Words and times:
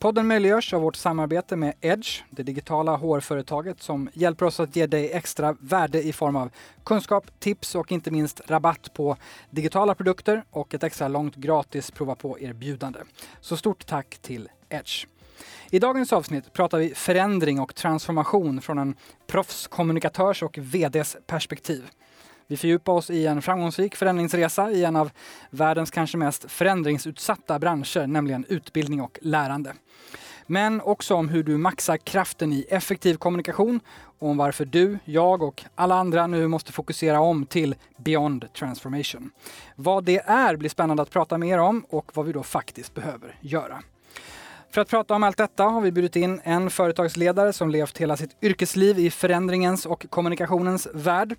Podden 0.00 0.26
möjliggörs 0.26 0.74
av 0.74 0.82
vårt 0.82 0.96
samarbete 0.96 1.56
med 1.56 1.74
Edge, 1.80 2.22
det 2.30 2.42
digitala 2.42 2.96
HR-företaget 2.96 3.82
som 3.82 4.08
hjälper 4.12 4.46
oss 4.46 4.60
att 4.60 4.76
ge 4.76 4.86
dig 4.86 5.12
extra 5.12 5.56
värde 5.60 6.02
i 6.02 6.12
form 6.12 6.36
av 6.36 6.50
kunskap, 6.84 7.30
tips 7.38 7.74
och 7.74 7.92
inte 7.92 8.10
minst 8.10 8.40
rabatt 8.46 8.94
på 8.94 9.16
digitala 9.50 9.94
produkter 9.94 10.44
och 10.50 10.74
ett 10.74 10.82
extra 10.82 11.08
långt 11.08 11.36
gratis 11.36 11.90
prova 11.90 12.14
på-erbjudande. 12.14 12.98
Så 13.40 13.56
stort 13.56 13.86
tack 13.86 14.18
till 14.18 14.48
Edge. 14.68 15.06
I 15.70 15.78
dagens 15.78 16.12
avsnitt 16.12 16.52
pratar 16.52 16.78
vi 16.78 16.94
förändring 16.94 17.60
och 17.60 17.74
transformation 17.74 18.60
från 18.60 18.78
en 18.78 18.94
proffskommunikatörs 19.26 20.42
och 20.42 20.58
VDs 20.58 21.16
perspektiv. 21.26 21.84
Vi 22.50 22.56
fördjupar 22.56 22.92
oss 22.92 23.10
i 23.10 23.26
en 23.26 23.42
framgångsrik 23.42 23.96
förändringsresa 23.96 24.70
i 24.70 24.84
en 24.84 24.96
av 24.96 25.10
världens 25.50 25.90
kanske 25.90 26.18
mest 26.18 26.50
förändringsutsatta 26.50 27.58
branscher, 27.58 28.06
nämligen 28.06 28.44
utbildning 28.48 29.00
och 29.00 29.18
lärande. 29.22 29.72
Men 30.46 30.80
också 30.80 31.14
om 31.14 31.28
hur 31.28 31.42
du 31.42 31.56
maxar 31.56 31.96
kraften 31.96 32.52
i 32.52 32.66
effektiv 32.68 33.14
kommunikation 33.14 33.80
och 34.18 34.28
om 34.28 34.36
varför 34.36 34.64
du, 34.64 34.98
jag 35.04 35.42
och 35.42 35.64
alla 35.74 35.94
andra 35.94 36.26
nu 36.26 36.48
måste 36.48 36.72
fokusera 36.72 37.20
om 37.20 37.46
till 37.46 37.74
Beyond 37.96 38.52
Transformation. 38.52 39.30
Vad 39.76 40.04
det 40.04 40.18
är 40.18 40.56
blir 40.56 40.70
spännande 40.70 41.02
att 41.02 41.10
prata 41.10 41.38
mer 41.38 41.58
om 41.58 41.84
och 41.88 42.10
vad 42.14 42.26
vi 42.26 42.32
då 42.32 42.42
faktiskt 42.42 42.94
behöver 42.94 43.38
göra. 43.40 43.82
För 44.70 44.80
att 44.80 44.88
prata 44.88 45.14
om 45.14 45.22
allt 45.22 45.36
detta 45.36 45.64
har 45.64 45.80
vi 45.80 45.92
bjudit 45.92 46.16
in 46.16 46.40
en 46.44 46.70
företagsledare 46.70 47.52
som 47.52 47.70
levt 47.70 47.98
hela 47.98 48.16
sitt 48.16 48.36
yrkesliv 48.42 48.98
i 48.98 49.10
förändringens 49.10 49.86
och 49.86 50.06
kommunikationens 50.10 50.88
värld. 50.94 51.36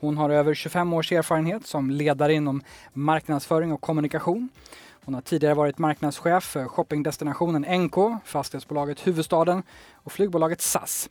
Hon 0.00 0.16
har 0.16 0.30
över 0.30 0.54
25 0.54 0.92
års 0.92 1.12
erfarenhet 1.12 1.66
som 1.66 1.90
ledare 1.90 2.34
inom 2.34 2.62
marknadsföring 2.92 3.72
och 3.72 3.80
kommunikation. 3.80 4.48
Hon 5.04 5.14
har 5.14 5.20
tidigare 5.20 5.54
varit 5.54 5.78
marknadschef 5.78 6.44
för 6.44 6.64
shoppingdestinationen 6.64 7.82
NK, 7.84 7.94
fastighetsbolaget 8.24 9.06
Huvudstaden 9.06 9.62
och 9.94 10.12
flygbolaget 10.12 10.60
SAS. 10.60 11.08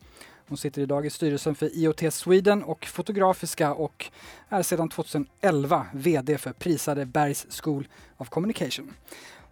Hon 0.47 0.57
sitter 0.57 0.81
idag 0.81 1.05
i 1.05 1.09
styrelsen 1.09 1.55
för 1.55 1.77
IoT 1.77 2.13
Sweden 2.13 2.63
och 2.63 2.85
Fotografiska 2.85 3.73
och 3.73 4.11
är 4.49 4.63
sedan 4.63 4.89
2011 4.89 5.85
VD 5.93 6.37
för 6.37 6.53
prisade 6.53 7.05
Bergs 7.05 7.61
School 7.61 7.87
of 8.17 8.29
Communication. 8.29 8.93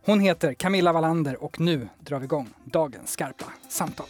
Hon 0.07 0.19
heter 0.19 0.53
Camilla 0.53 0.93
Wallander 0.93 1.43
och 1.43 1.59
nu 1.59 1.89
drar 1.99 2.19
vi 2.19 2.25
igång 2.25 2.49
dagens 2.63 3.11
skarpa 3.11 3.45
samtal. 3.69 4.05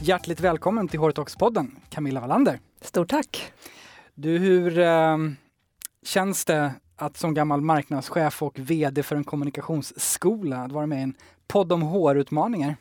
Hjärtligt 0.00 0.40
välkommen 0.40 0.88
till 0.88 1.00
Hårtalks-podden, 1.00 1.70
Camilla 1.88 2.20
Wallander. 2.20 2.60
Stort 2.80 3.08
tack. 3.08 3.52
Du, 4.14 4.38
hur 4.38 4.78
eh, 4.78 5.18
känns 6.02 6.44
det 6.44 6.72
att 6.96 7.16
som 7.16 7.34
gammal 7.34 7.60
marknadschef 7.60 8.42
och 8.42 8.58
VD 8.58 9.02
för 9.02 9.16
en 9.16 9.24
kommunikationsskola 9.24 10.56
att 10.56 10.72
vara 10.72 10.86
med 10.86 10.98
i 10.98 11.02
en 11.02 11.14
podd 11.48 11.72
om 11.72 11.82
HR-utmaningar? 11.82 12.76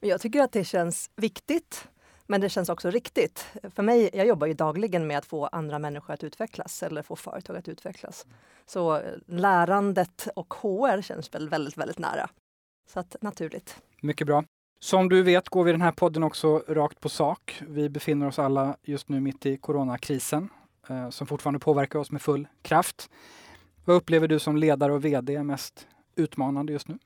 Jag 0.00 0.20
tycker 0.20 0.42
att 0.42 0.52
det 0.52 0.64
känns 0.64 1.10
viktigt, 1.16 1.88
men 2.26 2.40
det 2.40 2.48
känns 2.48 2.68
också 2.68 2.90
riktigt. 2.90 3.46
För 3.74 3.82
mig, 3.82 4.10
jag 4.12 4.26
jobbar 4.26 4.46
ju 4.46 4.54
dagligen 4.54 5.06
med 5.06 5.18
att 5.18 5.26
få 5.26 5.46
andra 5.46 5.78
människor 5.78 6.14
att 6.14 6.24
utvecklas 6.24 6.82
eller 6.82 7.02
få 7.02 7.16
företag 7.16 7.56
att 7.56 7.68
utvecklas. 7.68 8.26
Så 8.66 8.96
eh, 8.96 9.02
lärandet 9.26 10.28
och 10.36 10.54
HR 10.54 11.02
känns 11.02 11.34
väl 11.34 11.48
väldigt, 11.48 11.76
väldigt 11.76 11.98
nära. 11.98 12.30
Så 12.88 13.00
att 13.00 13.16
naturligt. 13.20 13.82
Mycket 14.00 14.26
bra. 14.26 14.44
Som 14.80 15.08
du 15.08 15.22
vet 15.22 15.48
går 15.48 15.64
vi 15.64 15.72
den 15.72 15.80
här 15.80 15.92
podden 15.92 16.22
också 16.22 16.64
rakt 16.68 17.00
på 17.00 17.08
sak. 17.08 17.62
Vi 17.68 17.88
befinner 17.88 18.26
oss 18.26 18.38
alla 18.38 18.76
just 18.82 19.08
nu 19.08 19.20
mitt 19.20 19.46
i 19.46 19.56
coronakrisen 19.56 20.48
eh, 20.88 21.10
som 21.10 21.26
fortfarande 21.26 21.60
påverkar 21.60 21.98
oss 21.98 22.10
med 22.10 22.22
full 22.22 22.48
kraft. 22.62 23.10
Vad 23.84 23.96
upplever 23.96 24.28
du 24.28 24.38
som 24.38 24.56
ledare 24.56 24.92
och 24.92 25.04
VD 25.04 25.34
är 25.34 25.42
mest 25.42 25.86
utmanande 26.16 26.72
just 26.72 26.88
nu? 26.88 26.98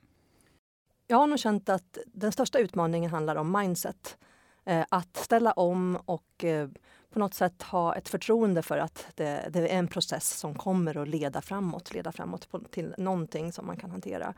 Jag 1.07 1.17
har 1.17 1.27
nog 1.27 1.39
känt 1.39 1.69
att 1.69 1.99
den 2.07 2.33
största 2.33 2.59
utmaningen 2.59 3.11
handlar 3.11 3.37
om 3.37 3.53
mindset. 3.53 4.19
Eh, 4.67 4.85
att 4.89 5.17
ställa 5.17 5.53
om 5.53 5.99
och 6.05 6.45
eh, 6.45 6.69
på 7.13 7.19
något 7.19 7.35
sätt 7.35 7.63
ha 7.63 7.95
ett 7.95 8.09
förtroende 8.09 8.63
för 8.63 8.79
att 8.79 9.07
det, 9.15 9.49
det, 9.51 9.59
är 9.59 9.79
en 9.79 9.89
process 9.89 10.39
som 10.39 10.55
kommer 10.55 11.03
att 11.03 11.09
leda 11.09 11.41
framåt, 11.41 11.95
leda 11.95 12.13
framåt 12.13 12.51
på, 12.51 12.59
till 12.59 12.95
någonting 12.99 13.53
som 13.53 13.67
man 13.67 13.77
kan 13.77 13.91
hantera. 13.91 14.35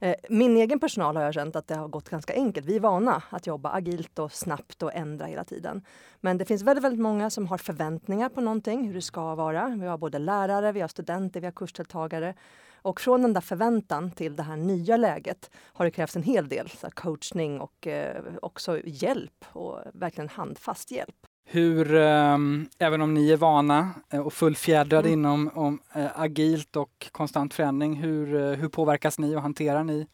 Eh, 0.00 0.14
min 0.28 0.56
egen 0.56 0.80
personal 0.80 1.16
har 1.16 1.24
jag 1.24 1.34
känt 1.34 1.56
att 1.56 1.66
det 1.66 1.74
har 1.74 1.88
gått 1.88 2.08
ganska 2.08 2.34
enkelt. 2.34 2.66
Vi 2.66 2.76
är 2.76 2.80
vana 2.80 3.22
att 3.30 3.46
jobba 3.46 3.70
agilt 3.70 4.18
och 4.18 4.32
snabbt 4.32 4.82
och 4.82 4.94
ändra 4.94 5.26
hela 5.26 5.44
tiden. 5.44 5.84
Men 6.20 6.38
det 6.38 6.44
finns 6.44 6.62
väldigt, 6.62 6.84
väldigt 6.84 7.00
många 7.00 7.30
som 7.30 7.46
har 7.46 7.58
förväntningar 7.58 8.28
på 8.28 8.40
någonting, 8.40 8.86
hur 8.86 8.94
det 8.94 9.02
ska 9.02 9.34
vara. 9.34 9.68
Vi 9.80 9.86
har 9.86 9.98
både 9.98 10.18
lärare, 10.18 10.72
vi 10.72 10.80
har 10.80 10.88
studenter, 10.88 11.40
vi 11.40 11.46
har 11.46 11.52
kursdeltagare. 11.52 12.34
Och 12.82 13.00
från 13.00 13.22
den 13.22 13.32
där 13.32 13.40
förväntan 13.40 14.10
till 14.10 14.36
det 14.36 14.42
här 14.42 14.56
nya 14.56 14.96
läget 14.96 15.50
har 15.54 15.84
det 15.84 15.90
krävts 15.90 16.16
en 16.16 16.22
hel 16.22 16.48
del 16.48 16.70
så 16.70 16.90
coachning 16.90 17.60
och 17.60 17.86
eh, 17.86 18.22
också 18.42 18.80
hjälp 18.84 19.44
och 19.52 19.78
verkligen 19.92 20.28
handfast 20.28 20.90
hjälp. 20.90 21.16
Hur, 21.44 21.94
eh, 21.94 22.38
även 22.78 23.02
om 23.02 23.14
ni 23.14 23.30
är 23.30 23.36
vana 23.36 23.90
eh, 24.12 24.20
och 24.20 24.32
fullfjädrade 24.32 25.08
mm. 25.08 25.20
inom 25.20 25.50
om, 25.54 25.78
eh, 25.94 26.20
agilt 26.20 26.76
och 26.76 27.08
konstant 27.12 27.54
förändring, 27.54 27.94
hur, 27.94 28.34
eh, 28.34 28.58
hur 28.58 28.68
påverkas 28.68 29.18
ni 29.18 29.36
och 29.36 29.42
hanterar 29.42 29.84
ni 29.84 30.06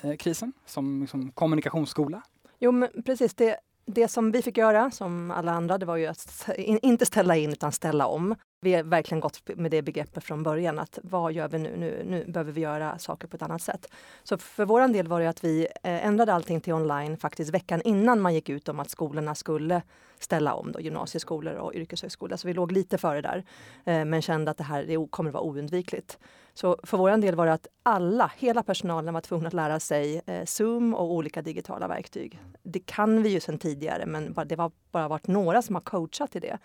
eh, 0.00 0.16
krisen 0.16 0.52
som 0.66 1.00
liksom, 1.00 1.30
kommunikationsskola? 1.30 2.22
Jo, 2.58 2.88
precis. 3.06 3.34
Det, 3.34 3.56
det 3.86 4.08
som 4.08 4.32
vi 4.32 4.42
fick 4.42 4.56
göra, 4.56 4.90
som 4.90 5.30
alla 5.30 5.52
andra, 5.52 5.78
det 5.78 5.86
var 5.86 5.96
ju 5.96 6.06
att 6.06 6.48
inte 6.56 7.06
ställa 7.06 7.36
in 7.36 7.52
utan 7.52 7.72
ställa 7.72 8.06
om. 8.06 8.34
Vi 8.60 8.74
har 8.74 8.82
verkligen 8.82 9.20
gått 9.20 9.40
med 9.56 9.70
det 9.70 9.82
begreppet 9.82 10.24
från 10.24 10.42
början 10.42 10.78
att 10.78 10.98
vad 11.02 11.32
gör 11.32 11.48
vi 11.48 11.58
nu? 11.58 11.76
Nu, 11.76 12.04
nu 12.06 12.32
behöver 12.32 12.52
vi 12.52 12.60
göra 12.60 12.98
saker 12.98 13.28
på 13.28 13.36
ett 13.36 13.42
annat 13.42 13.62
sätt. 13.62 13.88
Så 14.22 14.38
för 14.38 14.64
vår 14.64 14.88
del 14.88 15.08
var 15.08 15.20
det 15.20 15.28
att 15.28 15.44
vi 15.44 15.66
eh, 15.82 16.06
ändrade 16.06 16.32
allting 16.34 16.60
till 16.60 16.72
online 16.72 17.16
faktiskt 17.16 17.54
veckan 17.54 17.82
innan 17.84 18.20
man 18.20 18.34
gick 18.34 18.48
ut 18.48 18.68
om 18.68 18.80
att 18.80 18.90
skolorna 18.90 19.34
skulle 19.34 19.82
ställa 20.18 20.54
om, 20.54 20.72
då, 20.72 20.80
gymnasieskolor 20.80 21.54
och 21.54 21.74
yrkeshögskolor. 21.74 22.36
Så 22.36 22.48
vi 22.48 22.54
låg 22.54 22.72
lite 22.72 22.98
före 22.98 23.20
där, 23.20 23.44
eh, 23.84 24.04
men 24.04 24.22
kände 24.22 24.50
att 24.50 24.58
det 24.58 24.64
här 24.64 24.84
det 24.84 25.06
kommer 25.10 25.30
att 25.30 25.34
vara 25.34 25.44
oundvikligt. 25.44 26.18
Så 26.54 26.78
för 26.82 26.98
vår 26.98 27.16
del 27.16 27.34
var 27.34 27.46
det 27.46 27.52
att 27.52 27.66
alla, 27.82 28.32
hela 28.36 28.62
personalen 28.62 29.14
var 29.14 29.20
tvungna 29.20 29.46
att 29.46 29.54
lära 29.54 29.80
sig 29.80 30.22
eh, 30.26 30.44
Zoom 30.44 30.94
och 30.94 31.12
olika 31.12 31.42
digitala 31.42 31.88
verktyg. 31.88 32.40
Det 32.62 32.78
kan 32.78 33.22
vi 33.22 33.28
ju 33.28 33.40
sedan 33.40 33.58
tidigare, 33.58 34.06
men 34.06 34.34
det 34.46 34.58
har 34.58 34.72
bara 34.90 35.08
varit 35.08 35.26
några 35.26 35.62
som 35.62 35.74
har 35.74 35.82
coachat 35.82 36.36
i 36.36 36.40
det. 36.40 36.58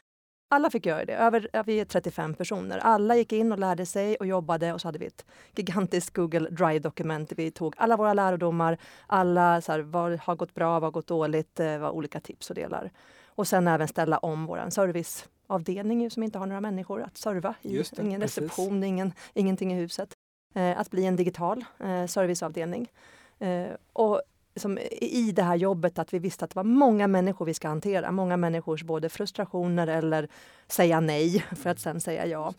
Alla 0.52 0.70
fick 0.70 0.86
göra 0.86 1.06
det. 1.06 1.14
Över, 1.14 1.64
vi 1.66 1.80
är 1.80 1.86
35 1.86 2.34
personer. 2.34 2.78
Alla 2.78 3.16
gick 3.16 3.34
in 3.34 3.52
och 3.52 3.60
lärde 3.60 3.86
sig 3.86 4.16
och 4.16 4.28
jobbade 4.28 4.74
och 4.74 4.82
så 4.82 4.88
hade 4.88 5.00
vi 5.00 5.06
ett 5.06 5.26
gigantiskt 5.56 6.16
Google 6.16 6.50
Drive-dokument. 6.50 7.30
där 7.30 7.36
Vi 7.36 7.52
tog 7.52 7.74
alla 7.78 7.98
våra 7.98 8.14
lärdomar, 8.14 8.78
alla 9.08 9.62
så 9.62 9.72
här, 9.72 9.80
vad 9.80 10.20
har 10.20 10.36
gått 10.36 10.54
bra, 10.54 10.74
vad 10.74 10.84
har 10.84 10.92
gått 10.92 11.08
dåligt, 11.08 11.60
eh, 11.60 11.78
vad 11.78 11.92
olika 11.92 12.20
tips 12.20 12.50
och 12.50 12.56
delar. 12.56 12.92
Och 13.40 13.48
sen 13.48 13.68
även 13.68 13.88
ställa 13.88 14.18
om 14.18 14.46
vår 14.46 14.70
serviceavdelning 14.70 16.12
som 16.12 16.24
inte 16.24 16.40
har 16.40 16.46
några 16.46 16.62
människor 16.62 17.02
att 17.02 17.18
serva 17.18 17.56
i. 17.62 17.78
Det, 17.78 18.00
ingen 18.00 18.22
precis. 18.22 18.38
reception, 18.38 18.84
ingen, 18.84 19.14
ingenting 19.34 19.74
i 19.74 19.76
huset. 19.76 20.14
Eh, 20.56 20.80
att 20.80 20.92
bli 20.92 21.06
en 21.06 21.16
digital 21.16 21.66
eh, 21.80 22.06
serviceavdelning. 22.06 22.92
Eh, 23.40 23.68
och 23.94 24.22
som 24.56 24.78
i 25.02 25.32
det 25.32 25.44
här 25.44 25.56
jobbet 25.56 26.00
att 26.00 26.14
vi 26.14 26.20
visste 26.20 26.46
att 26.46 26.52
det 26.52 26.56
var 26.56 26.64
många 26.64 27.08
människor 27.08 27.46
vi 27.46 27.54
ska 27.54 27.68
hantera. 27.68 28.12
Många 28.12 28.38
människors 28.38 28.84
både 28.84 29.10
frustrationer 29.10 29.88
eller 29.88 30.28
säga 30.68 31.00
nej 31.00 31.46
för 31.56 31.70
att 31.70 31.80
sen 31.80 32.02
säga 32.02 32.26
ja. 32.26 32.54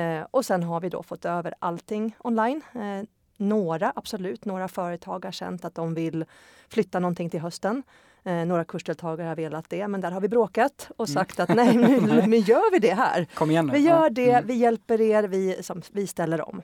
Eh, 0.00 0.26
och 0.30 0.44
sen 0.44 0.62
har 0.62 0.80
vi 0.80 0.88
då 0.88 1.02
fått 1.02 1.24
över 1.24 1.54
allting 1.58 2.16
online. 2.18 2.62
Eh, 2.74 3.08
några, 3.36 3.92
absolut, 3.96 4.44
några 4.44 4.68
företag 4.68 5.24
har 5.24 5.32
känt 5.32 5.64
att 5.64 5.74
de 5.74 5.94
vill 5.94 6.24
flytta 6.68 6.98
någonting 7.00 7.30
till 7.30 7.40
hösten. 7.40 7.82
Eh, 8.26 8.46
några 8.46 8.64
kursdeltagare 8.64 9.28
har 9.28 9.36
velat 9.36 9.70
det, 9.70 9.88
men 9.88 10.00
där 10.00 10.10
har 10.10 10.20
vi 10.20 10.28
bråkat 10.28 10.90
och 10.96 11.08
mm. 11.08 11.14
sagt 11.14 11.38
mm. 11.38 11.44
att 11.44 11.56
nej, 11.56 11.76
nu, 12.00 12.26
nu 12.26 12.36
gör 12.36 12.72
vi 12.72 12.78
det 12.78 12.94
här. 12.94 13.26
Kom 13.34 13.50
igen 13.50 13.66
nu. 13.66 13.72
Vi 13.72 13.78
gör 13.78 14.10
det, 14.10 14.30
mm. 14.30 14.46
vi 14.46 14.54
hjälper 14.54 15.00
er, 15.00 15.22
vi, 15.22 15.62
som, 15.62 15.82
vi 15.92 16.06
ställer 16.06 16.48
om. 16.48 16.62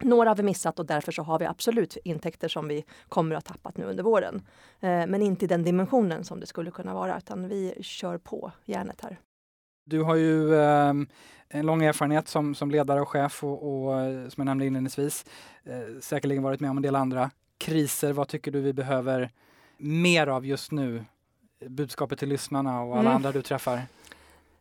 Några 0.00 0.30
har 0.30 0.36
vi 0.36 0.42
missat 0.42 0.78
och 0.78 0.86
därför 0.86 1.12
så 1.12 1.22
har 1.22 1.38
vi 1.38 1.44
absolut 1.44 1.96
intäkter 2.04 2.48
som 2.48 2.68
vi 2.68 2.84
kommer 3.08 3.36
att 3.36 3.48
ha 3.48 3.54
tappat 3.54 3.76
nu 3.76 3.84
under 3.84 4.02
våren. 4.02 4.46
Eh, 4.80 5.06
men 5.06 5.22
inte 5.22 5.44
i 5.44 5.48
den 5.48 5.62
dimensionen 5.62 6.24
som 6.24 6.40
det 6.40 6.46
skulle 6.46 6.70
kunna 6.70 6.94
vara, 6.94 7.18
utan 7.18 7.48
vi 7.48 7.74
kör 7.80 8.18
på 8.18 8.52
järnet 8.64 9.00
här. 9.00 9.18
Du 9.86 10.02
har 10.02 10.16
ju 10.16 10.54
eh, 10.54 10.94
en 11.48 11.66
lång 11.66 11.82
erfarenhet 11.82 12.28
som, 12.28 12.54
som 12.54 12.70
ledare 12.70 13.00
och 13.00 13.08
chef 13.08 13.44
och, 13.44 13.52
och 13.52 13.92
som 14.32 14.34
jag 14.36 14.44
nämnde 14.44 14.66
inledningsvis 14.66 15.24
eh, 15.64 16.00
säkerligen 16.00 16.42
varit 16.42 16.60
med 16.60 16.70
om 16.70 16.76
en 16.76 16.82
del 16.82 16.96
andra 16.96 17.30
kriser. 17.58 18.12
Vad 18.12 18.28
tycker 18.28 18.50
du 18.50 18.60
vi 18.60 18.72
behöver 18.72 19.30
mer 19.76 20.26
av 20.26 20.46
just 20.46 20.72
nu 20.72 21.04
budskapet 21.66 22.18
till 22.18 22.28
lyssnarna 22.28 22.82
och 22.82 22.92
alla 22.92 23.00
Mm. 23.00 23.12
andra 23.12 23.32
du 23.32 23.42
träffar? 23.42 23.82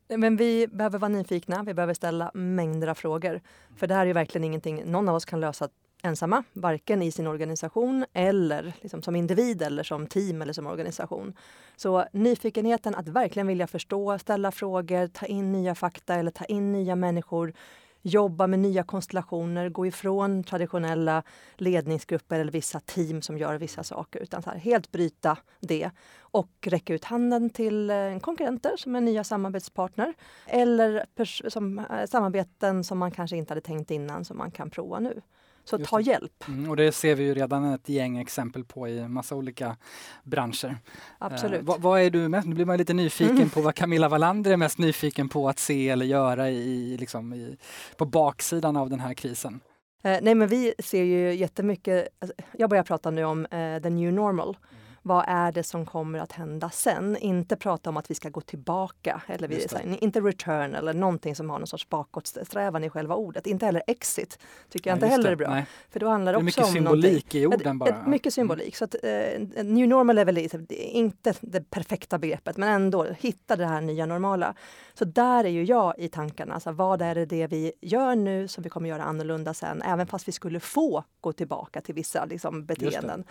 Men 0.08 0.38
vi 0.38 0.68
behöver 0.68 1.00
vara 1.00 1.10
nyfikna, 1.10 1.64
vi 1.64 1.74
behöver 1.74 1.94
ställa 1.94 2.32
mängder 2.34 2.88
av 2.88 2.96
frågor. 2.96 3.42
För 3.78 3.88
det 3.88 3.94
här 3.94 4.08
är 4.08 4.14
verkligen 4.14 4.46
ingenting 4.46 4.84
någon 4.86 5.10
av 5.10 5.16
oss 5.16 5.26
kan 5.26 5.40
lösa 5.40 5.70
ensamma, 6.04 6.44
varken 6.54 7.02
i 7.02 7.12
sin 7.12 7.28
organisation 7.28 8.06
eller 8.14 8.74
liksom 8.82 9.02
som 9.02 9.16
individ 9.16 9.62
eller 9.62 9.84
som 9.84 10.08
team 10.08 10.42
eller 10.42 10.54
som 10.54 10.68
organisation. 10.68 11.34
Så 11.76 12.06
nyfikenheten 12.12 12.96
att 12.96 13.08
verkligen 13.08 13.48
vilja 13.48 13.68
förstå, 13.68 14.20
ställa 14.20 14.52
frågor, 14.52 15.08
ta 15.08 15.26
in 15.26 15.52
nya 15.52 15.76
fakta 15.76 16.16
eller 16.16 16.32
ta 16.32 16.46
in 16.46 16.72
nya 16.72 16.96
människor, 16.96 17.54
jobba 18.02 18.48
med 18.48 18.60
nya 18.60 18.84
konstellationer, 18.84 19.70
gå 19.70 19.86
ifrån 19.86 20.44
traditionella 20.44 21.24
ledningsgrupper 21.56 22.40
eller 22.40 22.52
vissa 22.52 22.80
team 22.80 23.22
som 23.22 23.38
gör 23.38 23.56
vissa 23.56 23.84
saker, 23.84 24.20
utan 24.20 24.42
så 24.42 24.50
här, 24.50 24.58
helt 24.58 24.92
bryta 24.92 25.38
det 25.60 25.92
och 26.20 26.52
räcka 26.62 26.94
ut 26.94 27.04
handen 27.04 27.50
till 27.50 27.90
eh, 27.90 28.20
konkurrenter 28.20 28.74
som 28.78 28.96
är 28.96 29.02
nya 29.02 29.24
samarbetspartner 29.24 30.14
eller 30.46 31.06
som, 31.50 31.80
eh, 31.80 32.06
samarbeten 32.10 32.84
som 32.84 32.98
man 32.98 33.12
kanske 33.12 33.38
inte 33.38 33.52
hade 33.52 33.62
tänkt 33.62 33.92
innan 33.92 34.26
som 34.26 34.38
man 34.38 34.52
kan 34.52 34.70
prova 34.70 35.00
nu. 35.00 35.22
Så 35.64 35.78
Just 35.78 35.90
ta 35.90 35.98
det. 35.98 36.04
hjälp, 36.04 36.48
Mm, 36.48 36.70
och 36.70 36.76
det 36.76 36.92
ser 36.92 37.16
vi 37.16 37.24
ju 37.24 37.34
redan 37.34 37.66
ett 37.74 37.90
gäng 37.90 38.18
exempel 38.18 38.66
på 38.66 38.88
i 38.88 39.08
massa 39.08 39.36
olika 39.36 39.78
branscher. 40.24 40.78
absolut. 41.18 41.60
Eh, 41.60 41.66
vad, 41.66 41.82
vad 41.82 42.02
är 42.02 42.10
du 42.10 42.28
mest, 42.28 42.48
nu 42.48 42.56
blir 42.56 42.66
man 42.66 42.78
lite 42.78 42.94
nyfiken 42.94 43.36
Mm. 43.38 43.50
på 43.50 43.62
vad 43.62 43.76
Camilla 43.76 44.10
Wallander 44.10 44.52
är 44.52 44.58
mest 44.58 44.78
nyfiken 44.78 45.30
på 45.30 45.50
att 45.50 45.60
se 45.60 45.90
eller 45.90 46.06
göra 46.06 46.50
i, 46.50 46.98
liksom 47.00 47.34
i, 47.34 47.58
på 47.98 48.06
baksidan 48.06 48.78
av 48.78 48.90
den 48.90 49.00
här 49.00 49.14
krisen. 49.14 49.60
Eh, 50.04 50.18
nej 50.22 50.36
men 50.36 50.48
vi 50.48 50.74
ser 50.80 51.04
ju 51.04 51.34
jättemycket, 51.36 52.08
alltså, 52.20 52.36
jag 52.58 52.70
börjar 52.70 52.84
prata 52.84 53.12
nu 53.12 53.24
om 53.24 53.46
eh, 53.46 53.82
the 53.82 53.90
new 53.90 54.14
normal. 54.14 54.58
Vad 55.04 55.26
är 55.28 55.52
det 55.52 55.64
som 55.64 55.86
kommer 55.86 56.20
att 56.20 56.32
hända 56.32 56.70
sen? 56.70 57.18
Inte 57.18 57.56
prata 57.56 57.90
om 57.90 57.98
att 57.98 58.12
vi 58.12 58.16
ska 58.16 58.30
gå 58.30 58.42
tillbaka, 58.42 59.22
eller 59.28 59.48
vi, 59.48 59.68
här, 59.72 60.04
inte 60.04 60.22
return 60.22 60.76
eller 60.76 60.94
någonting 60.94 61.36
som 61.36 61.50
har 61.50 61.60
någon 61.60 61.68
sorts 61.68 61.90
bakåtsträvan 61.90 62.84
i 62.84 62.90
själva 62.90 63.16
ordet. 63.16 63.48
Inte 63.48 63.66
heller 63.66 63.84
exit, 63.88 64.40
tycker 64.70 64.90
jag 64.90 64.96
Nej, 64.96 65.04
inte 65.04 65.12
heller 65.12 65.24
det. 65.30 65.32
är 65.32 65.36
bra. 65.36 65.50
Nej, 65.50 65.66
För 65.90 66.00
då 66.00 66.10
handlar 66.10 66.34
det 66.34 66.40
det 66.40 66.44
är 66.44 66.48
också 66.48 66.78
om 66.78 66.84
någonting. 66.84 67.02
symbolik 67.02 67.36
i 67.36 67.46
orden 67.46 67.74
Ett, 67.74 67.80
bara. 67.80 67.90
ett, 67.90 68.08
mycket 68.08 68.34
symbolik. 68.34 68.76
Så 68.76 68.84
att, 68.86 68.96
eh, 69.04 69.64
new 69.64 69.88
normal 69.88 70.18
är 70.18 70.26
väl 70.26 70.38
inte 70.70 71.34
det 71.42 71.70
perfekta 71.70 72.18
begreppet, 72.18 72.58
men 72.58 72.70
ändå 72.70 73.04
hitta 73.04 73.56
det 73.56 73.66
här 73.66 73.82
nya 73.82 74.06
normala. 74.06 74.54
Så 74.94 75.06
där 75.06 75.44
är 75.44 75.50
ju 75.50 75.64
jag 75.64 75.94
i 75.98 76.10
tankarna. 76.10 76.54
Alltså, 76.54 76.72
vad 76.72 77.02
är 77.02 77.16
det, 77.16 77.26
det 77.26 77.48
vi 77.48 77.72
gör 77.82 78.16
nu 78.16 78.48
som 78.48 78.64
vi 78.64 78.70
kommer 78.70 78.90
göra 78.90 79.04
annorlunda 79.04 79.54
sen? 79.54 79.82
Även 79.82 80.08
fast 80.08 80.28
vi 80.28 80.32
skulle 80.32 80.60
få 80.60 81.04
gå 81.22 81.34
tillbaka 81.34 81.82
till 81.82 81.96
vissa 81.96 82.26
liksom, 82.26 82.66
beteenden. 82.66 83.24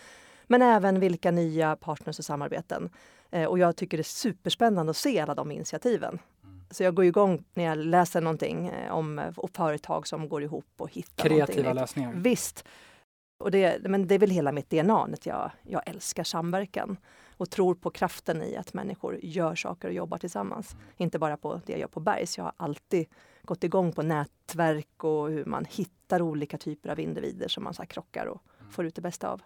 Men 0.50 0.62
även 0.62 1.00
vilka 1.00 1.30
nya 1.30 1.76
partners 1.76 2.18
och 2.18 2.24
samarbeten. 2.24 2.90
Eh, 3.30 3.44
och 3.44 3.58
jag 3.58 3.76
tycker 3.76 3.96
det 3.96 4.00
är 4.00 4.04
superspännande 4.04 4.90
att 4.90 4.96
se 4.96 5.20
alla 5.20 5.34
de 5.34 5.50
initiativen. 5.50 6.18
Mm. 6.44 6.60
Så 6.70 6.82
jag 6.82 6.94
går 6.94 7.04
igång 7.04 7.44
när 7.54 7.64
jag 7.64 7.78
läser 7.78 8.20
någonting 8.20 8.68
eh, 8.68 8.92
om 8.92 9.18
eh, 9.18 9.32
företag 9.52 10.06
som 10.06 10.28
går 10.28 10.42
ihop 10.42 10.74
och 10.76 10.92
hittar 10.92 11.28
Kreativa 11.28 11.72
lösningar. 11.72 12.12
Visst. 12.16 12.64
Och 13.44 13.50
det, 13.50 13.88
men 13.88 14.06
det 14.06 14.14
är 14.14 14.18
väl 14.18 14.30
hela 14.30 14.52
mitt 14.52 14.70
DNA, 14.70 15.02
att 15.02 15.26
jag, 15.26 15.50
jag 15.62 15.82
älskar 15.86 16.24
samverkan 16.24 16.96
och 17.36 17.50
tror 17.50 17.74
på 17.74 17.90
kraften 17.90 18.42
i 18.42 18.56
att 18.56 18.74
människor 18.74 19.18
gör 19.22 19.54
saker 19.54 19.88
och 19.88 19.94
jobbar 19.94 20.18
tillsammans. 20.18 20.76
Inte 20.96 21.18
bara 21.18 21.36
på 21.36 21.60
det 21.66 21.72
jag 21.72 21.80
gör 21.80 21.88
på 21.88 22.00
Bergs. 22.00 22.38
Jag 22.38 22.44
har 22.44 22.52
alltid 22.56 23.06
gått 23.42 23.64
igång 23.64 23.92
på 23.92 24.02
nätverk 24.02 25.04
och 25.04 25.30
hur 25.30 25.44
man 25.44 25.64
hittar 25.64 26.22
olika 26.22 26.58
typer 26.58 26.90
av 26.90 27.00
individer 27.00 27.48
som 27.48 27.64
man 27.64 27.74
så 27.74 27.86
krockar 27.86 28.26
och 28.26 28.42
får 28.70 28.86
ut 28.86 28.94
det 28.94 29.02
bästa 29.02 29.28
av. 29.28 29.42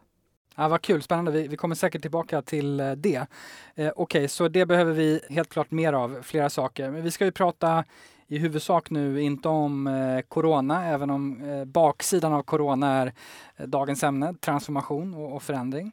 Ja, 0.56 0.68
vad 0.68 0.82
kul, 0.82 1.02
spännande. 1.02 1.30
Vi, 1.30 1.48
vi 1.48 1.56
kommer 1.56 1.74
säkert 1.74 2.02
tillbaka 2.02 2.42
till 2.42 2.80
eh, 2.80 2.92
det. 2.92 3.26
Eh, 3.74 3.92
Okej, 3.96 4.28
så 4.28 4.48
det 4.48 4.66
behöver 4.66 4.92
vi 4.92 5.20
helt 5.30 5.48
klart 5.48 5.70
mer 5.70 5.92
av, 5.92 6.22
flera 6.22 6.50
saker. 6.50 6.90
Men 6.90 7.02
vi 7.02 7.10
ska 7.10 7.24
ju 7.24 7.32
prata 7.32 7.84
i 8.26 8.38
huvudsak 8.38 8.90
nu 8.90 9.22
inte 9.22 9.48
om 9.48 9.86
eh, 9.86 10.20
corona, 10.20 10.86
även 10.86 11.10
om 11.10 11.42
eh, 11.42 11.64
baksidan 11.64 12.32
av 12.32 12.42
corona 12.42 12.90
är 12.92 13.12
eh, 13.56 13.66
dagens 13.66 14.02
ämne, 14.04 14.34
transformation 14.34 15.14
och, 15.14 15.36
och 15.36 15.42
förändring. 15.42 15.92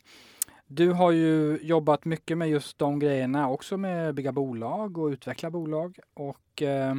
Du 0.68 0.92
har 0.92 1.12
ju 1.12 1.60
jobbat 1.62 2.06
mycket 2.06 2.38
med 2.38 2.50
just 2.50 2.78
de 2.78 3.00
grejerna, 3.00 3.50
också 3.50 3.78
med 3.78 4.10
att 4.10 4.16
bygga 4.16 4.32
bolag 4.32 4.98
och 4.98 5.08
utveckla 5.08 5.52
bolag. 5.52 6.00
Och 6.14 6.62
eh, 6.62 6.96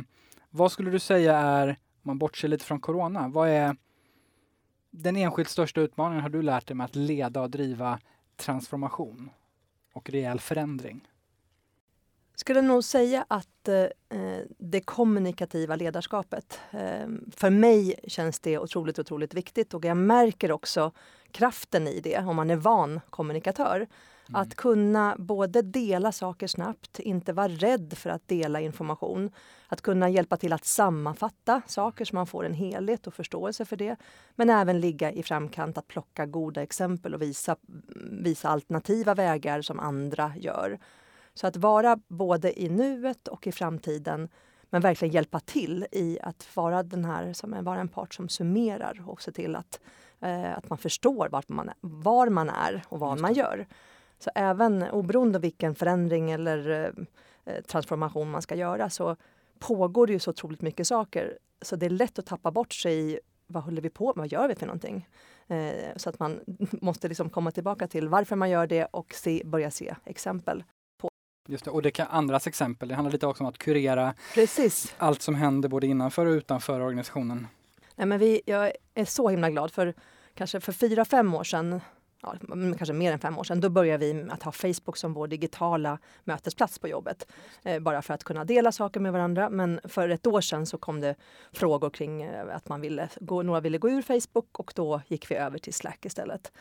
vad 0.50 0.72
skulle 0.72 0.90
du 0.90 0.98
säga 0.98 1.38
är, 1.38 1.68
om 1.68 1.76
man 2.02 2.18
bortser 2.18 2.48
lite 2.48 2.64
från 2.64 2.80
corona, 2.80 3.28
vad 3.28 3.48
är 3.48 3.76
den 4.92 5.16
enskilt 5.16 5.48
största 5.48 5.80
utmaningen 5.80 6.22
har 6.22 6.30
du 6.30 6.42
lärt 6.42 6.66
dig 6.66 6.76
med 6.76 6.84
att 6.84 6.96
leda 6.96 7.40
och 7.40 7.50
driva 7.50 7.98
transformation 8.36 9.30
och 9.92 10.10
rejäl 10.10 10.40
förändring? 10.40 11.08
Skulle 12.34 12.62
nog 12.62 12.84
säga 12.84 13.24
att 13.28 13.68
eh, 13.68 14.38
det 14.58 14.80
kommunikativa 14.80 15.76
ledarskapet, 15.76 16.60
eh, 16.70 17.08
för 17.36 17.50
mig 17.50 17.94
känns 18.06 18.40
det 18.40 18.58
otroligt, 18.58 18.98
otroligt 18.98 19.34
viktigt 19.34 19.74
och 19.74 19.84
jag 19.84 19.96
märker 19.96 20.52
också 20.52 20.92
kraften 21.30 21.88
i 21.88 22.00
det 22.00 22.18
om 22.18 22.36
man 22.36 22.50
är 22.50 22.56
van 22.56 23.00
kommunikatör. 23.10 23.86
Att 24.34 24.54
kunna 24.54 25.16
både 25.18 25.62
dela 25.62 26.12
saker 26.12 26.46
snabbt, 26.46 27.00
inte 27.00 27.32
vara 27.32 27.48
rädd 27.48 27.94
för 27.96 28.10
att 28.10 28.28
dela 28.28 28.60
information. 28.60 29.30
Att 29.68 29.80
kunna 29.80 30.08
hjälpa 30.08 30.36
till 30.36 30.52
att 30.52 30.64
sammanfatta 30.64 31.62
saker 31.66 32.04
så 32.04 32.14
man 32.14 32.26
får 32.26 32.44
en 32.46 32.54
helhet 32.54 33.06
och 33.06 33.14
förståelse 33.14 33.64
för 33.64 33.76
det. 33.76 33.96
Men 34.34 34.50
även 34.50 34.80
ligga 34.80 35.12
i 35.12 35.22
framkant 35.22 35.78
att 35.78 35.88
plocka 35.88 36.26
goda 36.26 36.62
exempel 36.62 37.14
och 37.14 37.22
visa, 37.22 37.56
visa 38.10 38.48
alternativa 38.48 39.14
vägar 39.14 39.62
som 39.62 39.80
andra 39.80 40.32
gör. 40.36 40.78
Så 41.34 41.46
att 41.46 41.56
vara 41.56 41.98
både 42.08 42.62
i 42.62 42.68
nuet 42.68 43.28
och 43.28 43.46
i 43.46 43.52
framtiden 43.52 44.28
men 44.72 44.82
verkligen 44.82 45.14
hjälpa 45.14 45.40
till 45.40 45.86
i 45.92 46.18
att 46.22 46.56
vara 46.56 46.82
den 46.82 47.04
här 47.04 47.32
som 47.32 47.54
är, 47.54 47.62
vara 47.62 47.80
en 47.80 47.88
part 47.88 48.14
som 48.14 48.28
summerar 48.28 49.02
och 49.06 49.22
se 49.22 49.32
till 49.32 49.56
att, 49.56 49.80
eh, 50.20 50.58
att 50.58 50.68
man 50.68 50.78
förstår 50.78 51.28
vart 51.28 51.48
man, 51.48 51.70
var 51.80 52.28
man 52.28 52.50
är 52.50 52.84
och 52.88 53.00
vad 53.00 53.20
man 53.20 53.34
gör. 53.34 53.66
Så 54.22 54.30
även 54.34 54.82
oberoende 54.82 55.38
av 55.38 55.42
vilken 55.42 55.74
förändring 55.74 56.30
eller 56.30 56.92
eh, 57.44 57.62
transformation 57.62 58.30
man 58.30 58.42
ska 58.42 58.54
göra 58.54 58.90
så 58.90 59.16
pågår 59.58 60.06
det 60.06 60.12
ju 60.12 60.18
så 60.18 60.30
otroligt 60.30 60.62
mycket 60.62 60.86
saker. 60.86 61.38
Så 61.62 61.76
det 61.76 61.86
är 61.86 61.90
lätt 61.90 62.18
att 62.18 62.26
tappa 62.26 62.50
bort 62.50 62.72
sig 62.72 63.12
i 63.12 63.20
vad 63.46 63.62
håller 63.62 63.82
vi 63.82 63.90
på 63.90 64.06
med, 64.06 64.16
vad 64.16 64.32
gör 64.32 64.48
vi 64.48 64.54
för 64.54 64.66
någonting? 64.66 65.08
Eh, 65.46 65.96
så 65.96 66.08
att 66.08 66.18
man 66.18 66.40
måste 66.70 67.08
liksom 67.08 67.30
komma 67.30 67.50
tillbaka 67.50 67.88
till 67.88 68.08
varför 68.08 68.36
man 68.36 68.50
gör 68.50 68.66
det 68.66 68.84
och 68.84 69.14
se, 69.14 69.42
börja 69.44 69.70
se 69.70 69.94
exempel. 70.04 70.64
Just 71.48 71.64
det. 71.64 71.70
Och 71.70 71.82
det 71.82 71.90
kan 71.90 72.06
andras 72.10 72.46
exempel. 72.46 72.88
Det 72.88 72.94
handlar 72.94 73.12
lite 73.12 73.26
också 73.26 73.44
om 73.44 73.48
att 73.48 73.58
kurera 73.58 74.14
Precis. 74.34 74.94
allt 74.98 75.22
som 75.22 75.34
händer 75.34 75.68
både 75.68 75.86
innanför 75.86 76.26
och 76.26 76.30
utanför 76.32 76.80
organisationen. 76.80 77.46
Nej, 77.94 78.06
men 78.06 78.18
vi, 78.18 78.42
jag 78.46 78.72
är 78.94 79.04
så 79.04 79.28
himla 79.28 79.50
glad 79.50 79.72
för 79.72 79.94
kanske 80.34 80.60
för 80.60 80.72
fyra, 80.72 81.04
fem 81.04 81.34
år 81.34 81.44
sedan 81.44 81.80
Ja, 82.22 82.34
kanske 82.50 82.92
mer 82.92 83.12
än 83.12 83.18
fem 83.18 83.38
år 83.38 83.44
sedan, 83.44 83.60
då 83.60 83.68
började 83.68 84.12
vi 84.12 84.30
att 84.30 84.42
ha 84.42 84.52
Facebook 84.52 84.96
som 84.96 85.12
vår 85.12 85.26
digitala 85.26 85.98
mötesplats 86.24 86.78
på 86.78 86.88
jobbet. 86.88 87.26
Eh, 87.62 87.80
bara 87.80 88.02
för 88.02 88.14
att 88.14 88.24
kunna 88.24 88.44
dela 88.44 88.72
saker 88.72 89.00
med 89.00 89.12
varandra. 89.12 89.50
Men 89.50 89.80
för 89.84 90.08
ett 90.08 90.26
år 90.26 90.40
sedan 90.40 90.66
så 90.66 90.78
kom 90.78 91.00
det 91.00 91.14
frågor 91.52 91.90
kring 91.90 92.22
eh, 92.22 92.56
att 92.56 92.68
man 92.68 92.80
ville 92.80 93.08
gå, 93.20 93.42
några 93.42 93.60
ville 93.60 93.78
gå 93.78 93.90
ur 93.90 94.02
Facebook 94.02 94.58
och 94.58 94.72
då 94.76 95.00
gick 95.08 95.30
vi 95.30 95.34
över 95.34 95.58
till 95.58 95.74
Slack 95.74 96.04
istället. 96.04 96.52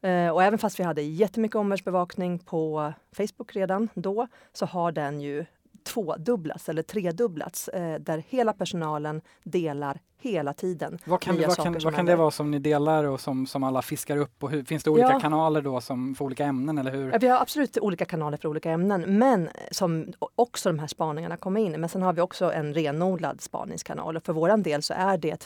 Eh, 0.00 0.28
och 0.28 0.42
även 0.42 0.58
fast 0.58 0.80
vi 0.80 0.84
hade 0.84 1.02
jättemycket 1.02 1.56
omvärldsbevakning 1.56 2.38
på 2.38 2.92
Facebook 3.12 3.56
redan 3.56 3.88
då 3.94 4.28
så 4.52 4.66
har 4.66 4.92
den 4.92 5.20
ju 5.20 5.44
tvådubblats 5.82 6.68
eller 6.68 6.82
tredubblats 6.82 7.68
eh, 7.68 8.00
där 8.00 8.22
hela 8.28 8.52
personalen 8.52 9.20
delar 9.44 10.00
hela 10.20 10.52
tiden. 10.52 10.98
Vad 11.04 11.20
kan, 11.20 11.36
vad 11.36 11.44
kan, 11.44 11.54
som 11.54 11.76
vad 11.84 11.94
kan 11.94 12.06
det 12.06 12.16
vara 12.16 12.30
som 12.30 12.50
ni 12.50 12.58
delar 12.58 13.04
och 13.04 13.20
som, 13.20 13.46
som 13.46 13.64
alla 13.64 13.82
fiskar 13.82 14.16
upp? 14.16 14.42
Och 14.44 14.50
hur, 14.50 14.64
finns 14.64 14.84
det 14.84 14.90
olika 14.90 15.08
Ja. 15.12 15.20
kanaler 15.20 15.62
då 15.62 15.80
som, 15.80 16.14
för 16.14 16.24
olika 16.24 16.44
ämnen 16.44 16.78
eller 16.78 16.90
hur? 16.90 17.12
Ja, 17.12 17.18
Vi 17.20 17.28
har 17.28 17.40
absolut 17.40 17.78
olika 17.78 18.04
kanaler 18.04 18.36
för 18.36 18.48
olika 18.48 18.70
ämnen, 18.70 19.18
men 19.18 19.48
som 19.70 20.12
också 20.34 20.68
de 20.68 20.78
här 20.78 20.86
spaningarna 20.86 21.36
kommer 21.36 21.60
in. 21.60 21.80
Men 21.80 21.88
sen 21.88 22.02
har 22.02 22.12
vi 22.12 22.20
också 22.20 22.52
en 22.52 22.74
renodlad 22.74 23.40
spaningskanal 23.40 24.16
och 24.16 24.22
för 24.24 24.32
våran 24.32 24.62
del 24.62 24.82
så 24.82 24.94
är 24.96 25.18
det 25.18 25.30
ett 25.30 25.44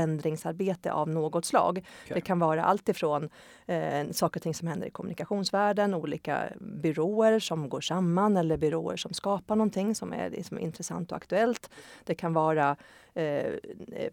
förändringsarbete 0.00 0.92
av 0.92 1.08
något 1.08 1.44
slag. 1.44 1.86
Det 2.08 2.20
kan 2.20 2.38
vara 2.38 2.64
allt 2.64 2.88
ifrån 2.88 3.28
eh, 3.66 4.10
saker 4.12 4.38
och 4.38 4.42
ting 4.42 4.54
som 4.54 4.68
händer 4.68 4.86
i 4.86 4.90
kommunikationsvärlden, 4.90 5.94
olika 5.94 6.42
byråer 6.60 7.38
som 7.38 7.68
går 7.68 7.80
samman 7.80 8.36
eller 8.36 8.56
byråer 8.56 8.96
som 8.96 9.12
skapar 9.14 9.56
någonting 9.56 9.94
som 9.94 10.12
är 10.12 10.30
liksom 10.30 10.58
intressant 10.58 11.10
och 11.12 11.16
aktuellt. 11.16 11.70
Det 12.04 12.14
kan 12.14 12.32
vara 12.32 12.76
eh, 13.14 13.54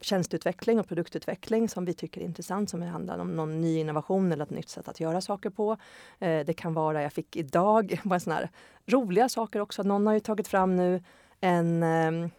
tjänsteutveckling 0.02 0.80
och 0.80 0.88
produktutveckling 0.88 1.70
som 1.70 1.86
vi 1.86 1.94
tycker 1.94 2.22
är 2.22 2.26
intressant, 2.26 2.70
som 2.70 2.82
handlar 2.82 3.20
om 3.20 3.36
någon 3.36 3.62
ny 3.62 3.78
innovation 3.78 4.32
eller 4.32 4.44
ett 4.44 4.50
nytt 4.50 4.70
sätt 4.70 4.88
att 4.88 5.00
göra 5.00 5.22
saker 5.22 5.50
på. 5.50 5.78
Eh, 6.20 6.46
det 6.46 6.54
kan 6.54 6.74
vara, 6.74 7.02
jag 7.02 7.14
fick 7.14 7.36
idag, 7.36 8.02
bara 8.04 8.20
såna 8.20 8.36
här 8.36 8.50
roliga 8.86 9.30
saker 9.30 9.60
också. 9.60 9.84
Någon 9.84 10.08
har 10.08 10.14
ju 10.14 10.20
tagit 10.20 10.48
fram 10.48 10.76
nu 10.76 11.04
en, 11.40 11.84
eh, 11.84 12.30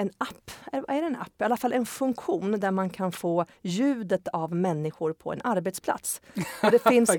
en 0.00 0.10
app, 0.18 0.50
är 0.72 1.00
det 1.00 1.06
en 1.06 1.16
app? 1.16 1.40
I 1.40 1.44
alla 1.44 1.56
fall 1.56 1.72
en 1.72 1.86
funktion 1.86 2.60
där 2.60 2.70
man 2.70 2.90
kan 2.90 3.12
få 3.12 3.44
ljudet 3.62 4.28
av 4.28 4.54
människor 4.54 5.12
på 5.12 5.32
en 5.32 5.40
arbetsplats. 5.44 6.20
Och 6.62 6.70
det 6.70 6.78
finns 6.88 7.10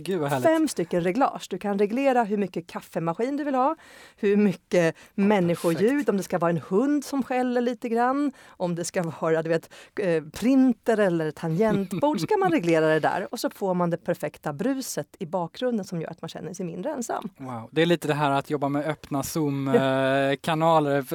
fem 0.43 0.67
stycken 0.67 1.01
reglage. 1.01 1.47
Du 1.49 1.57
kan 1.57 1.79
reglera 1.79 2.23
hur 2.23 2.37
mycket 2.37 2.67
kaffemaskin 2.67 3.37
du 3.37 3.43
vill 3.43 3.55
ha, 3.55 3.75
hur 4.15 4.37
mycket 4.37 4.95
ja, 5.15 5.23
människoljud, 5.23 5.89
perfekt. 5.89 6.09
om 6.09 6.17
det 6.17 6.23
ska 6.23 6.39
vara 6.39 6.51
en 6.51 6.61
hund 6.69 7.05
som 7.05 7.23
skäller 7.23 7.61
lite 7.61 7.89
grann, 7.89 8.31
om 8.47 8.75
det 8.75 8.85
ska 8.85 9.03
vara 9.03 9.41
du 9.41 9.49
vet, 9.49 9.73
eh, 9.99 10.23
printer 10.23 10.97
eller 10.97 11.31
tangentbord, 11.31 12.19
så 12.19 12.27
kan 12.27 12.39
man 12.39 12.51
reglera 12.57 12.87
det 12.87 12.99
där 12.99 13.27
och 13.31 13.39
så 13.39 13.49
får 13.49 13.73
man 13.73 13.89
det 13.89 13.97
perfekta 13.97 14.53
bruset 14.53 15.15
i 15.19 15.25
bakgrunden 15.25 15.85
som 15.85 16.01
gör 16.01 16.09
att 16.09 16.21
man 16.21 16.29
känner 16.29 16.53
sig 16.53 16.65
mindre 16.65 16.91
ensam. 16.91 17.29
Wow. 17.37 17.69
Det 17.71 17.81
är 17.81 17.85
lite 17.85 18.07
det 18.07 18.13
här 18.13 18.31
att 18.31 18.49
jobba 18.49 18.69
med 18.69 18.85
öppna 18.85 19.23
Zoom-kanaler, 19.23 21.05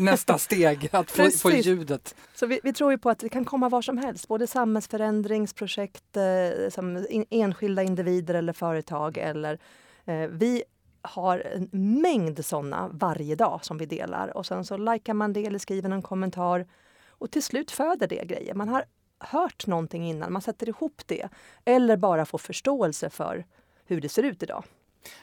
nästa 0.00 0.38
steg 0.38 0.88
att 1.02 1.10
få, 1.10 1.30
få 1.30 1.50
ljudet. 1.50 2.14
Så 2.34 2.46
vi, 2.46 2.60
vi, 2.62 2.72
tror 2.72 2.90
ju 2.90 2.98
på 2.98 3.10
att 3.10 3.18
det 3.18 3.28
kan 3.28 3.44
komma 3.44 3.68
var 3.68 3.82
som 3.82 3.98
helst, 3.98 4.28
både 4.28 4.46
samhällsförändringsprojekt, 4.46 6.16
eh, 6.16 6.70
som 6.70 7.06
in, 7.10 7.24
enskilda 7.30 7.82
individer 7.82 8.34
eller 8.34 8.52
företag. 8.52 9.18
Eller, 9.18 9.58
eh, 10.04 10.28
vi 10.30 10.62
har 11.02 11.38
en 11.38 11.68
mängd 12.02 12.44
sådana 12.44 12.88
varje 12.92 13.34
dag 13.34 13.64
som 13.64 13.78
vi 13.78 13.86
delar 13.86 14.36
och 14.36 14.46
sen 14.46 14.64
så 14.64 14.76
likar 14.76 15.14
man 15.14 15.32
det 15.32 15.46
eller 15.46 15.58
skriver 15.58 15.90
en 15.90 16.02
kommentar 16.02 16.66
och 17.08 17.30
till 17.30 17.42
slut 17.42 17.70
föder 17.70 18.06
det 18.06 18.24
grejer. 18.24 18.54
Man 18.54 18.68
har 18.68 18.84
hört 19.18 19.66
någonting 19.66 20.08
innan, 20.08 20.32
man 20.32 20.42
sätter 20.42 20.68
ihop 20.68 21.02
det 21.06 21.28
eller 21.64 21.96
bara 21.96 22.24
får 22.24 22.38
förståelse 22.38 23.10
för 23.10 23.44
hur 23.84 24.00
det 24.00 24.08
ser 24.08 24.22
ut 24.22 24.42
idag. 24.42 24.64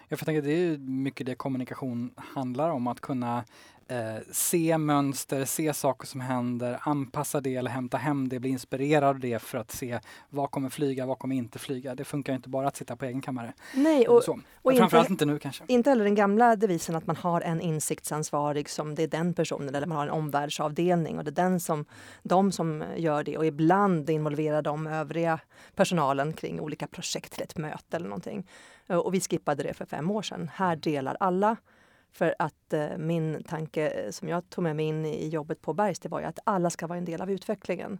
Jag 0.07 0.19
tänker 0.19 0.41
det 0.41 0.51
är 0.51 0.77
mycket 0.77 1.25
det 1.25 1.35
kommunikation 1.35 2.11
handlar 2.15 2.69
om, 2.69 2.87
att 2.87 2.99
kunna 2.99 3.43
eh, 3.89 4.15
se 4.31 4.77
mönster, 4.77 5.45
se 5.45 5.73
saker 5.73 6.07
som 6.07 6.21
händer, 6.21 6.79
anpassa 6.81 7.41
det 7.41 7.55
eller 7.55 7.71
hämta 7.71 7.97
hem 7.97 8.29
det, 8.29 8.39
bli 8.39 8.49
inspirerad 8.49 9.03
av 9.03 9.19
det 9.19 9.41
för 9.41 9.57
att 9.57 9.71
se 9.71 9.99
vad 10.29 10.51
kommer 10.51 10.69
flyga, 10.69 11.05
vad 11.05 11.19
kommer 11.19 11.35
inte 11.35 11.59
flyga. 11.59 11.95
Det 11.95 12.05
funkar 12.05 12.33
inte 12.33 12.49
bara 12.49 12.67
att 12.67 12.75
sitta 12.75 12.95
på 12.95 13.05
egen 13.05 13.21
kammare. 13.21 13.53
Nej, 13.73 14.07
och, 14.07 14.23
så. 14.23 14.39
och 14.61 14.77
framförallt 14.77 15.09
inte, 15.09 15.23
inte 15.23 15.33
nu 15.33 15.39
kanske. 15.39 15.63
Inte 15.67 15.89
heller 15.89 16.03
den 16.03 16.15
gamla 16.15 16.55
devisen 16.55 16.95
att 16.95 17.07
man 17.07 17.15
har 17.15 17.41
en 17.41 17.61
insiktsansvarig 17.61 18.69
som 18.69 18.95
det 18.95 19.03
är 19.03 19.07
den 19.07 19.33
personen 19.33 19.75
eller 19.75 19.87
man 19.87 19.97
har 19.97 20.07
en 20.07 20.11
omvärldsavdelning 20.11 21.17
och 21.17 21.23
det 21.23 21.29
är 21.31 21.43
den 21.43 21.59
som, 21.59 21.85
de 22.23 22.51
som 22.51 22.83
gör 22.97 23.23
det 23.23 23.37
och 23.37 23.45
ibland 23.45 24.09
involverar 24.09 24.61
de 24.61 24.87
övriga 24.87 25.39
personalen 25.75 26.33
kring 26.33 26.59
olika 26.59 26.87
projekt 26.87 27.33
till 27.33 27.43
ett 27.43 27.57
möte 27.57 27.97
eller 27.97 28.09
någonting. 28.09 28.47
Och 28.87 29.13
vi 29.13 29.21
skippade 29.21 29.63
det 29.63 29.73
för 29.73 29.85
fem 29.85 30.11
år 30.11 30.21
sedan. 30.21 30.51
Här 30.53 30.75
delar 30.75 31.17
alla 31.19 31.57
för 32.11 32.35
att 32.39 32.73
eh, 32.73 32.97
min 32.97 33.43
tanke 33.43 33.89
eh, 33.89 34.11
som 34.11 34.29
jag 34.29 34.49
tog 34.49 34.63
med 34.63 34.75
mig 34.75 34.85
in 34.85 35.05
i 35.05 35.27
jobbet 35.27 35.61
på 35.61 35.73
Bergs, 35.73 35.99
det 35.99 36.09
var 36.09 36.19
ju 36.19 36.25
att 36.25 36.39
alla 36.43 36.69
ska 36.69 36.87
vara 36.87 36.97
en 36.97 37.05
del 37.05 37.21
av 37.21 37.31
utvecklingen. 37.31 37.99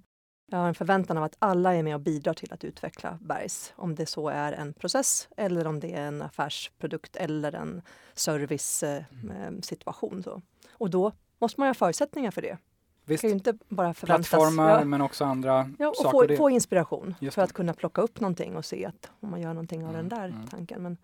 Jag 0.52 0.58
har 0.58 0.68
en 0.68 0.76
förväntan 0.76 1.18
av 1.18 1.24
att 1.24 1.36
alla 1.40 1.76
är 1.76 1.84
med 1.84 1.96
och 1.96 2.02
bidrar 2.02 2.34
till 2.34 2.54
att 2.54 2.64
utveckla 2.64 3.18
Bergs. 3.22 3.74
Om 3.76 3.96
det 3.96 4.06
så 4.06 4.30
är 4.30 4.54
en 4.54 4.74
process 4.74 5.30
eller 5.38 5.68
om 5.68 5.80
det 5.80 5.94
är 5.94 6.02
en 6.02 6.22
affärsprodukt 6.22 7.16
eller 7.16 7.56
en 7.56 7.82
servicesituation. 8.14 10.24
Eh, 10.28 10.34
och 10.72 10.90
då 10.90 11.12
måste 11.40 11.62
man 11.62 11.70
ha 11.70 11.74
förutsättningar 11.74 12.32
för 12.32 12.42
det. 12.42 12.58
Visst. 13.06 13.22
Kan 13.22 13.30
ju 13.30 13.34
inte 13.34 13.58
bara 13.70 13.94
Plattformar 13.94 14.80
ja. 14.80 14.86
men 14.86 15.02
också 15.02 15.26
andra 15.26 15.72
ja, 15.80 15.90
och 15.90 15.96
saker. 15.96 16.28
Få, 16.28 16.38
få 16.38 16.50
inspiration 16.50 17.16
för 17.32 17.42
att 17.42 17.54
kunna 17.54 17.74
plocka 17.74 18.02
upp 18.02 18.20
någonting 18.20 18.56
och 18.56 18.66
se 18.66 18.86
att 18.86 19.12
om 19.20 19.32
man 19.32 19.42
gör 19.42 19.54
någonting 19.54 19.84
av 19.84 19.90
mm, 19.90 20.10
den 20.10 20.20
där 20.20 20.28
mm. 20.28 20.48
tanken. 20.48 20.84
Men 20.84 20.98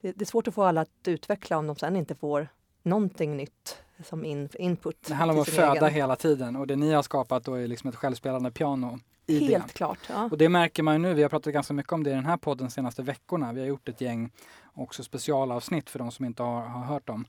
det, 0.00 0.12
det, 0.12 0.24
är 0.24 0.26
svårt 0.26 0.48
att 0.48 0.54
få 0.54 0.62
alla 0.62 0.80
att 0.80 0.90
utveckla 1.06 1.58
om 1.58 1.66
de 1.66 1.76
sen 1.76 1.96
inte 1.96 2.14
får 2.14 2.48
någonting 2.82 3.36
nytt 3.36 3.78
som 4.04 4.24
in, 4.24 4.48
input. 4.58 5.02
Det 5.02 5.14
handlar 5.14 5.34
om 5.34 5.40
att 5.40 5.48
föda 5.48 5.72
egen. 5.72 5.94
hela 5.94 6.16
tiden 6.16 6.56
och 6.56 6.66
det 6.66 6.76
ni 6.76 6.92
har 6.92 7.02
skapat 7.02 7.44
då 7.44 7.54
är 7.54 7.66
liksom 7.66 7.88
ett 7.88 7.96
självspelande 7.96 8.50
piano. 8.50 8.98
I 9.26 9.48
Helt 9.48 9.66
det. 9.66 9.72
klart. 9.72 9.98
Ja. 10.08 10.28
Och 10.30 10.38
det 10.38 10.48
märker 10.48 10.82
man 10.82 10.94
ju 10.94 10.98
nu. 10.98 11.14
Vi 11.14 11.22
har 11.22 11.28
pratat 11.28 11.52
ganska 11.52 11.74
mycket 11.74 11.92
om 11.92 12.04
det 12.04 12.10
i 12.10 12.14
den 12.14 12.26
här 12.26 12.36
podden 12.36 12.66
de 12.66 12.70
senaste 12.70 13.02
veckorna. 13.02 13.52
Vi 13.52 13.60
har 13.60 13.66
gjort 13.66 13.88
ett 13.88 14.00
gäng 14.00 14.30
också 14.74 15.02
specialavsnitt 15.02 15.90
för 15.90 15.98
de 15.98 16.10
som 16.10 16.24
inte 16.24 16.42
har, 16.42 16.60
har 16.62 16.84
hört 16.84 17.06
dem 17.06 17.26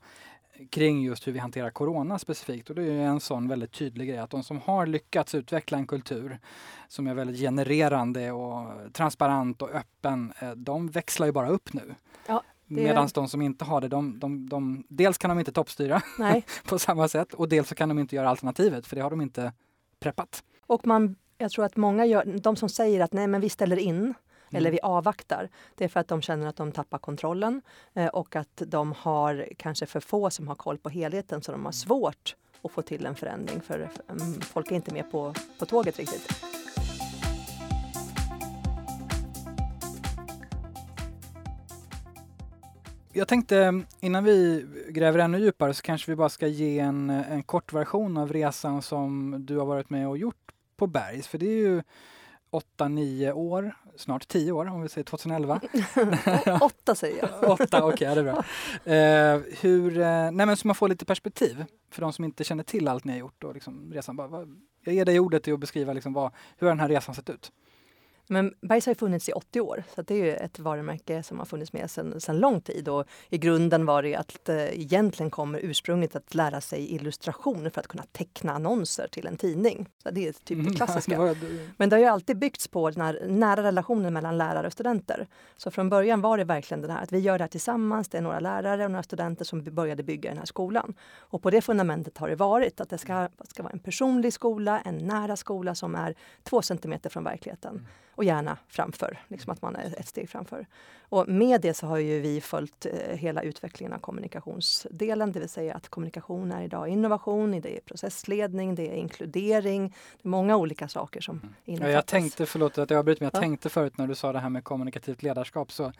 kring 0.70 1.02
just 1.02 1.26
hur 1.26 1.32
vi 1.32 1.38
hanterar 1.38 1.70
corona 1.70 2.18
specifikt. 2.18 2.70
Och 2.70 2.76
det 2.76 2.82
är 2.82 3.06
en 3.06 3.20
sån 3.20 3.48
väldigt 3.48 3.72
tydlig 3.72 4.08
grej 4.08 4.18
att 4.18 4.30
de 4.30 4.42
som 4.42 4.60
har 4.60 4.86
lyckats 4.86 5.34
utveckla 5.34 5.78
en 5.78 5.86
kultur 5.86 6.38
som 6.88 7.06
är 7.06 7.14
väldigt 7.14 7.40
genererande 7.40 8.32
och 8.32 8.92
transparent 8.92 9.62
och 9.62 9.70
öppen, 9.70 10.32
eh, 10.40 10.50
de 10.50 10.88
växlar 10.88 11.26
ju 11.26 11.32
bara 11.32 11.48
upp 11.48 11.72
nu. 11.72 11.94
Ja. 12.26 12.42
Medan 12.70 13.08
de 13.14 13.28
som 13.28 13.42
inte 13.42 13.64
har 13.64 13.80
det, 13.80 13.88
de, 13.88 14.18
de, 14.18 14.48
de, 14.48 14.84
dels 14.88 15.18
kan 15.18 15.28
de 15.28 15.38
inte 15.38 15.52
toppstyra 15.52 16.02
på 16.64 16.78
samma 16.78 17.08
sätt 17.08 17.34
och 17.34 17.48
dels 17.48 17.68
så 17.68 17.74
kan 17.74 17.88
de 17.88 17.98
inte 17.98 18.16
göra 18.16 18.28
alternativet 18.28 18.86
för 18.86 18.96
det 18.96 19.02
har 19.02 19.10
de 19.10 19.20
inte 19.20 19.52
preppat. 20.00 20.44
Och 20.66 20.86
man, 20.86 21.16
jag 21.38 21.50
tror 21.50 21.64
att 21.64 21.76
många 21.76 22.06
gör, 22.06 22.24
de 22.24 22.56
som 22.56 22.68
säger 22.68 23.00
att 23.00 23.12
nej 23.12 23.26
men 23.26 23.40
vi 23.40 23.48
ställer 23.48 23.76
in 23.76 23.96
mm. 23.96 24.14
eller 24.50 24.70
vi 24.70 24.80
avvaktar. 24.80 25.48
Det 25.74 25.84
är 25.84 25.88
för 25.88 26.00
att 26.00 26.08
de 26.08 26.22
känner 26.22 26.46
att 26.46 26.56
de 26.56 26.72
tappar 26.72 26.98
kontrollen 26.98 27.62
eh, 27.94 28.06
och 28.06 28.36
att 28.36 28.62
de 28.66 28.92
har 28.92 29.48
kanske 29.56 29.86
för 29.86 30.00
få 30.00 30.30
som 30.30 30.48
har 30.48 30.54
koll 30.54 30.78
på 30.78 30.88
helheten 30.88 31.42
så 31.42 31.52
de 31.52 31.64
har 31.64 31.72
svårt 31.72 32.36
att 32.62 32.72
få 32.72 32.82
till 32.82 33.06
en 33.06 33.14
förändring 33.14 33.60
för 33.60 33.90
um, 34.06 34.40
folk 34.40 34.70
är 34.70 34.76
inte 34.76 34.94
med 34.94 35.10
på, 35.10 35.34
på 35.58 35.66
tåget 35.66 35.98
riktigt. 35.98 36.44
Jag 43.12 43.28
tänkte 43.28 43.82
innan 44.00 44.24
vi 44.24 44.66
gräver 44.88 45.18
ännu 45.18 45.38
djupare 45.38 45.74
så 45.74 45.82
kanske 45.82 46.12
vi 46.12 46.16
bara 46.16 46.28
ska 46.28 46.46
ge 46.46 46.78
en, 46.78 47.10
en 47.10 47.42
kort 47.42 47.72
version 47.72 48.16
av 48.16 48.32
resan 48.32 48.82
som 48.82 49.36
du 49.46 49.58
har 49.58 49.66
varit 49.66 49.90
med 49.90 50.08
och 50.08 50.18
gjort 50.18 50.52
på 50.76 50.86
Bergs. 50.86 51.26
För 51.26 51.38
det 51.38 51.46
är 51.46 51.56
ju 51.56 51.82
8-9 52.78 53.32
år, 53.32 53.74
snart 53.96 54.28
10 54.28 54.52
år 54.52 54.68
om 54.68 54.82
vi 54.82 54.88
säger 54.88 55.04
2011. 55.04 55.60
Åtta 56.60 56.94
säger 56.94 57.18
jag. 57.18 57.50
Åtta, 57.60 57.84
okej, 57.84 58.12
okay, 58.12 58.14
det 58.14 58.30
är 58.30 58.32
bra. 58.32 58.44
Eh, 58.94 59.56
hur, 59.60 59.98
eh, 59.98 60.30
nej 60.30 60.46
men 60.46 60.56
så 60.56 60.66
man 60.66 60.74
får 60.74 60.88
lite 60.88 61.04
perspektiv 61.04 61.64
för 61.90 62.00
de 62.00 62.12
som 62.12 62.24
inte 62.24 62.44
känner 62.44 62.64
till 62.64 62.88
allt 62.88 63.04
ni 63.04 63.12
har 63.12 63.18
gjort 63.18 63.44
och 63.44 63.54
liksom 63.54 63.92
resan. 63.92 64.16
Bara, 64.16 64.28
vad, 64.28 64.60
jag 64.84 64.94
ger 64.94 65.04
dig 65.04 65.20
ordet 65.20 65.42
till 65.42 65.54
att 65.54 65.60
beskriva 65.60 65.92
liksom 65.92 66.12
vad, 66.12 66.32
hur 66.58 66.66
har 66.66 66.74
den 66.74 66.80
här 66.80 66.88
resan 66.88 67.14
sett 67.14 67.30
ut? 67.30 67.52
Men 68.30 68.54
Bergs 68.60 68.86
har 68.86 68.94
funnits 68.94 69.28
i 69.28 69.32
80 69.32 69.60
år, 69.60 69.84
så 69.94 70.02
det 70.02 70.14
är 70.14 70.24
ju 70.24 70.34
ett 70.34 70.58
varumärke 70.58 71.22
som 71.22 71.38
har 71.38 71.46
funnits 71.46 71.72
med 71.72 71.90
sedan, 71.90 72.38
lång 72.38 72.60
tid. 72.60 72.88
Och 72.88 73.06
I 73.28 73.38
grunden 73.38 73.86
var 73.86 74.02
det 74.02 74.16
att 74.16 74.48
eh, 74.48 74.80
egentligen 74.80 75.30
kommer 75.30 75.58
ursprunget 75.58 76.16
att 76.16 76.34
lära 76.34 76.60
sig 76.60 76.94
illustration 76.94 77.70
för 77.70 77.80
att 77.80 77.88
kunna 77.88 78.04
teckna 78.12 78.52
annonser 78.52 79.08
till 79.08 79.26
en 79.26 79.36
tidning. 79.36 79.88
Så 80.02 80.10
det 80.10 80.28
är 80.28 80.32
typ 80.32 80.44
det 80.46 80.54
mm, 80.54 80.74
klassiska. 80.74 81.36
Men 81.76 81.88
det 81.88 81.96
har 81.96 82.00
ju 82.00 82.06
alltid 82.06 82.38
byggts 82.38 82.68
på 82.68 82.90
den 82.90 83.00
här 83.00 83.22
nära 83.28 83.62
relationen 83.62 84.12
mellan 84.12 84.38
lärare 84.38 84.66
och 84.66 84.72
studenter. 84.72 85.26
Så 85.56 85.70
från 85.70 85.88
början 85.88 86.20
var 86.20 86.38
det 86.38 86.44
verkligen 86.44 86.82
det 86.82 86.92
här 86.92 87.02
att 87.02 87.12
vi 87.12 87.18
gör 87.18 87.38
det 87.38 87.44
här 87.44 87.48
tillsammans. 87.48 88.08
Det 88.08 88.18
är 88.18 88.22
några 88.22 88.40
lärare 88.40 88.84
och 88.84 88.90
några 88.90 89.02
studenter 89.02 89.44
som 89.44 89.64
började 89.64 90.02
bygga 90.02 90.30
den 90.30 90.38
här 90.38 90.46
skolan. 90.46 90.94
Och 91.18 91.42
på 91.42 91.50
det 91.50 91.60
fundamentet 91.60 92.18
har 92.18 92.28
det 92.28 92.36
varit 92.36 92.80
att 92.80 92.90
det 92.90 92.98
ska, 92.98 93.28
ska 93.48 93.62
vara 93.62 93.72
en 93.72 93.78
personlig 93.78 94.32
skola, 94.32 94.80
en 94.80 94.98
nära 94.98 95.36
skola 95.36 95.74
som 95.74 95.94
är 95.94 96.14
två 96.42 96.62
centimeter 96.62 97.10
från 97.10 97.24
verkligheten. 97.24 97.86
Mm 98.20 98.20
och 98.20 98.24
gärna 98.24 98.58
framför, 98.68 99.18
liksom 99.28 99.52
att 99.52 99.62
man 99.62 99.76
är 99.76 100.00
ett 100.00 100.08
steg 100.08 100.28
framför. 100.28 100.66
Och 101.08 101.28
med 101.28 101.60
det 101.60 101.74
så 101.74 101.86
har 101.86 101.98
ju 101.98 102.20
vi 102.20 102.40
följt 102.40 102.86
eh, 102.86 103.16
hela 103.16 103.42
utvecklingen 103.42 103.92
av 103.92 103.98
kommunikationsdelen, 103.98 105.32
det 105.32 105.40
vill 105.40 105.48
säga 105.48 105.74
att 105.74 105.88
kommunikation 105.88 106.52
är 106.52 106.62
idag 106.62 106.88
innovation, 106.88 107.60
det 107.60 107.76
är 107.76 107.80
processledning, 107.80 108.74
det 108.74 108.88
är 108.88 108.96
inkludering, 108.96 109.94
det 110.22 110.26
är 110.26 110.28
många 110.28 110.56
olika 110.56 110.88
saker 110.88 111.20
som 111.20 111.36
mm. 111.36 111.54
innefattas. 111.64 111.90
Ja, 111.90 111.94
jag 111.94 112.06
tänkte, 112.06 112.46
förlåt 112.46 112.78
att 112.78 112.90
jag 112.90 112.98
avbryter, 112.98 113.20
men 113.20 113.30
jag 113.32 113.38
ja. 113.38 113.40
tänkte 113.40 113.68
förut 113.68 113.98
när 113.98 114.06
du 114.06 114.14
sa 114.14 114.32
det 114.32 114.38
här 114.38 114.50
med 114.50 114.64
kommunikativt 114.64 115.22
ledarskap 115.22 115.72
så 115.72 115.92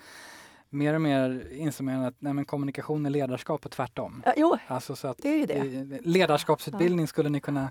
mer 0.70 0.94
och 0.94 1.00
mer 1.00 1.46
inser 1.52 1.84
man 1.84 2.04
att 2.04 2.14
nej, 2.18 2.44
kommunikation 2.44 3.06
är 3.06 3.10
ledarskap 3.10 3.64
och 3.64 3.70
tvärtom. 3.70 4.22
Ja, 4.26 4.32
jo, 4.36 4.56
alltså, 4.66 4.96
så 4.96 5.08
att 5.08 5.18
det 5.22 5.28
är 5.28 5.36
ju 5.36 5.46
det. 5.46 6.00
Ledarskapsutbildning 6.02 7.00
ja. 7.00 7.06
skulle 7.06 7.28
ni 7.28 7.40
kunna 7.40 7.70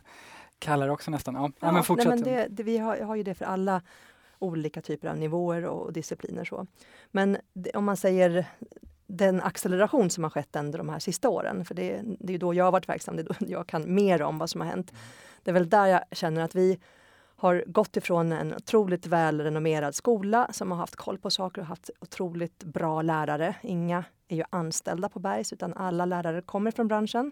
kalla 0.59 0.85
det 0.85 0.91
också 0.91 1.11
nästan. 1.11 1.35
Ja, 1.35 1.51
ja 1.59 1.71
men 1.71 1.83
fortsätt. 1.83 2.07
Nej, 2.07 2.15
men 2.15 2.33
det, 2.33 2.47
det, 2.49 2.63
vi 2.63 2.77
har, 2.77 2.97
har 2.97 3.15
ju 3.15 3.23
det 3.23 3.33
för 3.35 3.45
alla 3.45 3.81
olika 4.39 4.81
typer 4.81 5.07
av 5.07 5.17
nivåer 5.17 5.65
och 5.65 5.93
discipliner. 5.93 6.45
Så. 6.45 6.67
Men 7.11 7.37
om 7.73 7.85
man 7.85 7.97
säger 7.97 8.45
den 9.07 9.41
acceleration 9.41 10.09
som 10.09 10.23
har 10.23 10.31
skett 10.31 10.55
under 10.55 10.77
de 10.77 10.89
här 10.89 10.99
sista 10.99 11.29
åren, 11.29 11.65
för 11.65 11.75
det, 11.75 12.01
det 12.19 12.33
är 12.33 12.37
då 12.37 12.53
jag 12.53 12.65
har 12.65 12.71
varit 12.71 12.89
verksam, 12.89 13.15
det 13.15 13.21
är 13.21 13.23
då 13.23 13.35
jag 13.47 13.67
kan 13.67 13.93
mer 13.95 14.21
om 14.21 14.37
vad 14.37 14.49
som 14.49 14.61
har 14.61 14.67
hänt. 14.67 14.93
Det 15.43 15.51
är 15.51 15.53
väl 15.53 15.69
där 15.69 15.85
jag 15.85 16.03
känner 16.11 16.41
att 16.41 16.55
vi 16.55 16.79
har 17.35 17.63
gått 17.67 17.97
ifrån 17.97 18.31
en 18.31 18.53
otroligt 18.55 19.07
välrenommerad 19.07 19.95
skola 19.95 20.47
som 20.51 20.71
har 20.71 20.77
haft 20.77 20.95
koll 20.95 21.17
på 21.17 21.29
saker 21.29 21.61
och 21.61 21.67
haft 21.67 21.89
otroligt 21.99 22.63
bra 22.63 23.01
lärare. 23.01 23.55
Inga 23.61 24.03
är 24.27 24.35
ju 24.35 24.43
anställda 24.49 25.09
på 25.09 25.19
Bergs 25.19 25.53
utan 25.53 25.73
alla 25.73 26.05
lärare 26.05 26.41
kommer 26.41 26.71
från 26.71 26.87
branschen. 26.87 27.31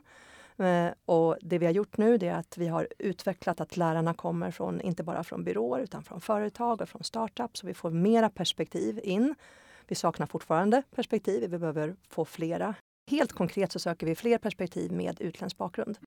Eh, 0.60 0.90
och 1.06 1.38
det 1.42 1.58
vi 1.58 1.66
har 1.66 1.74
gjort 1.74 1.98
nu 1.98 2.16
är 2.16 2.34
att 2.34 2.58
vi 2.58 2.68
har 2.68 2.88
utvecklat 3.00 3.62
att 3.62 3.78
lärarna 3.78 4.14
kommer 4.14 4.52
från, 4.52 4.82
inte 4.82 5.04
bara 5.04 5.24
från 5.24 5.44
byråer 5.44 5.82
utan 5.82 6.04
från 6.04 6.22
företag 6.22 6.82
och 6.82 6.90
från 6.90 7.04
startups. 7.04 7.60
Så 7.60 7.68
vi 7.68 7.74
får 7.74 7.92
mera 7.92 8.30
perspektiv 8.30 9.00
in. 9.04 9.36
Vi 9.88 9.96
saknar 9.96 10.26
fortfarande 10.26 10.84
perspektiv, 10.96 11.52
vi 11.52 11.58
behöver 11.58 11.96
få 12.10 12.26
flera. 12.26 12.76
Helt 13.10 13.34
konkret 13.34 13.72
så 13.72 13.80
söker 13.80 14.08
vi 14.08 14.16
fler 14.16 14.38
perspektiv 14.38 14.92
med 14.92 15.22
utländsk 15.22 15.58
bakgrund. 15.58 15.98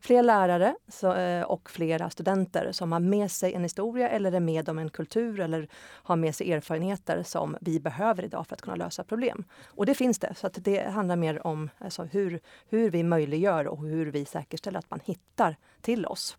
Fler 0.00 0.22
lärare 0.22 0.74
eh, 1.02 1.46
och 1.46 1.70
flera 1.70 2.10
studenter 2.10 2.72
som 2.72 2.92
har 2.92 3.00
med 3.00 3.30
sig 3.30 3.54
en 3.54 3.62
historia 3.62 4.08
eller 4.08 4.32
är 4.32 4.40
med 4.40 4.68
om 4.68 4.78
en 4.78 4.90
kultur 4.90 5.40
eller 5.40 5.68
har 5.80 6.16
med 6.16 6.34
sig 6.34 6.52
erfarenheter 6.52 7.22
som 7.22 7.56
vi 7.60 7.80
behöver 7.80 8.24
idag 8.24 8.46
för 8.46 8.54
att 8.54 8.62
kunna 8.62 8.76
lösa 8.76 9.04
problem. 9.04 9.44
Och 9.66 9.86
det 9.86 9.94
finns 9.94 10.18
det, 10.18 10.34
så 10.34 10.46
att 10.46 10.64
det 10.64 10.90
handlar 10.90 11.16
mer 11.16 11.46
om 11.46 11.70
alltså, 11.78 12.04
hur, 12.04 12.40
hur 12.68 12.90
vi 12.90 13.02
möjliggör 13.02 13.66
och 13.66 13.86
hur 13.86 14.06
vi 14.06 14.24
säkerställer 14.24 14.78
att 14.78 14.90
man 14.90 15.00
hittar 15.04 15.56
till 15.80 16.06
oss. 16.06 16.36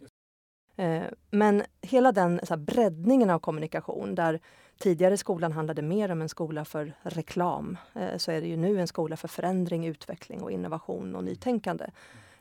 Eh, 0.76 1.04
men 1.32 1.64
hela 1.82 2.12
den 2.12 2.40
så 2.44 2.54
här, 2.54 2.62
breddningen 2.62 3.30
av 3.30 3.40
kommunikation 3.40 4.16
där 4.16 4.40
tidigare 4.80 5.18
skolan 5.18 5.52
handlade 5.52 5.82
mer 5.82 6.12
om 6.12 6.22
en 6.22 6.30
skola 6.30 6.66
för 6.66 6.94
reklam 7.02 7.78
eh, 7.94 8.18
så 8.18 8.32
är 8.32 8.42
det 8.42 8.48
ju 8.48 8.58
nu 8.58 8.80
en 8.80 8.88
skola 8.88 9.18
för 9.18 9.28
förändring, 9.28 9.88
utveckling 9.88 10.44
och 10.44 10.52
innovation 10.52 11.16
och 11.16 11.24
nytänkande. 11.24 11.86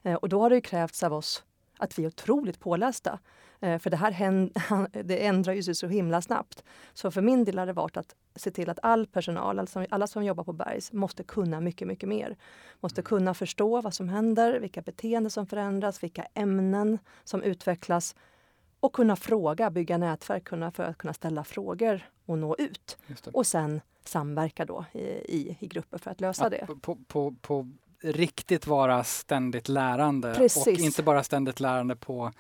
Eh, 0.09 0.15
och 0.15 0.29
då 0.29 0.41
har 0.41 0.51
det 0.51 0.61
krävts 0.61 1.03
av 1.03 1.13
oss 1.13 1.45
att 1.79 1.99
vi 1.99 2.03
är 2.03 2.09
otroligt 2.09 2.61
pålästa. 2.61 3.19
För 3.61 3.91
det 3.91 3.97
här 3.97 5.03
det 5.03 5.27
ändrar 5.27 5.53
ju 5.53 5.63
sig 5.63 5.75
så 5.75 5.87
himla 5.87 6.23
snabbt. 6.23 6.65
Så 6.95 7.11
för 7.11 7.23
min 7.23 7.45
del 7.45 7.59
har 7.59 7.67
det 7.67 7.73
varit 7.73 7.97
att 7.97 8.15
se 8.37 8.51
till 8.51 8.71
att 8.71 8.79
all 8.83 9.07
personal, 9.07 9.59
alltså 9.59 9.87
alla 9.91 10.07
som 10.07 10.25
jobbar 10.25 10.45
på 10.45 10.53
Bergs, 10.53 10.93
måste 10.93 11.23
kunna 11.23 11.61
mycket, 11.61 11.89
mycket 11.89 12.09
mer. 12.09 12.37
Måste 12.81 13.03
kunna 13.03 13.35
förstå 13.35 13.81
vad 13.81 13.95
som 13.95 14.09
händer, 14.09 14.61
vilka 14.61 14.83
beteenden 14.83 15.31
som 15.31 15.47
förändras, 15.47 16.03
vilka 16.03 16.27
ämnen 16.35 16.99
som 17.25 17.43
utvecklas 17.43 18.17
och 18.81 18.93
kunna 18.93 19.17
fråga, 19.17 19.71
bygga 19.71 19.99
nätverk 19.99 20.45
kunna, 20.45 20.71
för 20.71 20.83
att 20.83 20.99
kunna 20.99 21.15
ställa 21.15 21.45
frågor 21.45 22.11
och 22.27 22.39
nå 22.39 22.57
ut. 22.59 22.99
Och 23.33 23.47
sen 23.47 23.81
samverka 24.05 24.65
då 24.65 24.85
i, 24.93 24.99
i, 24.99 25.57
i, 25.61 25.67
grupper 25.67 25.99
för 25.99 26.11
att 26.11 26.21
lösa 26.21 26.45
att 26.45 26.51
det. 26.51 26.67
På, 26.67 26.97
på, 26.97 27.35
på, 27.41 27.71
riktigt 28.03 28.67
vara 28.67 29.05
ständigt 29.05 29.69
lärande 29.69 30.35
Precis. 30.35 30.67
och 30.67 30.85
inte 30.85 31.03
bara 31.03 31.23
ständigt 31.23 31.61
lärande 31.61 31.97
på 31.97 32.33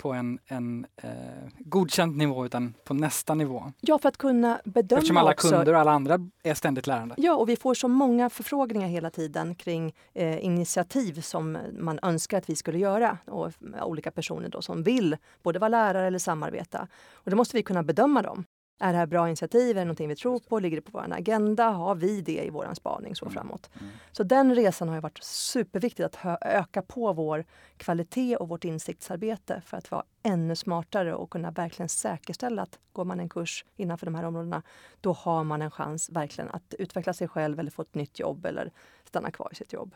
på 0.00 0.12
en, 0.12 0.38
en 0.46 0.86
eh, 0.96 1.10
godkänd 1.58 2.16
nivå 2.16 2.46
utan 2.46 2.74
på 2.84 2.94
nästa 2.94 3.34
nivå. 3.34 3.72
Ja, 3.80 3.98
för 3.98 4.08
att 4.08 4.16
kunna 4.16 4.60
bedöma 4.64 4.98
Eftersom 4.98 5.16
alla 5.16 5.30
också. 5.30 5.48
kunder 5.48 5.72
och 5.72 5.80
alla 5.80 5.90
andra 5.90 6.18
är 6.42 6.54
ständigt 6.54 6.86
lärande. 6.86 7.14
Ja, 7.18 7.34
och 7.34 7.48
vi 7.48 7.56
får 7.56 7.74
så 7.74 7.88
många 7.88 8.30
förfrågningar 8.30 8.88
hela 8.88 9.10
tiden 9.10 9.54
kring 9.54 9.94
eh, 10.14 10.44
initiativ 10.44 11.20
som 11.20 11.58
man 11.78 11.98
önskar 12.02 12.38
att 12.38 12.50
vi 12.50 12.56
skulle 12.56 12.78
göra 12.78 13.18
och 13.26 13.52
olika 13.82 14.10
personer 14.10 14.48
då 14.48 14.62
som 14.62 14.82
vill 14.82 15.16
både 15.42 15.58
vara 15.58 15.68
lärare 15.68 16.06
eller 16.06 16.18
samarbeta. 16.18 16.88
Och 17.12 17.30
då 17.30 17.36
måste 17.36 17.56
vi 17.56 17.62
kunna 17.62 17.82
bedöma 17.82 18.22
dem. 18.22 18.44
Är 18.82 18.92
det 18.92 18.98
här 18.98 19.06
bra 19.06 19.28
initiativ? 19.28 19.70
Är 19.70 19.80
det 19.80 19.84
någonting 19.84 20.08
vi 20.08 20.16
tror 20.16 20.38
på? 20.38 20.58
Ligger 20.58 20.76
det 20.76 20.82
på 20.82 20.90
vår 20.92 21.12
agenda? 21.12 21.68
Har 21.68 21.94
vi 21.94 22.20
det 22.20 22.44
i 22.44 22.50
vår 22.50 22.74
spaning 22.74 23.16
så 23.16 23.24
mm. 23.24 23.34
framåt? 23.34 23.70
Mm. 23.80 23.92
Så 24.12 24.22
den 24.22 24.54
resan 24.54 24.88
har 24.88 25.00
varit 25.00 25.22
superviktig 25.22 26.02
att 26.02 26.18
öka 26.40 26.82
på 26.82 27.12
vår 27.12 27.44
kvalitet 27.76 28.36
och 28.36 28.48
vårt 28.48 28.64
insiktsarbete 28.64 29.62
för 29.66 29.76
att 29.76 29.90
vara 29.90 30.04
ännu 30.22 30.56
smartare 30.56 31.14
och 31.14 31.30
kunna 31.30 31.50
verkligen 31.50 31.88
säkerställa 31.88 32.62
att 32.62 32.78
går 32.92 33.04
man 33.04 33.20
en 33.20 33.28
kurs 33.28 33.64
innanför 33.76 34.06
de 34.06 34.14
här 34.14 34.24
områdena, 34.24 34.62
då 35.00 35.12
har 35.12 35.44
man 35.44 35.62
en 35.62 35.70
chans 35.70 36.10
verkligen 36.10 36.50
att 36.50 36.74
utveckla 36.78 37.12
sig 37.12 37.28
själv 37.28 37.60
eller 37.60 37.70
få 37.70 37.82
ett 37.82 37.94
nytt 37.94 38.18
jobb 38.18 38.46
eller 38.46 38.70
stanna 39.04 39.30
kvar 39.30 39.48
i 39.52 39.54
sitt 39.54 39.72
jobb. 39.72 39.94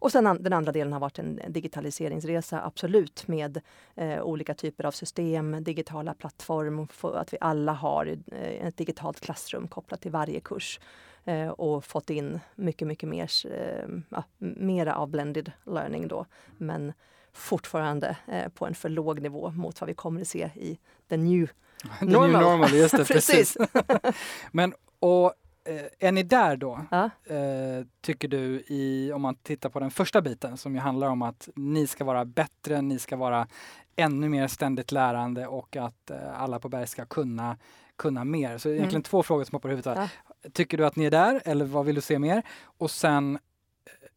Och 0.00 0.12
sen 0.12 0.38
den 0.40 0.52
andra 0.52 0.72
delen 0.72 0.92
har 0.92 1.00
varit 1.00 1.18
en 1.18 1.40
digitaliseringsresa, 1.48 2.62
absolut, 2.64 3.28
med 3.28 3.60
eh, 3.94 4.22
olika 4.22 4.54
typer 4.54 4.86
av 4.86 4.90
system, 4.90 5.64
digitala 5.64 6.14
plattform, 6.14 6.88
att 7.02 7.32
vi 7.32 7.38
alla 7.40 7.72
har 7.72 8.06
eh, 8.32 8.66
ett 8.66 8.76
digitalt 8.76 9.20
klassrum 9.20 9.68
kopplat 9.68 10.00
till 10.00 10.10
varje 10.10 10.40
kurs 10.40 10.80
eh, 11.24 11.48
och 11.48 11.84
fått 11.84 12.10
in 12.10 12.40
mycket, 12.54 12.88
mycket 12.88 13.08
mer, 13.08 13.30
eh, 13.46 13.88
mera 14.38 14.94
av 14.94 15.08
blended 15.08 15.52
learning 15.66 16.08
då. 16.08 16.26
Men 16.56 16.92
fortfarande 17.32 18.16
eh, 18.26 18.48
på 18.48 18.66
en 18.66 18.74
för 18.74 18.88
låg 18.88 19.20
nivå 19.20 19.50
mot 19.50 19.80
vad 19.80 19.88
vi 19.88 19.94
kommer 19.94 20.20
att 20.20 20.28
se 20.28 20.50
i 20.54 20.78
the 21.08 21.16
new 21.16 21.48
normal. 22.00 22.00
The 22.00 22.06
new 22.06 22.30
normal 22.30 22.74
just 22.74 22.96
det, 22.96 23.04
precis. 23.08 23.56
Men 24.52 24.74
och 24.98 25.32
är 25.98 26.12
ni 26.12 26.22
där 26.22 26.56
då, 26.56 26.80
ja. 26.90 27.10
eh, 27.24 27.86
tycker 28.00 28.28
du, 28.28 28.64
i, 28.66 29.12
om 29.14 29.22
man 29.22 29.34
tittar 29.34 29.68
på 29.68 29.80
den 29.80 29.90
första 29.90 30.22
biten 30.22 30.56
som 30.56 30.74
ju 30.74 30.80
handlar 30.80 31.08
om 31.08 31.22
att 31.22 31.48
ni 31.54 31.86
ska 31.86 32.04
vara 32.04 32.24
bättre, 32.24 32.82
ni 32.82 32.98
ska 32.98 33.16
vara 33.16 33.48
ännu 33.96 34.28
mer 34.28 34.48
ständigt 34.48 34.92
lärande 34.92 35.46
och 35.46 35.76
att 35.76 36.10
eh, 36.10 36.42
alla 36.42 36.58
på 36.58 36.68
Berg 36.68 36.86
ska 36.86 37.04
kunna, 37.04 37.56
kunna 37.96 38.24
mer. 38.24 38.58
Så 38.58 38.68
egentligen 38.68 38.90
mm. 38.90 39.02
två 39.02 39.22
frågor 39.22 39.44
som 39.44 39.56
hoppar 39.56 39.68
i 39.68 39.72
huvudet. 39.72 39.98
Ja. 39.98 40.08
Tycker 40.52 40.78
du 40.78 40.86
att 40.86 40.96
ni 40.96 41.04
är 41.04 41.10
där 41.10 41.42
eller 41.44 41.64
vad 41.64 41.86
vill 41.86 41.94
du 41.94 42.00
se 42.00 42.18
mer? 42.18 42.42
Och 42.64 42.90
sen 42.90 43.38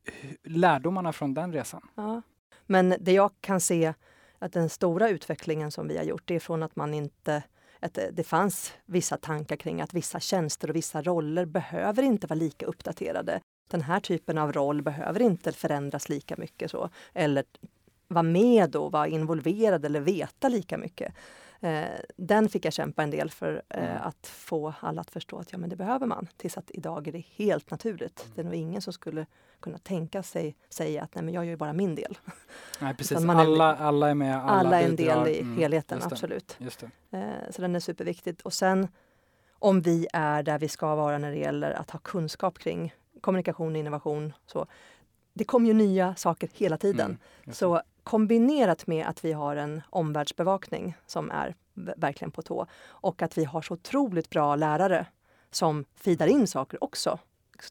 eh, 0.06 0.30
lärdomarna 0.44 1.14
från 1.14 1.34
den 1.34 1.54
resan. 1.54 1.88
Ja. 1.96 2.22
Men 2.66 2.96
det 3.00 3.12
jag 3.12 3.32
kan 3.42 3.62
se 3.62 3.94
att 4.40 4.54
den 4.54 4.70
stora 4.70 5.10
utvecklingen 5.10 5.72
som 5.72 5.88
vi 5.88 5.98
har 5.98 6.04
gjort, 6.04 6.24
det 6.26 6.36
är 6.36 6.40
från 6.40 6.64
att 6.64 6.76
man 6.76 6.94
inte 6.94 7.44
att 7.82 7.98
eh, 7.98 8.06
det 8.14 8.24
fanns 8.24 8.74
vissa 8.86 9.18
tankar 9.18 9.56
kring 9.56 9.82
att 9.82 9.94
vissa 9.94 10.20
tjänster 10.20 10.70
och 10.70 10.76
vissa 10.76 11.02
roller 11.02 11.46
behöver 11.46 12.04
inte 12.04 12.28
vara 12.28 12.40
lika 12.40 12.66
uppdaterade. 12.66 13.40
Den 13.72 13.82
här 13.82 14.00
typen 14.00 14.38
av 14.38 14.54
roll 14.54 14.82
behöver 14.82 15.22
inte 15.22 15.52
förändras 15.52 16.10
lika 16.10 16.36
mycket 16.38 16.72
så, 16.72 16.90
eller 17.14 17.44
vara 18.08 18.24
med 18.24 18.76
och 18.76 18.92
vara 18.92 19.08
involverad 19.08 19.86
eller 19.86 20.00
veta 20.00 20.50
lika 20.50 20.78
mycket. 20.78 21.14
Eh, 21.64 22.00
den 22.18 22.50
fick 22.50 22.66
jag 22.66 22.74
kämpa 22.74 23.04
en 23.04 23.10
del 23.10 23.32
för 23.32 23.62
eh, 23.70 23.84
mm. 23.84 24.02
att 24.02 24.28
få 24.28 24.74
alla 24.80 25.02
att 25.02 25.12
förstå 25.12 25.38
att 25.38 25.52
ja, 25.52 25.58
men 25.58 25.70
det 25.70 25.76
behöver 25.76 26.08
man. 26.08 26.28
Tills 26.38 26.58
att 26.58 26.72
idag 26.72 27.08
är 27.08 27.12
det 27.12 27.24
helt 27.36 27.72
naturligt. 27.72 28.24
Mm. 28.24 28.36
Det 28.36 28.42
är 28.42 28.46
nog 28.46 28.56
ingen 28.56 28.82
som 28.82 28.94
skulle 28.94 29.26
kunna 29.60 29.78
tänka 29.78 30.24
sig 30.24 30.56
säga 30.70 31.04
att 31.04 31.16
nej, 31.16 31.24
men 31.24 31.34
jag 31.34 31.46
gör 31.46 31.56
bara 31.56 31.74
min 31.74 31.96
del. 31.96 32.18
Nej, 32.80 32.94
precis. 32.98 33.18
alla, 33.18 33.76
är, 33.76 33.82
alla 33.82 34.10
är 34.10 34.14
med. 34.14 34.38
Alla, 34.38 34.52
alla 34.52 34.82
är 34.82 34.86
en 34.86 34.96
del 34.96 35.28
i 35.28 35.40
mm, 35.40 35.58
helheten, 35.58 35.98
just 35.98 36.12
absolut. 36.12 36.56
Just 36.58 36.84
eh, 36.84 36.90
så 37.50 37.62
den 37.62 37.76
är 37.76 37.80
superviktigt. 37.80 38.42
Och 38.42 38.54
sen 38.54 38.88
om 39.60 39.82
vi 39.82 40.08
är 40.14 40.44
där 40.44 40.60
vi 40.60 40.68
ska 40.68 40.96
vara 40.96 41.18
när 41.18 41.32
det 41.32 41.38
gäller 41.38 41.72
att 41.72 41.92
ha 41.92 42.00
kunskap 42.00 42.60
kring 42.60 42.94
kommunikation 43.22 43.72
och 43.72 43.80
innovation. 43.80 44.34
Så, 44.46 44.68
det 45.34 45.44
kommer 45.44 45.68
ju 45.68 45.74
nya 45.74 46.16
saker 46.16 46.50
hela 46.54 46.78
tiden. 46.78 47.18
Mm, 47.44 47.54
så 47.54 47.82
kombinerat 48.04 48.88
med 48.88 49.08
att 49.08 49.26
vi 49.26 49.32
har 49.32 49.56
en 49.56 49.82
omvärldsbevakning 49.90 50.96
som 51.06 51.32
är 51.32 51.56
verkligen 51.74 52.32
på 52.32 52.42
tå 52.42 52.68
och 52.88 53.22
att 53.22 53.38
vi 53.38 53.44
har 53.44 53.62
så 53.62 53.74
otroligt 53.74 54.30
bra 54.30 54.56
lärare 54.56 55.06
som 55.52 55.86
fidar 55.96 56.28
in 56.28 56.48
saker 56.48 56.84
också. 56.84 57.20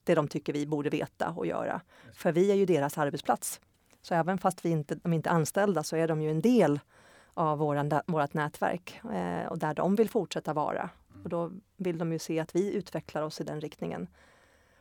Det 0.05 0.15
de 0.15 0.29
tycker 0.29 0.53
vi 0.53 0.67
borde 0.67 0.91
veta 0.91 1.29
och 1.29 1.47
göra. 1.47 1.81
För 2.15 2.33
vi 2.33 2.51
är 2.51 2.55
ju 2.55 2.67
deras 2.67 2.99
arbetsplats. 2.99 3.61
Så 4.03 4.15
även 4.15 4.39
fast 4.39 4.65
vi 4.65 4.71
inte, 4.71 4.95
de 4.95 5.13
inte 5.13 5.31
är 5.31 5.35
anställda 5.35 5.83
så 5.83 5.97
är 5.97 6.09
de 6.09 6.23
ju 6.23 6.31
en 6.31 6.41
del 6.41 6.81
av 7.35 7.59
vårt 8.07 8.35
nätverk 8.35 9.01
eh, 9.13 9.47
och 9.47 9.59
där 9.59 9.75
de 9.75 9.95
vill 9.95 10.11
fortsätta 10.11 10.53
vara. 10.53 10.91
Och 11.23 11.29
då 11.29 11.53
vill 11.77 11.99
de 11.99 12.13
ju 12.13 12.19
se 12.19 12.41
att 12.41 12.55
vi 12.55 12.75
utvecklar 12.75 13.23
oss 13.23 13.41
i 13.41 13.45
den 13.45 13.61
riktningen. 13.61 14.09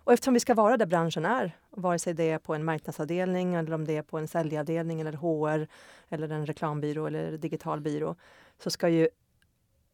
Och 0.10 0.14
eftersom 0.14 0.34
vi 0.34 0.40
ska 0.40 0.54
vara 0.54 0.78
där 0.78 0.86
branschen 0.86 1.26
är, 1.26 1.52
vare 1.70 2.00
sig 2.00 2.14
det 2.14 2.30
är 2.30 2.38
på 2.40 2.54
en 2.54 2.66
marknadsavdelning 2.66 3.56
eller 3.56 3.74
om 3.74 3.86
det 3.86 3.98
är 3.98 4.02
på 4.02 4.18
en 4.18 4.28
säljavdelning 4.28 5.02
eller 5.02 5.14
HR 5.14 5.68
eller 6.10 6.30
en 6.30 6.46
reklambyrå 6.46 7.08
eller 7.08 7.38
digital 7.38 7.82
byrå, 7.82 8.16
så 8.64 8.70
ska 8.70 8.90
ju 8.90 9.10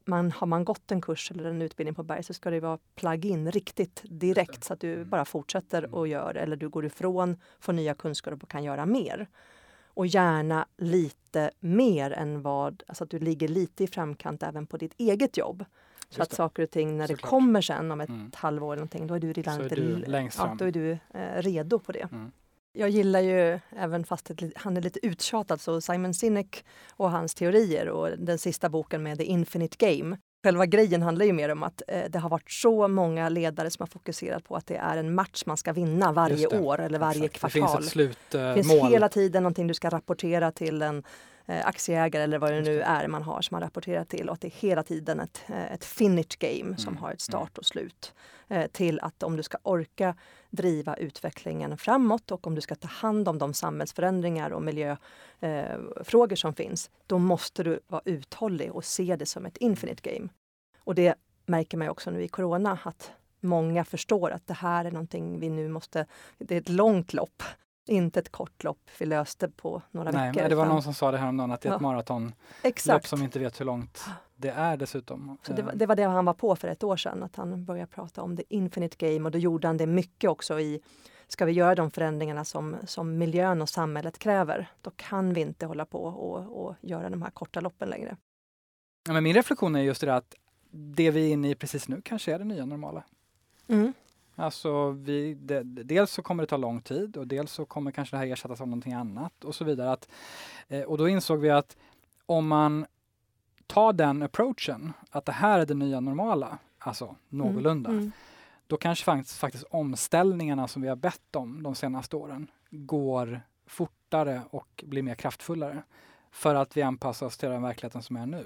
man, 0.04 0.32
har 0.32 0.46
man 0.46 0.64
gått 0.64 0.92
en 0.92 1.00
kurs 1.00 1.30
eller 1.30 1.44
en 1.44 1.62
utbildning 1.62 1.94
på 1.94 2.02
Berg 2.02 2.22
så 2.22 2.34
ska 2.34 2.50
det 2.50 2.60
vara 2.60 2.78
plug-in 2.94 3.50
riktigt 3.50 4.02
direkt 4.04 4.64
så 4.64 4.72
att 4.72 4.80
du 4.80 5.04
bara 5.04 5.24
fortsätter 5.24 5.78
mm. 5.78 5.94
och 5.94 6.08
gör 6.08 6.34
eller 6.34 6.56
du 6.56 6.68
går 6.68 6.86
ifrån, 6.86 7.36
får 7.60 7.72
nya 7.72 7.94
kunskaper 7.94 8.42
och 8.42 8.50
kan 8.50 8.64
göra 8.64 8.86
mer. 8.86 9.26
Och 9.84 10.06
gärna 10.06 10.66
lite 10.76 11.50
mer 11.60 12.10
än 12.10 12.42
vad, 12.42 12.82
alltså 12.86 13.04
att 13.04 13.10
du 13.10 13.18
ligger 13.18 13.48
lite 13.48 13.84
i 13.84 13.86
framkant 13.86 14.42
även 14.42 14.66
på 14.66 14.76
ditt 14.76 14.94
eget 14.98 15.36
jobb. 15.36 15.64
Så 16.08 16.22
att 16.22 16.32
saker 16.32 16.62
och 16.62 16.70
ting 16.70 16.96
när 16.96 17.08
det 17.08 17.16
kommer 17.16 17.60
sen 17.60 17.90
om 17.90 18.00
ett 18.00 18.08
mm. 18.08 18.30
halvår 18.34 18.72
eller 18.72 18.76
någonting, 18.76 19.06
då 19.06 19.14
är 19.14 19.20
du 19.20 19.32
redan 19.32 19.62
lite, 19.62 19.74
du 19.74 19.96
längst 19.96 20.36
fram. 20.36 20.48
Ja, 20.48 20.54
då 20.58 20.64
är 20.64 20.72
du 20.72 20.90
eh, 20.90 21.42
redo 21.42 21.78
på 21.78 21.92
det. 21.92 22.08
Mm. 22.12 22.32
Jag 22.72 22.90
gillar 22.90 23.20
ju, 23.20 23.60
även 23.76 24.04
fast 24.04 24.30
han 24.56 24.76
är 24.76 24.80
lite 24.80 25.06
uttjatad, 25.06 25.60
så 25.60 25.80
Simon 25.80 26.14
Sinek 26.14 26.64
och 26.90 27.10
hans 27.10 27.34
teorier 27.34 27.88
och 27.88 28.18
den 28.18 28.38
sista 28.38 28.68
boken 28.68 29.02
med 29.02 29.18
The 29.18 29.24
Infinite 29.24 29.76
Game. 29.78 30.18
Själva 30.44 30.66
grejen 30.66 31.02
handlar 31.02 31.26
ju 31.26 31.32
mer 31.32 31.48
om 31.48 31.62
att 31.62 31.82
eh, 31.88 32.02
det 32.08 32.18
har 32.18 32.30
varit 32.30 32.50
så 32.50 32.88
många 32.88 33.28
ledare 33.28 33.70
som 33.70 33.82
har 33.82 33.86
fokuserat 33.86 34.44
på 34.44 34.56
att 34.56 34.66
det 34.66 34.76
är 34.76 34.96
en 34.96 35.14
match 35.14 35.42
man 35.46 35.56
ska 35.56 35.72
vinna 35.72 36.12
varje 36.12 36.46
år 36.46 36.80
eller 36.80 36.98
varje 36.98 37.24
Exakt. 37.24 37.52
kvartal. 37.54 37.62
Det 37.62 37.76
finns 37.76 37.86
ett 37.86 37.92
slutmål. 37.92 38.42
Eh, 38.42 38.54
det 38.54 38.64
finns 38.64 38.92
hela 38.92 39.08
tiden 39.08 39.42
någonting 39.42 39.66
du 39.66 39.74
ska 39.74 39.90
rapportera 39.90 40.52
till 40.52 40.82
en 40.82 41.02
aktieägare 41.46 42.22
eller 42.22 42.38
vad 42.38 42.52
det 42.52 42.60
nu 42.60 42.80
är 42.80 43.08
man 43.08 43.22
har 43.22 43.42
som 43.42 43.54
man 43.54 43.62
rapporterar 43.62 44.04
till 44.04 44.28
och 44.28 44.34
att 44.34 44.40
det 44.40 44.48
är 44.48 44.60
hela 44.60 44.82
tiden 44.82 45.20
ett, 45.20 45.42
eh, 45.48 45.72
ett 45.72 45.84
finish 45.84 46.38
game 46.38 46.76
som 46.76 46.92
mm. 46.92 47.02
har 47.02 47.12
ett 47.12 47.20
start 47.20 47.58
och 47.58 47.66
slut. 47.66 48.14
Eh, 48.48 48.66
till 48.66 49.00
att 49.00 49.22
om 49.22 49.36
du 49.36 49.42
ska 49.42 49.58
orka 49.62 50.14
driva 50.50 50.96
utvecklingen 50.96 51.78
framåt 51.78 52.30
och 52.30 52.46
om 52.46 52.54
du 52.54 52.60
ska 52.60 52.74
ta 52.74 52.88
hand 52.88 53.28
om 53.28 53.38
de 53.38 53.54
samhällsförändringar 53.54 54.50
och 54.50 54.62
miljöfrågor 54.62 56.32
eh, 56.32 56.36
som 56.36 56.54
finns, 56.54 56.90
då 57.06 57.18
måste 57.18 57.62
du 57.62 57.80
vara 57.86 58.02
uthållig 58.04 58.72
och 58.72 58.84
se 58.84 59.16
det 59.16 59.26
som 59.26 59.46
ett 59.46 59.56
infinite 59.56 60.10
game. 60.10 60.28
Och 60.78 60.94
det 60.94 61.14
märker 61.46 61.78
man 61.78 61.88
också 61.88 62.10
nu 62.10 62.22
i 62.22 62.28
corona 62.28 62.78
att 62.82 63.12
många 63.40 63.84
förstår 63.84 64.30
att 64.30 64.46
det 64.46 64.54
här 64.54 64.84
är 64.84 64.90
någonting 64.90 65.40
vi 65.40 65.50
nu 65.50 65.68
måste, 65.68 66.06
det 66.38 66.54
är 66.54 66.60
ett 66.60 66.68
långt 66.68 67.12
lopp 67.12 67.42
Inte 67.88 68.20
ett 68.20 68.32
kort 68.32 68.64
lopp 68.64 68.90
vi 68.98 69.06
löste 69.06 69.48
på 69.48 69.82
några 69.90 70.10
Nej, 70.10 70.28
veckor. 70.28 70.40
men 70.42 70.50
det 70.50 70.56
var 70.56 70.64
utan- 70.64 70.74
någon 70.74 70.82
som 70.82 70.94
sa 70.94 71.10
det 71.10 71.18
häromdagen 71.18 71.50
att 71.52 71.60
det 71.60 71.68
är 71.68 71.70
ett 71.74 71.80
Ja. 71.80 71.88
maratonlopp 71.88 72.34
Exakt. 72.62 73.08
som 73.08 73.22
inte 73.22 73.38
vet 73.38 73.60
hur 73.60 73.64
långt 73.64 74.04
det 74.36 74.48
är 74.48 74.76
dessutom. 74.76 75.38
Så 75.42 75.52
det, 75.52 75.62
var, 75.62 75.72
Eh, 75.72 75.76
det 75.78 75.86
var 75.86 75.96
det 75.96 76.02
han 76.04 76.24
var 76.24 76.34
på 76.34 76.56
för 76.56 76.68
ett 76.68 76.84
år 76.84 76.96
sedan, 76.96 77.22
att 77.22 77.36
han 77.36 77.64
började 77.64 77.86
prata 77.92 78.22
om 78.22 78.36
the 78.36 78.42
infinite 78.48 78.96
game 79.12 79.24
och 79.24 79.30
då 79.30 79.38
gjorde 79.38 79.66
han 79.66 79.76
det 79.76 79.86
mycket 79.86 80.30
också 80.30 80.60
i 80.60 80.80
Ska 81.28 81.44
vi 81.44 81.52
göra 81.52 81.74
de 81.74 81.90
förändringarna 81.90 82.44
som, 82.44 82.76
som 82.86 83.18
miljön 83.18 83.62
och 83.62 83.68
samhället 83.68 84.18
kräver, 84.18 84.70
då 84.80 84.90
kan 84.96 85.32
vi 85.34 85.40
inte 85.40 85.66
hålla 85.66 85.84
på 85.86 86.04
och, 86.04 86.66
och 86.66 86.74
göra 86.80 87.10
de 87.10 87.22
här 87.22 87.30
korta 87.30 87.60
loppen 87.60 87.88
längre. 87.88 88.16
ja, 89.06 89.12
men 89.12 89.24
min 89.24 89.34
reflektion 89.34 89.76
är 89.76 89.80
just 89.80 90.00
det 90.00 90.14
att 90.14 90.34
det 90.70 91.10
vi 91.10 91.28
är 91.28 91.32
inne 91.32 91.50
i 91.50 91.54
precis 91.54 91.88
nu 91.88 92.00
kanske 92.04 92.34
är 92.34 92.38
det 92.38 92.44
nya 92.44 92.64
normala. 92.64 93.02
Mm. 93.68 93.92
Alltså 94.38 94.90
vi, 94.90 95.34
det, 95.34 95.62
dels 95.62 96.10
så 96.10 96.22
kommer 96.22 96.42
det 96.42 96.46
ta 96.46 96.56
lång 96.56 96.80
tid 96.80 97.16
och 97.16 97.26
dels 97.26 97.52
så 97.52 97.64
kommer 97.64 97.90
kanske 97.90 98.16
det 98.16 98.20
här 98.20 98.26
ersättas 98.26 98.60
av 98.60 98.68
någonting 98.68 98.92
annat 98.92 99.44
och 99.44 99.54
så 99.54 99.64
vidare. 99.64 99.92
Att, 99.92 100.08
eh, 100.68 100.82
och 100.82 100.98
då 100.98 101.08
insåg 101.08 101.38
vi 101.40 101.50
att 101.50 101.76
om 102.26 102.48
man 102.48 102.86
tar 103.66 103.92
den 103.92 104.22
approachen, 104.22 104.92
att 105.10 105.24
det 105.24 105.32
här 105.32 105.60
är 105.60 105.66
det 105.66 105.74
nya 105.74 106.00
normala, 106.00 106.58
alltså 106.78 107.16
någorlunda, 107.28 107.90
Mm. 107.90 108.12
då 108.66 108.76
kanske 108.76 109.04
faktiskt, 109.04 109.38
faktiskt 109.38 109.64
omställningarna 109.70 110.68
som 110.68 110.82
vi 110.82 110.88
har 110.88 110.96
bett 110.96 111.36
om 111.36 111.62
de 111.62 111.74
senaste 111.74 112.16
åren 112.16 112.50
går 112.70 113.40
fortare 113.66 114.42
och 114.50 114.84
blir 114.86 115.02
mer 115.02 115.14
kraftfullare. 115.14 115.82
För 116.30 116.54
att 116.54 116.76
vi 116.76 116.82
anpassar 116.82 117.26
oss 117.26 117.36
till 117.38 117.48
den 117.48 117.62
verkligheten 117.62 118.02
som 118.02 118.16
är 118.16 118.26
nu. 118.26 118.44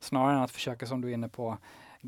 Snarare 0.00 0.36
än 0.36 0.42
att 0.42 0.50
försöka, 0.50 0.86
som 0.86 1.00
du 1.00 1.08
är 1.08 1.14
inne 1.14 1.28
på, 1.28 1.58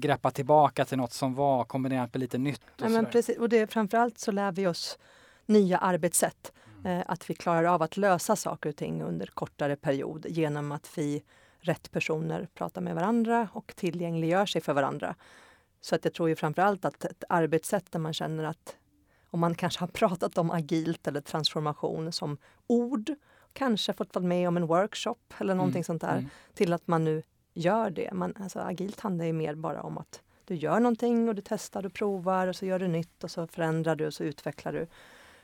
greppa 0.01 0.31
tillbaka 0.31 0.85
till 0.85 0.99
något 0.99 1.13
som 1.13 1.35
var 1.35 1.65
kombinerat 1.65 2.15
med 2.15 2.21
lite 2.21 2.39
nytt. 2.39 2.63
Och 2.65 2.83
Ja, 2.85 2.89
men 2.89 3.07
precis. 3.07 3.39
Och 3.39 3.49
det, 3.49 3.73
framförallt 3.73 4.19
så 4.19 4.33
lär 4.33 4.53
vi 4.53 4.67
oss 4.67 4.99
nya 5.47 5.79
arbetssätt. 5.79 6.53
Mm. 6.85 6.99
Eh, 6.99 7.05
att 7.09 7.31
vi 7.31 7.35
klarar 7.35 7.65
av 7.65 7.83
att 7.83 7.97
lösa 7.97 8.37
saker 8.37 8.69
och 8.69 8.77
ting 8.77 9.03
under 9.03 9.27
kortare 9.27 9.77
period 9.77 10.27
genom 10.29 10.73
att 10.73 10.91
vi, 10.99 11.23
rätt 11.61 11.91
personer, 11.91 12.49
pratar 12.55 12.81
med 12.81 12.95
varandra 12.95 13.49
och 13.53 13.73
tillgängliggör 13.77 14.47
sig 14.47 14.61
för 14.61 14.73
varandra. 14.73 15.15
Så 15.81 15.95
att 15.95 16.05
jag 16.05 16.15
tror 16.15 16.29
ju 16.29 16.37
framförallt 16.37 16.85
att 16.85 17.05
ett 17.05 17.25
arbetssätt 17.29 17.93
där 17.93 17.99
man 17.99 18.13
känner 18.13 18.45
att 18.45 18.77
om 19.31 19.41
man 19.41 19.55
kanske 19.55 19.81
har 19.81 19.87
pratat 19.93 20.39
om 20.39 20.51
agilt 20.51 21.07
eller 21.07 21.21
transformation 21.21 22.13
som 22.13 22.39
ord, 22.67 23.15
kanske 23.53 23.93
fått 23.93 24.15
vara 24.15 24.25
med 24.25 24.49
om 24.49 24.57
en 24.57 24.67
workshop 24.67 25.35
eller 25.39 25.55
någonting 25.55 25.79
Mm, 25.79 25.85
sånt 25.85 26.03
där, 26.03 26.17
mm. 26.17 26.31
till 26.55 26.73
att 26.73 26.87
man 26.87 27.05
nu 27.05 27.23
gör 27.59 27.90
det. 27.90 28.12
Man, 28.12 28.35
alltså, 28.40 28.61
agilt 28.61 29.01
handlar 29.01 29.25
ju 29.25 29.33
mer 29.33 29.55
bara 29.55 29.83
om 29.83 29.99
att 29.99 30.23
du 30.44 30.55
gör 30.55 30.81
någonting 30.81 31.29
och 31.29 31.35
du 31.35 31.42
testar 31.44 31.87
och 31.87 31.92
provar 31.92 32.47
och 32.49 32.57
så 32.57 32.66
gör 32.66 32.79
du 32.79 32.88
nytt 32.88 33.25
och 33.25 33.31
så 33.31 33.47
förändrar 33.47 33.97
du 33.97 34.07
och 34.07 34.14
så 34.14 34.25
utvecklar 34.25 34.73
du. 34.73 34.87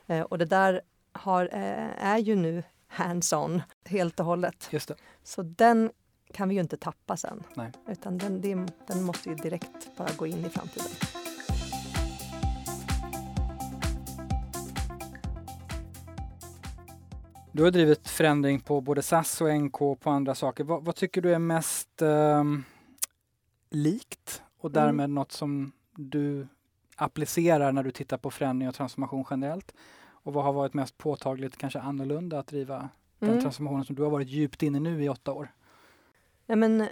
Eh, 0.06 0.20
och 0.22 0.38
det 0.38 0.44
där 0.44 0.80
har, 1.12 1.44
eh, 1.52 2.04
är 2.04 2.18
ju 2.18 2.36
nu 2.36 2.62
hands-on 2.88 3.62
helt 3.84 4.20
och 4.20 4.26
hållet. 4.26 4.68
Just 4.70 4.88
det. 4.88 4.94
Så 5.22 5.42
den 5.42 5.90
kan 6.32 6.48
vi 6.48 6.54
ju 6.54 6.60
inte 6.60 6.76
tappa 6.76 7.16
sen. 7.16 7.42
Nej. 7.54 7.72
Utan 7.88 8.18
den, 8.18 8.40
den 8.86 9.02
måste 9.02 9.28
ju 9.28 9.34
direkt 9.34 9.96
bara 9.96 10.10
gå 10.16 10.26
in 10.26 10.46
i 10.46 10.48
framtiden. 10.48 10.90
Du 17.56 17.62
har 17.62 17.70
drivit 17.70 18.08
förändring 18.08 18.60
på 18.60 18.80
både 18.80 19.02
SAS 19.02 19.40
och 19.40 19.54
NK 19.54 19.82
och 19.82 20.00
på 20.00 20.10
andra 20.10 20.34
saker. 20.34 20.64
Vad, 20.64 20.84
vad 20.84 20.96
tycker 20.96 21.20
du 21.22 21.34
är 21.34 21.38
mest 21.38 22.02
ehm, 22.02 22.64
likt 23.70 24.42
och 24.58 24.70
Mm. 24.70 24.84
därmed 24.86 25.10
något 25.10 25.32
som 25.32 25.72
du 25.96 26.46
applicerar 26.96 27.72
när 27.72 27.82
du 27.82 27.90
tittar 27.90 28.16
på 28.18 28.30
förändring 28.30 28.68
och 28.68 28.74
transformation 28.74 29.24
generellt? 29.30 29.74
Och 30.06 30.32
vad 30.32 30.44
har 30.44 30.52
varit 30.52 30.74
mest 30.74 30.98
påtagligt, 30.98 31.56
kanske 31.56 31.80
annorlunda 31.80 32.38
att 32.38 32.46
driva 32.46 32.88
den 33.18 33.28
Mm. 33.28 33.40
transformationen 33.42 33.84
som 33.84 33.96
du 33.96 34.02
har 34.02 34.10
varit 34.10 34.28
djupt 34.28 34.62
inne 34.62 34.80
nu 34.80 35.04
i 35.04 35.08
åtta 35.08 35.32
år? 35.32 35.48
Ja, 36.46 36.56
men 36.56 36.88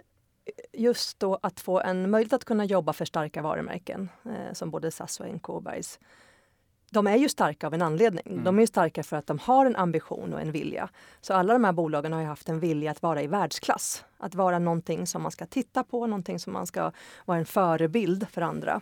just 0.73 1.21
då 1.21 1.39
att 1.43 1.61
få 1.61 1.81
en 1.81 2.11
möjlighet 2.11 2.33
att 2.33 2.45
kunna 2.45 2.65
jobba 2.65 2.93
för 2.93 3.05
starka 3.05 3.43
varumärken 3.43 4.09
eh, 4.25 4.53
som 4.53 4.71
både 4.71 4.91
SAS 4.91 5.21
och 5.21 5.27
NK 5.35 5.49
och 5.49 5.63
Bergs. 5.63 5.99
De 6.93 7.07
är 7.07 7.17
ju 7.17 7.29
starka 7.29 7.67
av 7.67 7.75
en 7.75 7.83
anledning. 7.83 8.25
Mm. 8.27 8.45
De 8.45 8.57
är 8.57 8.61
ju 8.61 8.67
starka 8.67 9.03
för 9.03 9.17
att 9.17 9.27
de 9.27 9.39
har 9.39 9.67
en 9.67 9.77
ambition 9.77 10.35
och 10.35 10.41
en 10.41 10.53
vilja. 10.53 10.89
Så 11.21 11.35
alla 11.35 11.53
de 11.53 11.65
här 11.65 11.73
bolagen 11.73 12.13
har 12.13 12.23
haft 12.23 12.49
en 12.49 12.61
vilja 12.61 12.91
att 12.91 13.03
vara 13.03 13.23
i 13.23 13.27
världsklass. 13.27 14.05
Att 14.19 14.35
vara 14.35 14.59
någonting 14.59 15.07
som 15.07 15.23
man 15.23 15.31
ska 15.31 15.47
titta 15.47 15.85
på, 15.85 16.07
någonting 16.07 16.39
som 16.39 16.53
man 16.53 16.67
ska 16.67 16.93
vara 17.25 17.39
en 17.39 17.47
förebild 17.47 18.29
för 18.29 18.43
andra. 18.43 18.81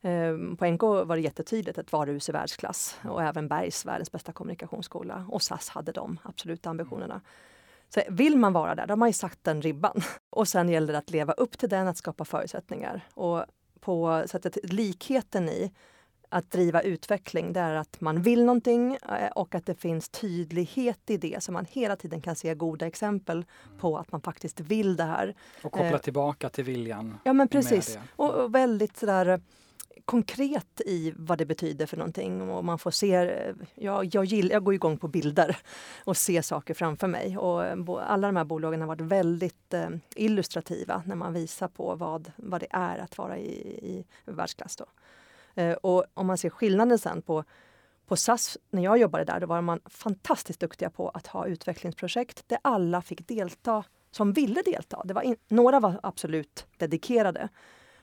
Eh, 0.00 0.56
På 0.58 0.66
NK 0.66 0.82
var 0.82 1.16
det 1.16 1.20
jättetydligt 1.20 1.78
ett 1.78 1.92
varuhus 1.92 2.28
i 2.28 2.32
världsklass 2.32 2.98
och 3.04 3.22
även 3.22 3.48
Bergs, 3.48 3.86
världens 3.86 4.12
bästa 4.12 4.32
kommunikationsskola. 4.32 5.26
Och 5.28 5.42
SAS 5.42 5.68
hade 5.68 5.92
de 5.92 6.18
absoluta 6.22 6.70
ambitionerna. 6.70 7.20
Så 7.88 8.02
vill 8.08 8.36
man 8.36 8.52
vara 8.52 8.74
där, 8.74 8.86
då 8.86 8.92
har 8.92 8.96
man 8.96 9.08
ju 9.08 9.12
satt 9.12 9.38
den 9.42 9.62
ribban. 9.62 10.02
Och 10.30 10.48
sen 10.48 10.68
gäller 10.68 10.92
det 10.92 10.98
att 10.98 11.10
leva 11.10 11.32
upp 11.32 11.58
till 11.58 11.68
den, 11.68 11.88
att 11.88 11.96
skapa 11.96 12.24
förutsättningar. 12.24 13.00
Och 13.14 13.44
på, 13.80 14.24
så 14.26 14.36
att 14.36 14.56
likheten 14.62 15.48
i 15.48 15.72
att 16.30 16.50
driva 16.50 16.80
utveckling, 16.80 17.52
det 17.52 17.60
är 17.60 17.74
att 17.74 18.00
man 18.00 18.22
vill 18.22 18.44
någonting 18.44 18.98
eh, 19.08 19.30
och 19.34 19.54
att 19.54 19.66
det 19.66 19.74
finns 19.74 20.08
tydlighet 20.08 21.10
i 21.10 21.16
det, 21.16 21.42
så 21.42 21.52
man 21.52 21.66
hela 21.70 21.96
tiden 21.96 22.20
kan 22.20 22.36
se 22.36 22.54
goda 22.54 22.86
exempel 22.86 23.44
på 23.78 23.98
att 23.98 24.12
man 24.12 24.20
faktiskt 24.20 24.60
vill 24.60 24.96
det 24.96 25.04
här. 25.04 25.34
Och 25.62 25.72
koppla 25.72 25.90
Eh, 25.90 25.98
tillbaka 25.98 26.48
till 26.48 26.64
viljan. 26.64 27.18
Ja 27.24 27.32
men 27.32 27.48
precis. 27.48 27.98
Och, 28.16 28.34
och 28.34 28.54
väldigt 28.54 28.96
sådär 28.96 29.26
eh, 29.26 29.38
konkret 30.04 30.80
i 30.86 31.12
vad 31.16 31.38
det 31.38 31.46
betyder 31.46 31.86
för 31.86 31.96
någonting. 31.96 32.50
Och 32.50 32.64
man 32.64 32.78
får 32.78 32.90
se, 32.90 33.14
eh, 33.14 33.54
jag, 33.74 34.14
jag, 34.14 34.24
gill, 34.24 34.50
jag 34.50 34.64
går 34.64 34.74
igång 34.74 34.98
på 34.98 35.08
bilder 35.08 35.56
och 36.04 36.16
ser 36.16 36.42
saker 36.42 36.74
framför 36.74 37.06
mig. 37.06 37.38
Och 37.38 37.62
alla 38.10 38.26
de 38.28 38.36
här 38.36 38.44
bolagen 38.44 38.80
har 38.80 38.88
varit 38.88 39.00
väldigt 39.00 39.74
eh, 39.74 39.88
illustrativa 40.16 41.02
när 41.06 41.16
man 41.16 41.32
visar 41.32 41.68
på 41.68 41.94
vad, 41.94 42.32
vad 42.36 42.60
det 42.60 42.68
är 42.70 42.98
att 42.98 43.18
vara 43.18 43.38
i, 43.38 43.50
i 43.82 44.04
världsklass. 44.24 44.76
Då. 44.76 44.86
Eh, 45.54 45.72
och 45.72 46.04
om 46.14 46.26
man 46.26 46.38
ser 46.38 46.50
skillnaden 46.50 46.98
sen 46.98 47.22
på 47.22 47.44
på 48.10 48.16
SAS, 48.16 48.58
när 48.70 48.82
jag 48.82 48.98
jobbade 48.98 49.24
där, 49.24 49.40
då 49.40 49.46
var 49.46 49.60
man 49.60 49.80
fantastiskt 49.86 50.60
duktiga 50.60 50.90
på 50.90 51.08
att 51.08 51.26
ha 51.26 51.46
utvecklingsprojekt 51.46 52.48
där 52.48 52.58
alla 52.62 53.02
fick 53.02 53.28
delta 53.28 53.84
som 54.10 54.32
ville 54.32 54.62
delta. 54.62 55.02
Det 55.04 55.14
var 55.14 55.22
in, 55.22 55.36
några 55.48 55.80
var 55.80 56.00
absolut 56.02 56.66
dedikerade. 56.76 57.48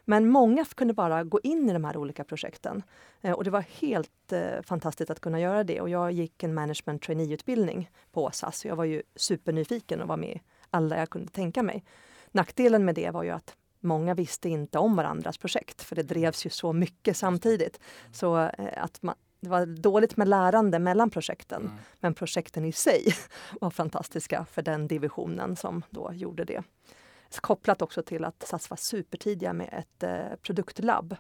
Men 0.05 0.29
många 0.29 0.65
kunde 0.65 0.93
bara 0.93 1.23
gå 1.23 1.39
in 1.43 1.69
i 1.69 1.73
de 1.73 1.83
här 1.83 1.97
olika 1.97 2.23
projekten. 2.23 2.83
Eh, 3.21 3.31
och 3.31 3.43
det 3.43 3.49
var 3.49 3.61
helt 3.61 4.31
eh, 4.31 4.61
fantastiskt 4.63 5.09
att 5.09 5.19
kunna 5.19 5.39
göra 5.39 5.63
det. 5.63 5.81
Och 5.81 5.89
jag 5.89 6.11
gick 6.11 6.43
en 6.43 6.53
management 6.53 7.01
trainee-utbildning 7.01 7.89
på 8.11 8.31
SAS. 8.31 8.65
Jag 8.65 8.75
var 8.75 8.85
ju 8.85 9.01
supernyfiken 9.15 10.01
och 10.01 10.07
var 10.07 10.17
med 10.17 10.29
i 10.29 10.41
alla 10.69 10.97
jag 10.97 11.09
kunde 11.09 11.31
tänka 11.31 11.63
mig. 11.63 11.83
Nackdelen 12.31 12.85
med 12.85 12.95
det 12.95 13.11
var 13.11 13.23
ju 13.23 13.29
att 13.29 13.55
många 13.87 14.13
visste 14.13 14.49
inte 14.49 14.79
om 14.79 14.95
varandras 14.95 15.37
projekt, 15.37 15.81
för 15.81 15.95
det 15.95 16.03
drevs 16.03 16.45
ju 16.45 16.49
så 16.49 16.73
mycket 16.73 17.17
samtidigt. 17.17 17.79
Så 18.11 18.37
eh, 18.37 18.83
att 18.83 19.01
man, 19.03 19.15
det 19.39 19.49
var 19.49 19.65
dåligt 19.65 20.17
med 20.17 20.27
lärande 20.27 20.79
mellan 20.79 21.09
projekten, 21.09 21.61
Mm. 21.61 21.77
men 21.99 22.13
projekten 22.13 22.65
i 22.65 22.71
sig 22.71 23.13
var 23.61 23.69
fantastiska 23.69 24.45
för 24.51 24.61
den 24.61 24.87
divisionen 24.87 25.55
som 25.55 25.83
då 25.89 26.11
gjorde 26.13 26.43
det. 26.43 26.63
Kopplat 27.41 27.81
också 27.81 28.03
till 28.03 28.25
att 28.25 28.43
SAS 28.47 28.69
var 28.69 28.77
supertidiga 28.77 29.53
med 29.53 29.69
ett 29.71 30.03
eh, 30.03 30.37
produktlabb. 30.41 31.15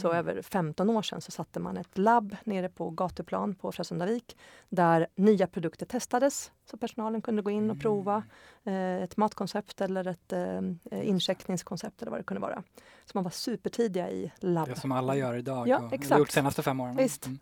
Så 0.00 0.08
Mm. 0.08 0.18
över 0.18 0.42
15 0.42 0.90
år 0.90 1.02
sedan 1.02 1.20
så 1.20 1.30
satte 1.30 1.60
man 1.60 1.76
ett 1.76 1.98
labb 1.98 2.36
nere 2.44 2.68
på 2.68 2.90
gatuplan 2.90 3.54
på 3.54 3.72
Frösundavik 3.72 4.36
där 4.68 5.06
nya 5.14 5.46
produkter 5.46 5.86
testades 5.86 6.52
så 6.70 6.76
personalen 6.76 7.22
kunde 7.22 7.42
gå 7.42 7.50
in 7.50 7.70
och 7.70 7.80
prova 7.80 8.22
eh, 8.64 9.02
ett 9.02 9.16
matkoncept 9.16 9.80
eller 9.80 10.06
ett 10.06 10.32
eh, 10.32 11.08
incheckningskoncept 11.08 12.02
eller 12.02 12.10
vad 12.10 12.20
det 12.20 12.24
kunde 12.24 12.40
vara. 12.40 12.62
Så 13.04 13.10
man 13.14 13.24
var 13.24 13.30
supertidiga 13.30 14.10
i 14.10 14.32
labb. 14.40 14.68
Det 14.68 14.80
som 14.80 14.92
alla 14.92 15.16
gör 15.16 15.34
idag 15.34 15.68
Ja, 15.68 15.76
och 15.76 15.82
har 15.82 15.92
exakt. 15.94 16.18
gjort 16.18 16.28
de 16.28 16.32
senaste 16.32 16.62
fem 16.62 16.80
åren. 16.80 16.96
Visst. 16.96 17.26
Mm. 17.26 17.38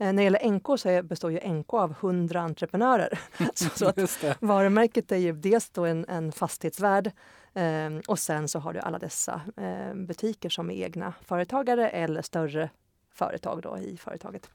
Eh, 0.00 0.06
när 0.06 0.12
det 0.12 0.22
gäller 0.22 0.50
NK 0.50 0.80
så 0.80 1.02
består 1.02 1.32
ju 1.32 1.52
NK 1.52 1.74
av 1.74 1.90
100 1.90 2.40
entreprenörer. 2.40 3.20
så, 3.54 3.68
så 3.68 3.88
att. 3.88 4.24
Varumärket 4.40 5.12
är 5.12 5.16
ju 5.16 5.32
dels 5.32 5.70
då 5.70 5.84
en, 5.84 6.04
en 6.08 6.32
fastighetsvärd 6.32 7.06
eh, 7.54 7.90
och 8.08 8.18
sen 8.18 8.48
så 8.48 8.58
har 8.58 8.72
du 8.72 8.80
alla 8.80 8.98
dessa 8.98 9.40
eh, 9.56 9.94
butiker 9.94 10.48
som 10.48 10.70
är 10.70 10.74
egna 10.74 11.12
företagare 11.24 11.88
eller 11.88 12.22
större 12.22 12.70
företag 13.12 13.62
då 13.62 13.78
i 13.78 13.96
företaget. 13.96 14.50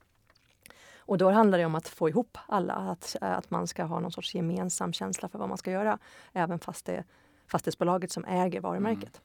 Och 0.97 1.17
då 1.17 1.29
handlar 1.29 1.57
det 1.57 1.65
om 1.65 1.75
att 1.75 1.87
få 1.87 2.09
ihop 2.09 2.37
alla, 2.47 2.73
att, 2.73 3.15
att 3.21 3.51
man 3.51 3.67
ska 3.67 3.83
ha 3.83 3.99
någon 3.99 4.11
sorts 4.11 4.35
gemensam 4.35 4.93
känsla 4.93 5.29
för 5.29 5.39
vad 5.39 5.49
man 5.49 5.57
ska 5.57 5.71
göra, 5.71 5.99
även 6.33 6.59
fast 6.59 6.85
det 6.85 6.95
är 6.95 7.03
fastighetsbolaget 7.47 8.11
som 8.11 8.25
äger 8.25 8.61
varumärket. 8.61 9.21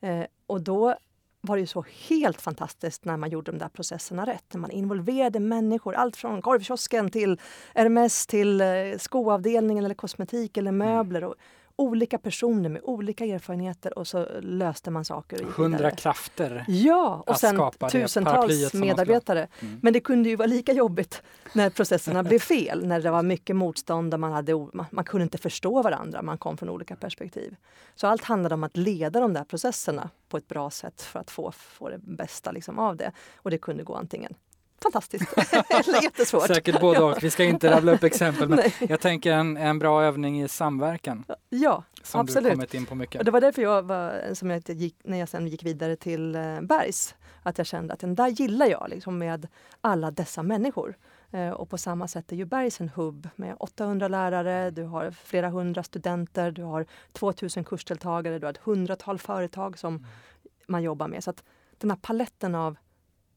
Eh, 0.00 0.26
och 0.46 0.60
då 0.60 0.96
var 1.46 1.56
det 1.56 1.60
ju 1.60 1.66
så 1.66 1.84
helt 2.08 2.40
fantastiskt 2.40 3.04
när 3.04 3.16
man 3.16 3.30
gjorde 3.30 3.52
de 3.52 3.58
där 3.58 3.68
processerna 3.68 4.26
rätt. 4.26 4.44
När 4.52 4.60
man 4.60 4.70
involverade 4.70 5.40
människor, 5.40 5.94
allt 5.94 6.16
från 6.16 6.42
korvkiosken 6.42 7.10
till 7.10 7.40
Hermes 7.74 8.26
till 8.26 8.60
eh, 8.60 8.66
skoavdelningen 8.98 9.84
eller 9.84 9.94
kosmetik 9.94 10.56
eller 10.56 10.72
möbler. 10.72 11.24
Och, 11.24 11.34
olika 11.76 12.18
personer 12.18 12.68
med 12.68 12.82
olika 12.84 13.24
erfarenheter 13.24 13.98
och 13.98 14.06
så 14.06 14.26
löste 14.40 14.90
man 14.90 15.04
saker. 15.04 15.46
Och 15.46 15.52
Hundra 15.52 15.90
krafter. 15.90 16.64
Ja, 16.68 17.24
och 17.26 17.36
sen 17.36 17.60
tusentals 17.90 18.74
medarbetare. 18.74 19.48
Mm. 19.60 19.78
Men 19.82 19.92
det 19.92 20.00
kunde 20.00 20.28
ju 20.28 20.36
vara 20.36 20.46
lika 20.46 20.72
jobbigt 20.72 21.22
när 21.52 21.70
processerna 21.70 22.22
blev 22.22 22.38
fel, 22.38 22.86
när 22.86 23.00
det 23.00 23.10
var 23.10 23.22
mycket 23.22 23.56
motstånd 23.56 24.14
och 24.14 24.20
man, 24.20 24.32
hade, 24.32 24.52
man 24.90 25.04
kunde 25.04 25.22
inte 25.22 25.38
förstå 25.38 25.82
varandra, 25.82 26.22
man 26.22 26.38
kom 26.38 26.56
från 26.56 26.68
olika 26.68 26.96
perspektiv. 26.96 27.56
Så 27.94 28.06
allt 28.06 28.24
handlade 28.24 28.54
om 28.54 28.64
att 28.64 28.76
leda 28.76 29.20
de 29.20 29.32
där 29.32 29.44
processerna 29.44 30.10
på 30.28 30.36
ett 30.36 30.48
bra 30.48 30.70
sätt 30.70 31.02
för 31.02 31.20
att 31.20 31.30
få, 31.30 31.52
få 31.52 31.88
det 31.88 31.98
bästa 31.98 32.52
liksom 32.52 32.78
av 32.78 32.96
det. 32.96 33.12
Och 33.36 33.50
det 33.50 33.58
kunde 33.58 33.84
gå 33.84 33.94
antingen 33.94 34.34
fantastiskt 34.82 35.32
eller 35.70 36.02
jättesvårt. 36.02 36.46
Säkert 36.46 36.80
både 36.80 37.02
och. 37.02 37.22
Vi 37.22 37.30
ska 37.30 37.44
inte 37.44 37.70
rabbla 37.70 37.92
upp 37.92 38.04
exempel 38.04 38.48
men 38.48 38.60
jag 38.88 39.00
tänker 39.00 39.32
en, 39.32 39.56
en 39.56 39.78
bra 39.78 40.04
övning 40.04 40.42
i 40.42 40.48
samverkan. 40.48 41.24
Ja, 41.48 41.84
som 42.02 42.20
absolut. 42.20 42.44
Du 42.44 42.50
kommit 42.50 42.74
in 42.74 42.86
på 42.86 42.94
mycket. 42.94 43.18
Och 43.18 43.24
det 43.24 43.30
var 43.30 43.40
därför 43.40 43.62
jag 43.62 43.82
var, 43.82 44.34
som 44.34 44.50
jag 44.50 44.62
gick, 44.68 44.96
när 45.04 45.18
jag 45.18 45.28
sen 45.28 45.48
gick 45.48 45.62
vidare 45.62 45.96
till 45.96 46.34
eh, 46.34 46.60
Bergs, 46.60 47.14
att 47.42 47.58
jag 47.58 47.66
kände 47.66 47.94
att 47.94 48.00
den 48.00 48.14
där 48.14 48.28
gillar 48.28 48.66
jag 48.66 48.86
liksom 48.90 49.18
med 49.18 49.48
alla 49.80 50.10
dessa 50.10 50.42
människor. 50.42 50.96
Eh, 51.30 51.50
och 51.50 51.70
på 51.70 51.78
samma 51.78 52.08
sätt 52.08 52.32
är 52.32 52.36
ju 52.36 52.44
Bergs 52.44 52.80
en 52.80 52.88
hubb 52.88 53.28
med 53.36 53.56
800 53.58 54.08
lärare, 54.08 54.70
du 54.70 54.82
har 54.82 55.10
flera 55.10 55.48
hundra 55.48 55.82
studenter, 55.82 56.50
du 56.50 56.62
har 56.62 56.86
2000 57.12 57.64
kursdeltagare, 57.64 58.38
du 58.38 58.46
har 58.46 58.50
ett 58.50 58.60
hundratal 58.64 59.18
företag 59.18 59.78
som 59.78 59.96
mm. 59.96 60.06
man 60.66 60.82
jobbar 60.82 61.08
med. 61.08 61.24
Så 61.24 61.30
att 61.30 61.42
den 61.78 61.90
här 61.90 61.98
paletten 62.02 62.54
av 62.54 62.76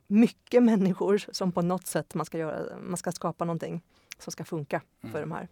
mycket 0.10 0.64
människor 0.64 1.26
som 1.32 1.52
på 1.52 1.62
något 1.62 1.88
sätt 1.88 2.16
man 2.16 2.26
ska, 2.26 2.38
göra, 2.38 2.78
man 2.80 2.98
ska 2.98 3.12
skapa 3.12 3.46
någonting 3.46 3.82
som 4.18 4.32
ska 4.32 4.44
funka 4.44 4.82
mm. 5.02 5.14
för 5.14 5.22
de 5.22 5.32
här. 5.32 5.48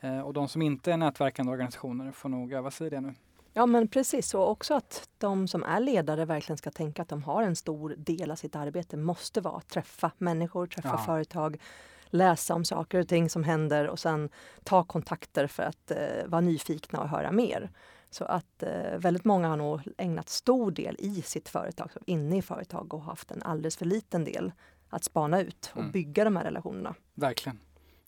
Eh, 0.00 0.20
och 0.20 0.32
de 0.32 0.48
som 0.48 0.62
inte 0.62 0.92
är 0.92 0.96
nätverkande 0.96 1.52
organisationer 1.52 2.12
får 2.12 2.28
nog 2.28 2.52
öva 2.52 2.70
sig 2.70 2.86
i 2.86 2.90
det 2.90 3.00
nu. 3.00 3.14
Ja 3.54 3.66
men 3.66 3.88
precis, 3.88 4.34
och 4.34 4.50
också 4.50 4.74
att 4.74 5.08
de 5.18 5.48
som 5.48 5.62
är 5.62 5.80
ledare 5.80 6.24
verkligen 6.24 6.58
ska 6.58 6.70
tänka 6.70 7.02
att 7.02 7.08
de 7.08 7.22
har 7.22 7.42
en 7.42 7.56
stor 7.56 7.94
del 7.98 8.30
av 8.30 8.36
sitt 8.36 8.56
arbete 8.56 8.96
måste 8.96 9.40
vara 9.40 9.56
att 9.56 9.68
träffa 9.68 10.10
människor, 10.18 10.66
träffa 10.66 10.88
ja. 10.88 10.98
företag, 10.98 11.60
läsa 12.06 12.54
om 12.54 12.64
saker 12.64 13.00
och 13.00 13.08
ting 13.08 13.30
som 13.30 13.44
händer 13.44 13.88
och 13.88 13.98
sen 13.98 14.28
ta 14.64 14.84
kontakter 14.84 15.46
för 15.46 15.62
att 15.62 15.90
eh, 15.90 16.26
vara 16.26 16.40
nyfikna 16.40 17.00
och 17.00 17.08
höra 17.08 17.32
mer. 17.32 17.70
Så 18.14 18.24
att 18.24 18.62
eh, 18.62 18.98
väldigt 18.98 19.24
många 19.24 19.48
har 19.48 19.56
nog 19.56 19.80
ägnat 19.98 20.28
stor 20.28 20.70
del 20.70 20.96
i 20.98 21.22
sitt 21.22 21.48
företag, 21.48 21.90
inne 22.06 22.36
i 22.36 22.42
företag 22.42 22.94
och 22.94 23.02
haft 23.02 23.30
en 23.30 23.42
alldeles 23.42 23.76
för 23.76 23.84
liten 23.84 24.24
del 24.24 24.52
att 24.88 25.04
spana 25.04 25.40
ut 25.40 25.70
och 25.72 25.80
mm. 25.80 25.92
bygga 25.92 26.24
de 26.24 26.36
här 26.36 26.44
relationerna. 26.44 26.94
Verkligen. 27.14 27.58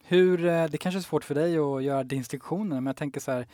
Hur, 0.04 0.46
eh, 0.46 0.64
det 0.64 0.78
kanske 0.78 0.98
är 0.98 1.02
svårt 1.02 1.24
för 1.24 1.34
dig 1.34 1.58
att 1.58 1.82
göra 1.82 2.04
distinktioner, 2.04 2.76
men 2.76 2.86
jag 2.86 2.96
tänker 2.96 3.20
så 3.20 3.32
här, 3.32 3.46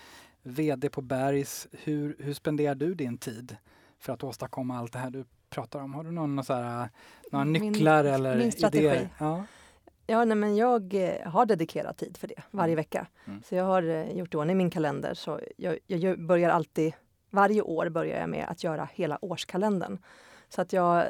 VD 0.43 0.91
på 0.91 1.03
Bergs, 1.03 1.69
hur, 1.73 2.17
hur 2.19 2.35
spenderar 2.35 2.75
du 2.75 2.95
din 2.95 3.19
tid 3.19 3.57
för 3.99 4.13
att 4.13 4.25
åstadkomma 4.25 4.79
allt 4.79 4.93
det 4.93 4.99
här 4.99 5.11
du 5.11 5.25
pratar 5.51 5.81
om? 5.81 5.95
Har 5.95 6.05
du 6.05 6.11
någon, 6.11 6.45
så 6.45 6.55
här, 6.55 6.89
några 7.33 7.45
nycklar 7.45 8.05
min, 8.05 8.13
eller 8.13 8.37
min 8.37 8.53
strategi. 8.53 8.85
idéer? 8.85 9.09
Ja. 9.19 9.45
Ja, 10.11 10.25
nej, 10.25 10.37
men 10.37 10.57
jag 10.57 10.95
eh, 10.95 11.31
har 11.31 11.47
dedikerat 11.47 11.99
tid 11.99 12.17
för 12.17 12.29
det 12.29 12.35
varje 12.51 12.73
mm. 12.73 12.77
vecka. 12.77 13.07
Mm. 13.27 13.43
Så 13.43 13.55
jag 13.55 13.65
har 13.65 13.83
eh, 13.83 14.13
gjort 14.13 14.35
ordning 14.35 14.57
min 14.57 14.71
kalender. 14.71 15.15
Så 15.15 15.41
jag, 15.57 15.79
jag, 15.87 16.21
börjar 16.21 16.51
alltid, 16.51 16.93
varje 17.31 17.63
år 17.63 17.89
börjar 17.89 18.21
jag 18.21 18.29
med 18.29 18.47
att 18.49 18.65
göra 18.65 18.89
hela 18.95 19.19
årskalendern. 19.25 19.99
Så 20.49 20.61
att 20.61 20.73
jag 20.73 20.99
eh, 20.99 21.07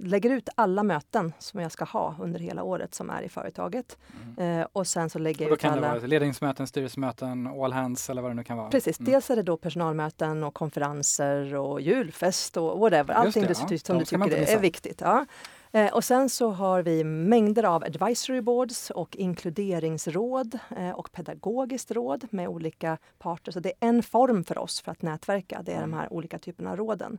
lägger 0.00 0.30
ut 0.30 0.48
alla 0.54 0.82
möten 0.82 1.32
som 1.38 1.60
jag 1.60 1.72
ska 1.72 1.84
ha 1.84 2.16
under 2.20 2.40
hela 2.40 2.62
året 2.62 2.94
som 2.94 3.10
är 3.10 3.22
i 3.22 3.28
företaget. 3.28 3.98
Mm. 4.36 4.60
Eh, 4.60 4.66
och 4.72 4.86
sen 4.86 5.10
så 5.10 5.18
lägger 5.18 5.44
jag 5.44 5.52
ut 5.52 5.64
alla... 5.64 5.74
Det 5.74 5.98
vara 6.00 6.06
ledningsmöten, 6.06 6.66
styrelsemöten, 6.66 7.46
all 7.46 7.72
hands 7.72 8.10
eller 8.10 8.22
vad 8.22 8.30
det 8.30 8.34
nu 8.34 8.44
kan 8.44 8.56
vara? 8.56 8.70
Precis, 8.70 9.00
mm. 9.00 9.12
dels 9.12 9.30
är 9.30 9.36
det 9.36 9.42
då 9.42 9.56
personalmöten 9.56 10.44
och 10.44 10.54
konferenser 10.54 11.54
och 11.54 11.80
julfest 11.80 12.56
och 12.56 12.78
whatever. 12.78 13.14
Allting 13.14 13.42
det, 13.42 13.48
du, 13.68 13.74
ja. 13.74 13.78
som 13.78 13.98
du 13.98 14.04
tycker 14.04 14.54
är 14.54 14.58
viktigt. 14.58 15.00
Ja. 15.00 15.26
Eh, 15.72 15.92
och 15.92 16.04
sen 16.04 16.28
så 16.28 16.50
har 16.50 16.82
vi 16.82 17.04
mängder 17.04 17.64
av 17.64 17.84
advisory 17.84 18.40
boards 18.40 18.90
och 18.90 19.16
inkluderingsråd 19.16 20.58
eh, 20.76 20.90
och 20.90 21.12
pedagogiskt 21.12 21.90
råd 21.90 22.26
med 22.30 22.48
olika 22.48 22.98
parter. 23.18 23.52
Så 23.52 23.60
det 23.60 23.68
är 23.68 23.88
en 23.88 24.02
form 24.02 24.44
för 24.44 24.58
oss 24.58 24.80
för 24.80 24.92
att 24.92 25.02
nätverka, 25.02 25.62
det 25.64 25.72
är 25.72 25.80
de 25.80 25.92
här 25.92 26.12
olika 26.12 26.38
typerna 26.38 26.70
av 26.70 26.76
råden. 26.76 27.18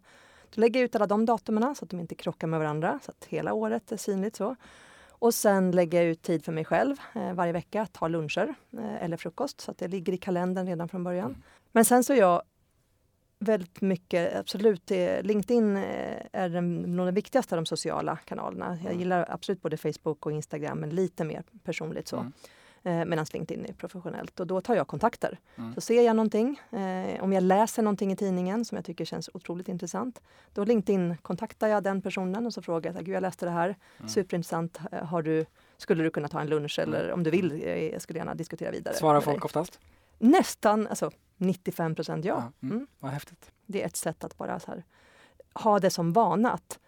Då 0.56 0.62
lägger 0.62 0.80
jag 0.80 0.86
ut 0.86 0.96
alla 0.96 1.08
de 1.08 1.26
datumen 1.26 1.76
så 1.76 1.86
att 1.86 1.90
de 1.90 2.00
inte 2.00 2.16
krockar 2.16 2.48
med 2.48 2.60
varandra, 2.60 3.00
så 3.06 3.12
att 3.12 3.26
hela 3.30 3.54
året 3.54 3.92
är 3.92 3.98
synligt. 3.98 4.36
så. 4.36 4.56
Och 5.10 5.34
sen 5.34 5.72
lägger 5.72 6.02
jag 6.02 6.08
ut 6.12 6.22
tid 6.22 6.46
för 6.46 6.52
mig 6.52 6.66
själv 6.66 6.96
eh, 7.16 7.34
varje 7.34 7.52
vecka, 7.52 7.82
att 7.82 7.94
ta 7.94 8.08
luncher 8.08 8.56
eh, 8.78 9.04
eller 9.04 9.18
frukost 9.18 9.62
så 9.62 9.72
att 9.72 9.78
det 9.78 9.88
ligger 9.88 10.14
i 10.14 10.18
kalendern 10.18 10.68
redan 10.68 10.90
från 10.90 11.04
början. 11.04 11.44
Men 11.72 11.86
sen 11.86 12.04
så 12.04 12.14
är 12.14 12.18
jag 12.18 12.42
väldigt 13.42 13.82
mycket, 13.82 14.36
absolut, 14.36 14.92
LinkedIn 15.22 15.78
eh, 15.78 15.84
är 16.32 16.50
den, 16.50 16.98
de 16.98 17.12
viktigaste 17.12 17.56
av 17.56 17.62
de 17.62 17.66
sociala 17.66 18.18
kanalerna. 18.18 18.78
Jag 18.82 18.86
mm. 18.86 19.00
gillar 19.00 19.26
absolut 19.30 19.62
både 19.62 19.78
Facebook 19.78 20.26
och 20.26 20.32
Instagram, 20.32 20.80
men 20.80 20.90
lite 20.90 21.24
mer 21.24 21.44
personligt 21.64 22.08
så. 22.08 22.18
Mm. 22.18 22.34
Eh, 22.84 23.06
Medan 23.06 23.26
LinkedIn 23.34 23.66
är 23.66 23.74
professionellt 23.74 24.40
och 24.40 24.48
då 24.48 24.62
tar 24.62 24.76
jag 24.76 24.88
kontakter. 24.88 25.40
Mm. 25.58 25.74
Så 25.74 25.82
ser 25.82 26.02
jag 26.02 26.16
någonting, 26.16 26.60
eh, 26.72 27.24
om 27.24 27.34
jag 27.34 27.44
läser 27.44 27.84
någonting 27.84 28.12
i 28.12 28.16
tidningen 28.16 28.66
som 28.66 28.76
jag 28.76 28.86
tycker 28.86 29.06
känns 29.06 29.30
otroligt 29.34 29.68
intressant. 29.68 30.22
Då 30.54 30.64
LinkedIn 30.64 31.18
kontaktar 31.18 31.68
jag 31.68 31.84
den 31.84 32.02
personen 32.02 32.46
och 32.46 32.54
så 32.54 32.62
frågar 32.62 32.94
jag, 32.94 33.06
Gud, 33.06 33.16
jag 33.16 33.22
läste 33.22 33.46
det 33.46 33.52
här, 33.52 33.76
mm. 33.98 34.10
superintressant, 34.10 34.80
eh, 34.92 35.04
har 35.06 35.22
du, 35.22 35.46
skulle 35.78 36.04
du 36.04 36.10
kunna 36.10 36.28
ta 36.28 36.42
en 36.42 36.48
lunch 36.48 36.80
mm. 36.80 36.94
eller 36.94 37.12
om 37.12 37.24
du 37.24 37.30
vill, 37.30 37.62
jag 37.62 37.94
eh, 37.94 38.00
skulle 38.00 38.20
gärna 38.20 38.36
diskutera 38.36 38.72
vidare. 38.72 38.96
Svarar 38.96 39.22
folk 39.22 39.46
oftast? 39.46 39.80
Nästan, 40.22 40.88
alltså 40.88 41.12
95 41.38 41.96
procent 41.96 42.26
ja. 42.26 42.34
ja 42.34 42.68
mm. 42.68 42.76
mm. 42.76 42.88
Vad 43.00 43.12
häftigt. 43.12 43.52
Det 43.66 43.82
är 43.82 43.86
ett 43.86 43.96
sätt 43.96 44.24
att 44.24 44.38
bara 44.38 44.60
här, 44.68 44.84
ha 45.54 45.80
det 45.80 45.90
som 45.90 46.14
vana 46.14 46.52
att 46.52 46.80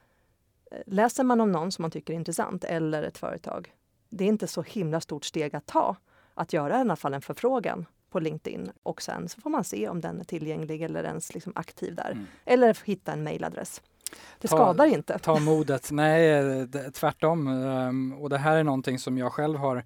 eh, 0.72 0.78
läser 0.86 1.24
man 1.24 1.42
om 1.42 1.52
någon 1.52 1.72
som 1.72 1.82
man 1.82 1.92
tycker 1.92 2.14
är 2.14 2.18
intressant 2.18 2.64
eller 2.64 3.04
ett 3.04 3.18
företag, 3.18 3.74
det 4.10 4.24
är 4.24 4.28
inte 4.28 4.48
så 4.48 4.62
himla 4.62 5.02
stort 5.02 5.26
steg 5.26 5.56
att 5.56 5.66
ta 5.66 5.96
att 6.34 6.54
göra 6.54 6.78
i 6.78 6.82
alla 6.82 6.96
fall 6.96 7.14
en 7.14 7.22
förfrågan 7.22 7.86
på 8.10 8.20
LinkedIn 8.20 8.72
och 8.84 9.02
sen 9.02 9.30
så 9.30 9.42
får 9.42 9.50
man 9.50 9.64
se 9.64 9.90
om 9.90 10.02
den 10.02 10.20
är 10.20 10.24
tillgänglig 10.24 10.82
eller 10.82 11.04
ens 11.04 11.34
liksom 11.34 11.54
aktiv 11.56 11.96
där. 11.96 12.12
Mm. 12.12 12.26
Eller 12.46 12.78
hitta 12.86 13.14
en 13.14 13.24
mejladress. 13.24 13.82
Det 14.40 14.48
ta, 14.48 14.56
skadar 14.56 14.86
inte. 14.86 15.20
Ta 15.20 15.40
modet. 15.40 15.92
Nej, 15.92 16.68
tvärtom. 16.94 17.48
Ehm, 17.48 18.14
och 18.14 18.30
det 18.30 18.38
här 18.38 18.58
är 18.58 18.64
någonting 18.64 19.00
som 19.00 19.18
jag 19.18 19.34
själv 19.34 19.58
har 19.58 19.78
eh, 19.78 19.84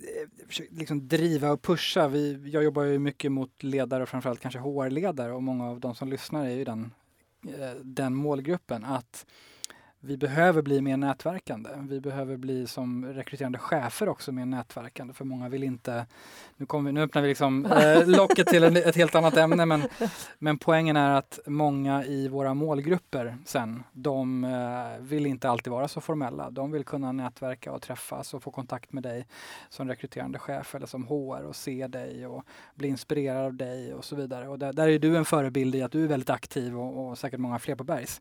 Eh, 0.00 0.64
liksom 0.70 1.08
driva 1.08 1.52
och 1.52 1.62
pusha. 1.62 2.08
Vi, 2.08 2.50
jag 2.52 2.64
jobbar 2.64 2.82
ju 2.82 2.98
mycket 2.98 3.32
mot 3.32 3.62
ledare, 3.62 4.02
och 4.02 4.08
framförallt 4.08 4.40
kanske 4.40 4.60
HR-ledare 4.60 5.32
och 5.32 5.42
många 5.42 5.70
av 5.70 5.80
de 5.80 5.94
som 5.94 6.08
lyssnar 6.08 6.46
är 6.46 6.50
ju 6.54 6.64
den, 6.64 6.92
eh, 7.48 7.74
den 7.82 8.14
målgruppen. 8.14 8.84
Att 8.84 9.26
vi 10.06 10.16
behöver 10.16 10.62
bli 10.62 10.80
mer 10.80 10.96
nätverkande. 10.96 11.70
Vi 11.88 12.00
behöver 12.00 12.36
bli 12.36 12.66
som 12.66 13.04
rekryterande 13.04 13.58
chefer 13.58 14.08
också 14.08 14.32
mer 14.32 14.46
nätverkande 14.46 15.14
för 15.14 15.24
många 15.24 15.48
vill 15.48 15.62
inte... 15.62 16.06
Nu, 16.56 16.66
kommer 16.66 16.90
vi, 16.90 16.94
nu 16.94 17.02
öppnar 17.02 17.22
vi 17.22 17.28
liksom 17.28 17.66
eh, 17.80 18.06
locket 18.06 18.46
till 18.46 18.64
en, 18.64 18.76
ett 18.76 18.96
helt 18.96 19.14
annat 19.14 19.36
ämne 19.36 19.66
men, 19.66 19.82
men 20.38 20.58
poängen 20.58 20.96
är 20.96 21.10
att 21.10 21.38
många 21.46 22.04
i 22.04 22.28
våra 22.28 22.54
målgrupper 22.54 23.38
sen, 23.44 23.82
de 23.92 24.44
eh, 24.44 25.04
vill 25.04 25.26
inte 25.26 25.50
alltid 25.50 25.70
vara 25.70 25.88
så 25.88 26.00
formella. 26.00 26.50
De 26.50 26.70
vill 26.70 26.84
kunna 26.84 27.12
nätverka 27.12 27.72
och 27.72 27.82
träffas 27.82 28.34
och 28.34 28.42
få 28.42 28.50
kontakt 28.50 28.92
med 28.92 29.02
dig 29.02 29.26
som 29.68 29.88
rekryterande 29.88 30.38
chef 30.38 30.74
eller 30.74 30.86
som 30.86 31.06
HR 31.06 31.44
och 31.44 31.56
se 31.56 31.86
dig 31.86 32.26
och 32.26 32.44
bli 32.74 32.88
inspirerad 32.88 33.44
av 33.44 33.54
dig 33.54 33.94
och 33.94 34.04
så 34.04 34.16
vidare. 34.16 34.48
Och 34.48 34.58
där, 34.58 34.72
där 34.72 34.88
är 34.88 34.98
du 34.98 35.16
en 35.16 35.24
förebild 35.24 35.74
i 35.74 35.82
att 35.82 35.92
du 35.92 36.04
är 36.04 36.08
väldigt 36.08 36.30
aktiv 36.30 36.78
och, 36.78 37.08
och 37.08 37.18
säkert 37.18 37.40
många 37.40 37.58
fler 37.58 37.74
på 37.74 37.84
Bergs. 37.84 38.20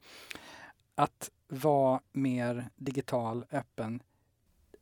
Att 0.95 1.29
vara 1.47 1.99
mer 2.11 2.69
digital, 2.75 3.45
öppen, 3.51 4.01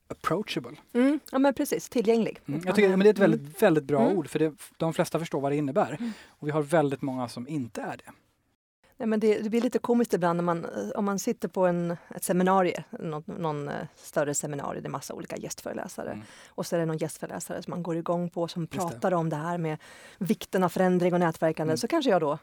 approachable. 0.08 0.78
Mm, 0.94 1.20
ja 1.32 1.40
men 1.40 1.54
precis, 1.54 1.90
tillgänglig. 1.90 2.40
Mm, 2.46 2.62
jag 2.66 2.76
tycker 2.76 2.90
men 2.90 3.00
det 3.00 3.10
är 3.10 3.14
ett 3.14 3.20
väldigt, 3.20 3.42
mm. 3.42 3.54
väldigt 3.60 3.84
bra 3.84 4.02
mm. 4.02 4.18
ord 4.18 4.30
för 4.30 4.40
det, 4.40 4.54
de 4.78 4.94
flesta 4.94 5.20
förstår 5.20 5.42
vad 5.42 5.52
det 5.52 5.56
innebär. 5.56 5.98
Mm. 6.00 6.12
Och 6.28 6.48
vi 6.48 6.52
har 6.52 6.62
väldigt 6.62 7.02
många 7.02 7.30
som 7.30 7.48
inte 7.48 7.82
är 7.82 7.98
det. 7.98 8.12
Nej, 8.98 9.08
men 9.08 9.20
det, 9.20 9.40
det 9.40 9.50
blir 9.50 9.62
lite 9.62 9.80
komiskt 9.80 10.14
ibland 10.14 10.38
när 10.38 10.44
man, 10.44 10.66
om 10.96 11.06
man 11.06 11.20
sitter 11.20 11.48
på 11.48 11.66
en, 11.66 11.98
ett 12.16 12.24
seminarium, 12.24 12.84
någon, 13.00 13.24
någon 13.26 13.70
uh, 13.70 13.76
större 13.96 14.34
seminarium, 14.34 14.84
det 14.84 14.88
är 14.88 14.92
massa 14.92 15.14
olika 15.14 15.38
gästföreläsare. 15.38 16.12
Mm. 16.12 16.24
Och 16.48 16.66
så 16.66 16.76
är 16.76 16.80
det 16.80 16.86
någon 16.86 16.98
gästföreläsare 16.98 17.64
som 17.64 17.72
man 17.72 17.84
går 17.84 17.98
igång 17.98 18.30
på 18.30 18.48
som 18.48 18.68
pratar 18.68 19.10
det. 19.10 19.16
om 19.16 19.30
det 19.30 19.36
här 19.36 19.58
med 19.58 19.78
vikten 20.18 20.64
av 20.64 20.70
förändring 20.70 21.14
och 21.14 21.20
nätverkande. 21.20 21.72
Mm. 21.72 21.78
Så 21.78 21.88
kanske 21.88 22.12
jag 22.12 22.22
då 22.22 22.38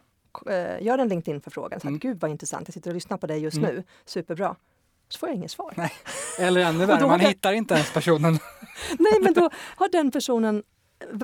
eh, 0.47 0.83
gör 0.83 0.99
en 0.99 1.09
LinkedIn-förfrågan. 1.09 1.81
Mm. 1.83 1.99
Gud 1.99 2.21
vad 2.21 2.31
intressant, 2.31 2.69
jag 2.69 2.75
sitter 2.75 2.91
och 2.91 2.95
lyssnar 2.95 3.17
på 3.17 3.27
dig 3.27 3.39
just 3.39 3.57
mm. 3.57 3.75
nu. 3.75 3.85
Superbra. 4.05 4.57
Så 5.09 5.19
får 5.19 5.29
jag 5.29 5.37
inget 5.37 5.51
svar. 5.51 5.75
Nej. 5.77 5.93
Eller 6.39 6.61
ännu 6.61 6.87
värre, 6.87 7.07
man 7.07 7.21
hittar 7.21 7.53
inte 7.53 7.75
ens 7.75 7.93
personen. 7.93 8.33
Nej, 8.99 9.21
men 9.23 9.35
då 9.35 9.51
har 9.77 9.89
den 9.89 10.11
personen 10.11 10.63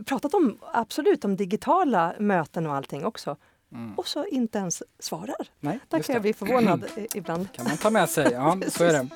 pratat 0.06 0.34
om, 0.34 0.58
absolut 0.72 1.24
om 1.24 1.36
digitala 1.36 2.14
möten 2.18 2.66
och 2.66 2.74
allting 2.74 3.04
också. 3.04 3.36
Mm. 3.72 3.94
Och 3.94 4.08
så 4.08 4.26
inte 4.26 4.58
ens 4.58 4.82
svarar. 4.98 5.48
Nej, 5.60 5.78
Där 5.88 6.00
kan 6.00 6.12
jag 6.12 6.22
bli 6.22 6.32
förvånad 6.32 6.84
ibland. 7.14 7.52
kan 7.52 7.64
man 7.64 7.76
ta 7.76 7.90
med 7.90 8.08
sig, 8.08 8.32
ja 8.32 8.58
så 8.68 8.84
är 8.84 8.92
det. 8.92 9.08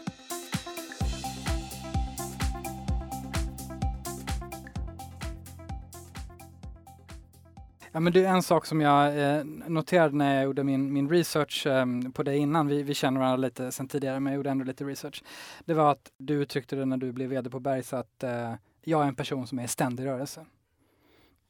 Ja, 7.92 8.00
men 8.00 8.12
det 8.12 8.24
är 8.24 8.28
en 8.28 8.42
sak 8.42 8.66
som 8.66 8.80
jag 8.80 9.18
eh, 9.18 9.44
noterade 9.44 10.16
när 10.16 10.34
jag 10.34 10.44
gjorde 10.44 10.64
min, 10.64 10.92
min 10.92 11.10
research 11.10 11.66
eh, 11.66 11.86
på 12.14 12.22
dig 12.22 12.38
innan. 12.38 12.66
Vi, 12.66 12.82
vi 12.82 12.94
känner 12.94 13.20
varandra 13.20 13.36
lite 13.36 13.72
sedan 13.72 13.88
tidigare, 13.88 14.20
men 14.20 14.32
jag 14.32 14.36
gjorde 14.36 14.50
ändå 14.50 14.64
lite 14.64 14.84
research. 14.84 15.22
Det 15.64 15.74
var 15.74 15.92
att 15.92 16.10
du 16.16 16.34
uttryckte 16.34 16.76
det 16.76 16.84
när 16.84 16.96
du 16.96 17.12
blev 17.12 17.28
vd 17.28 17.50
på 17.50 17.60
Bergs 17.60 17.92
att 17.92 18.22
eh, 18.22 18.54
jag 18.82 19.02
är 19.02 19.08
en 19.08 19.14
person 19.14 19.46
som 19.46 19.58
är 19.58 19.64
i 19.64 19.68
ständig 19.68 20.06
rörelse. 20.06 20.46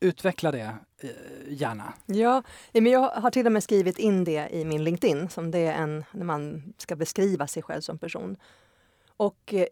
Utveckla 0.01 0.53
det 0.53 0.75
eh, 1.01 1.11
gärna. 1.49 1.95
Ja, 2.07 2.43
men 2.73 2.87
jag 2.87 3.11
har 3.11 3.31
till 3.31 3.47
och 3.47 3.53
med 3.53 3.63
skrivit 3.63 3.99
in 3.99 4.25
det 4.25 4.49
i 4.53 4.65
min 4.65 4.85
LinkedIn, 4.85 5.29
som 5.29 5.51
det 5.51 5.59
är 5.59 5.75
en, 5.75 6.05
när 6.13 6.25
man 6.25 6.73
ska 6.77 6.97
beskriva 6.97 7.47
sig 7.47 7.63
själv 7.63 7.81
som 7.81 7.99
person. 7.99 8.37
Och 9.17 9.55
eh, 9.55 9.67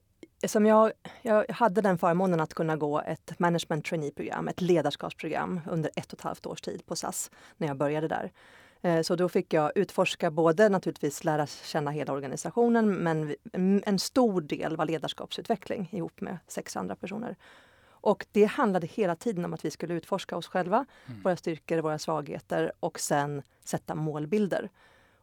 som 0.47 0.67
jag, 0.67 0.93
jag 1.23 1.51
hade 1.51 1.81
den 1.81 1.99
förmånen 1.99 2.41
att 2.41 2.55
kunna 2.55 2.77
gå 2.77 3.01
ett 3.01 3.39
management 3.39 3.85
trainee-program, 3.85 4.49
ett 4.49 4.61
ledarskapsprogram 4.61 5.61
under 5.71 5.91
ett 5.97 6.13
och 6.13 6.19
ett 6.19 6.25
halvt 6.25 6.47
års 6.47 6.61
tid 6.61 6.87
på 6.87 6.97
SAS 6.97 7.31
när 7.57 7.69
jag 7.69 7.77
började 7.77 8.09
där. 8.09 8.33
Eh, 8.83 9.03
så 9.03 9.17
då 9.17 9.29
fick 9.29 9.53
jag 9.53 9.73
utforska 9.75 10.31
både 10.31 10.69
naturligtvis 10.69 11.25
lära 11.25 11.47
känna 11.47 11.91
hela 11.91 12.13
organisationen 12.13 12.95
men 12.95 13.37
en 13.87 13.99
stor 13.99 14.41
del 14.41 14.77
var 14.77 14.87
ledarskapsutveckling 14.87 15.89
ihop 15.93 16.21
med 16.21 16.39
sex 16.49 16.77
andra 16.77 16.97
personer. 16.97 17.37
Och 18.01 18.27
det 18.33 18.45
handlade 18.45 18.87
hela 18.87 19.17
tiden 19.17 19.45
om 19.45 19.55
att 19.55 19.65
vi 19.65 19.71
skulle 19.71 19.95
utforska 19.95 20.37
oss 20.37 20.47
själva, 20.47 20.87
mm. 21.07 21.23
våra 21.23 21.37
styrkor, 21.37 21.79
våra 21.79 21.99
svagheter 21.99 22.73
och 22.81 23.01
sen 23.01 23.43
sätta 23.65 23.95
målbilder. 23.95 24.71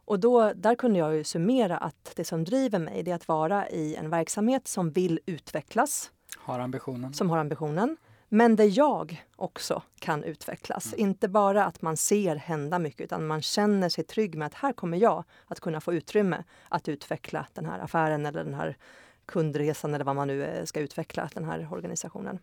Och 0.06 0.20
då, 0.20 0.54
där 0.56 0.76
kunde 0.76 1.00
jag 1.00 1.16
ju 1.16 1.24
summera 1.24 1.78
att 1.78 2.12
det 2.16 2.26
som 2.26 2.44
driver 2.44 2.80
mig 2.80 3.04
det 3.04 3.12
är 3.12 3.16
att 3.16 3.28
vara 3.28 3.70
i 3.70 3.96
en 3.96 4.10
verksamhet 4.10 4.68
som 4.68 4.92
vill 4.92 5.20
utvecklas. 5.26 6.12
Har 6.38 6.60
ambitionen. 6.60 7.14
Som 7.14 7.30
har 7.30 7.38
ambitionen. 7.38 7.98
Men 8.30 8.56
där 8.56 8.78
jag 8.78 9.26
också 9.36 9.82
kan 10.00 10.24
utvecklas. 10.24 10.94
Mm. 10.94 11.00
Inte 11.00 11.28
bara 11.28 11.66
att 11.66 11.82
man 11.82 11.98
ser 11.98 12.36
hända 12.36 12.80
mycket 12.80 13.02
utan 13.02 13.28
man 13.28 13.42
känner 13.42 13.90
sig 13.90 14.04
trygg 14.04 14.36
med 14.36 14.46
att 14.46 14.54
här 14.54 14.74
kommer 14.74 14.98
jag 14.98 15.24
att 15.46 15.60
kunna 15.60 15.82
få 15.82 15.94
utrymme 15.94 16.44
att 16.70 16.88
utveckla 16.88 17.48
den 17.54 17.66
här 17.66 17.80
affären 17.80 18.26
eller 18.26 18.44
den 18.44 18.54
här 18.54 18.78
kundresan 19.26 19.94
eller 19.94 20.06
vad 20.06 20.16
man 20.16 20.28
nu 20.28 20.44
eh, 20.44 20.66
ska 20.66 20.80
utveckla 20.80 21.30
den 21.34 21.46
här 21.46 21.68
organisationen. 21.72 22.40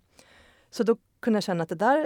Så 0.70 0.82
då 0.82 0.96
kunde 1.22 1.36
jag 1.36 1.44
känna 1.44 1.62
att 1.62 1.68
det 1.68 1.74
där 1.74 1.98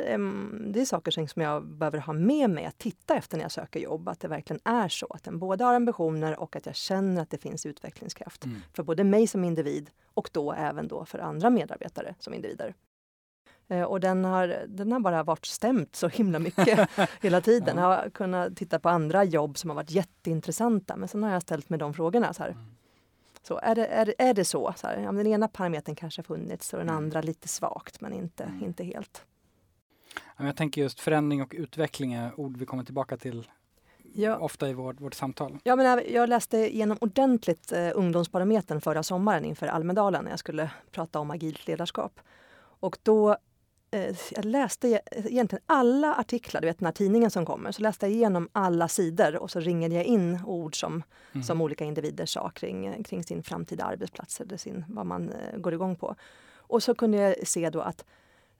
det 0.73 0.81
är 0.81 0.85
saker 0.85 1.27
som 1.27 1.43
jag 1.43 1.67
behöver 1.67 1.99
ha 1.99 2.13
med 2.13 2.51
mig 2.51 2.65
att 2.65 2.79
titta 2.79 3.17
efter 3.17 3.37
när 3.37 3.45
jag 3.45 3.53
söker 3.53 3.81
jobb. 3.81 4.09
Att 4.09 4.21
det 4.21 4.29
verkligen 4.29 4.61
är 4.65 4.89
så. 4.89 5.07
Att 5.07 5.25
den 5.25 5.39
både 5.39 5.65
har 5.65 5.75
ambitioner 5.75 6.41
och 6.41 6.57
att 6.57 6.67
jag 6.67 6.75
känner 6.75 7.23
att 7.23 7.31
det 7.31 7.39
finns 7.39 7.67
utvecklingskraft. 7.67 8.45
Mm. 8.45 8.63
För 8.73 8.83
både 8.83 9.05
mig 9.05 9.27
som 9.27 9.45
individ 9.45 9.91
och 10.15 10.31
då 10.33 10.53
även 10.53 10.89
då 10.89 11.05
för 11.05 11.19
andra 11.19 11.51
medarbetare 11.51 12.15
som 12.19 12.35
individer. 12.35 12.75
Eh, 13.69 13.83
och 13.83 14.01
den 14.01 14.25
har, 14.25 14.65
den 14.69 14.93
har 14.93 15.01
bara 15.01 15.23
varit 15.23 15.47
stämt 15.47 15.97
så 15.97 16.09
himla 16.09 16.39
mycket 16.39 16.91
hela 17.21 17.41
tiden. 17.41 17.77
Jag 17.77 17.85
har 17.85 18.11
kunnat 18.11 18.57
titta 18.57 18.79
på 18.79 18.89
andra 18.89 19.25
jobb 19.25 19.59
som 19.59 19.71
har 19.71 19.75
varit 19.75 19.91
jätteintressanta 19.91 20.97
men 20.97 21.09
sen 21.09 21.23
har 21.23 21.31
jag 21.31 21.43
ställt 21.43 21.69
mig 21.69 21.79
de 21.79 21.95
frågorna. 21.95 22.33
Så 22.33 22.43
här. 22.43 22.51
Mm. 22.51 22.76
Så 23.47 23.59
är, 23.63 23.75
det, 23.75 23.87
är, 23.87 24.15
är 24.19 24.35
det 24.35 24.45
så? 24.45 24.75
så 24.77 24.87
här, 24.87 25.13
den 25.13 25.27
ena 25.27 25.49
parametern 25.49 25.95
kanske 25.95 26.19
har 26.19 26.25
funnits 26.25 26.73
och 26.73 26.79
den 26.79 26.89
mm. 26.89 27.05
andra 27.05 27.21
lite 27.21 27.49
svagt 27.49 28.01
men 28.01 28.13
inte, 28.13 28.45
mm. 28.45 28.65
inte 28.65 28.85
helt. 28.85 29.25
Jag 30.37 30.57
tänker 30.57 30.81
just 30.81 31.01
förändring 31.01 31.43
och 31.43 31.55
utveckling 31.57 32.13
är 32.13 32.41
ord 32.41 32.57
vi 32.57 32.67
kommer 32.67 32.85
tillbaka 32.85 33.17
till 33.17 33.49
ja. 34.15 34.37
ofta 34.37 34.69
i 34.69 34.75
vårt, 34.75 35.01
vårt 35.01 35.15
samtal. 35.15 35.59
Ja, 35.65 35.77
men 35.77 36.03
jag 36.13 36.29
läste 36.29 36.59
igenom 36.59 36.99
ordentligt 37.01 37.73
eh, 37.73 37.91
Ungdomsbarometern 37.95 38.81
förra 38.81 39.03
sommaren 39.03 39.45
inför 39.45 39.67
Almedalen 39.67 40.25
när 40.25 40.31
jag 40.31 40.39
skulle 40.39 40.71
prata 40.91 41.19
om 41.21 41.31
agilt 41.31 41.67
ledarskap. 41.67 42.21
Och 42.81 42.99
då 43.03 43.37
jag 44.31 44.45
läste 44.45 45.01
egentligen 45.13 45.63
alla 45.67 46.15
artiklar, 46.15 46.61
du 46.61 46.67
vet 46.67 46.79
den 46.79 46.87
här 46.87 46.93
tidningen 46.93 47.31
som 47.31 47.47
kommer, 47.47 47.73
så 47.73 47.83
läste 47.83 48.07
jag 48.07 48.13
igenom 48.13 48.49
alla 48.53 48.89
sidor 48.89 49.37
och 49.37 49.51
så 49.51 49.61
ringade 49.61 49.95
jag 49.95 50.05
in 50.05 50.41
ord 50.47 50.81
som, 50.81 51.03
mm. 51.33 51.45
som 51.45 51.61
olika 51.61 51.85
individer 51.85 52.27
sa 52.27 52.51
kring, 52.51 53.05
kring 53.05 53.25
sin 53.25 53.43
framtida 53.43 53.85
arbetsplats 53.85 54.41
eller 54.41 54.57
sin, 54.57 54.85
vad 54.89 55.07
man 55.07 55.29
eh, 55.29 55.59
går 55.59 55.75
igång 55.75 55.97
på. 55.97 56.17
Och 56.57 56.83
så 56.83 56.95
kunde 56.95 57.19
jag 57.19 57.49
se 57.49 57.71
då 57.71 57.81
att 57.81 58.05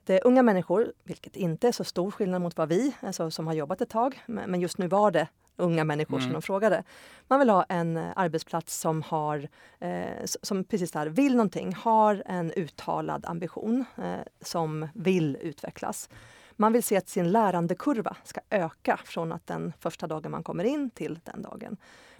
det 0.03 0.15
är 0.15 0.27
unga 0.27 0.43
människor, 0.43 0.93
vilket 1.03 1.35
inte 1.35 1.67
är 1.67 1.71
så 1.71 1.83
stor 1.83 2.11
skillnad 2.11 2.41
mot 2.41 2.57
vad 2.57 2.69
vi, 2.69 2.95
alltså, 2.99 3.31
som 3.31 3.47
har 3.47 3.53
jobbat 3.53 3.81
ett 3.81 3.89
tag, 3.89 4.23
men 4.25 4.61
just 4.61 4.77
nu 4.77 4.87
var 4.87 5.11
det 5.11 5.27
unga 5.57 5.83
människor 5.83 6.17
mm. 6.17 6.23
som 6.23 6.33
de 6.33 6.41
frågade. 6.41 6.83
Man 7.27 7.39
vill 7.39 7.49
ha 7.49 7.63
en 7.63 7.97
eh, 7.97 8.11
arbetsplats 8.15 8.79
som 8.79 9.01
har, 9.01 9.47
eh, 9.79 10.25
som 10.25 10.63
precis 10.63 10.91
där 10.91 11.07
vill 11.07 11.35
någonting, 11.35 11.73
har 11.73 12.23
en 12.25 12.51
uttalad 12.51 13.25
ambition 13.25 13.85
eh, 13.97 14.19
som 14.41 14.87
vill 14.93 15.37
utvecklas. 15.41 16.09
Man 16.51 16.73
vill 16.73 16.83
se 16.83 16.97
att 16.97 17.09
sin 17.09 17.31
lärandekurva 17.31 18.15
ska 18.23 18.41
öka 18.49 18.99
från 19.05 19.31
att 19.31 19.47
den 19.47 19.73
första 19.79 20.07
dagen 20.07 20.31
man 20.31 20.43
kommer 20.43 20.63
in 20.63 20.89
till 20.89 21.19
den 21.23 21.41
dagen. 21.41 21.77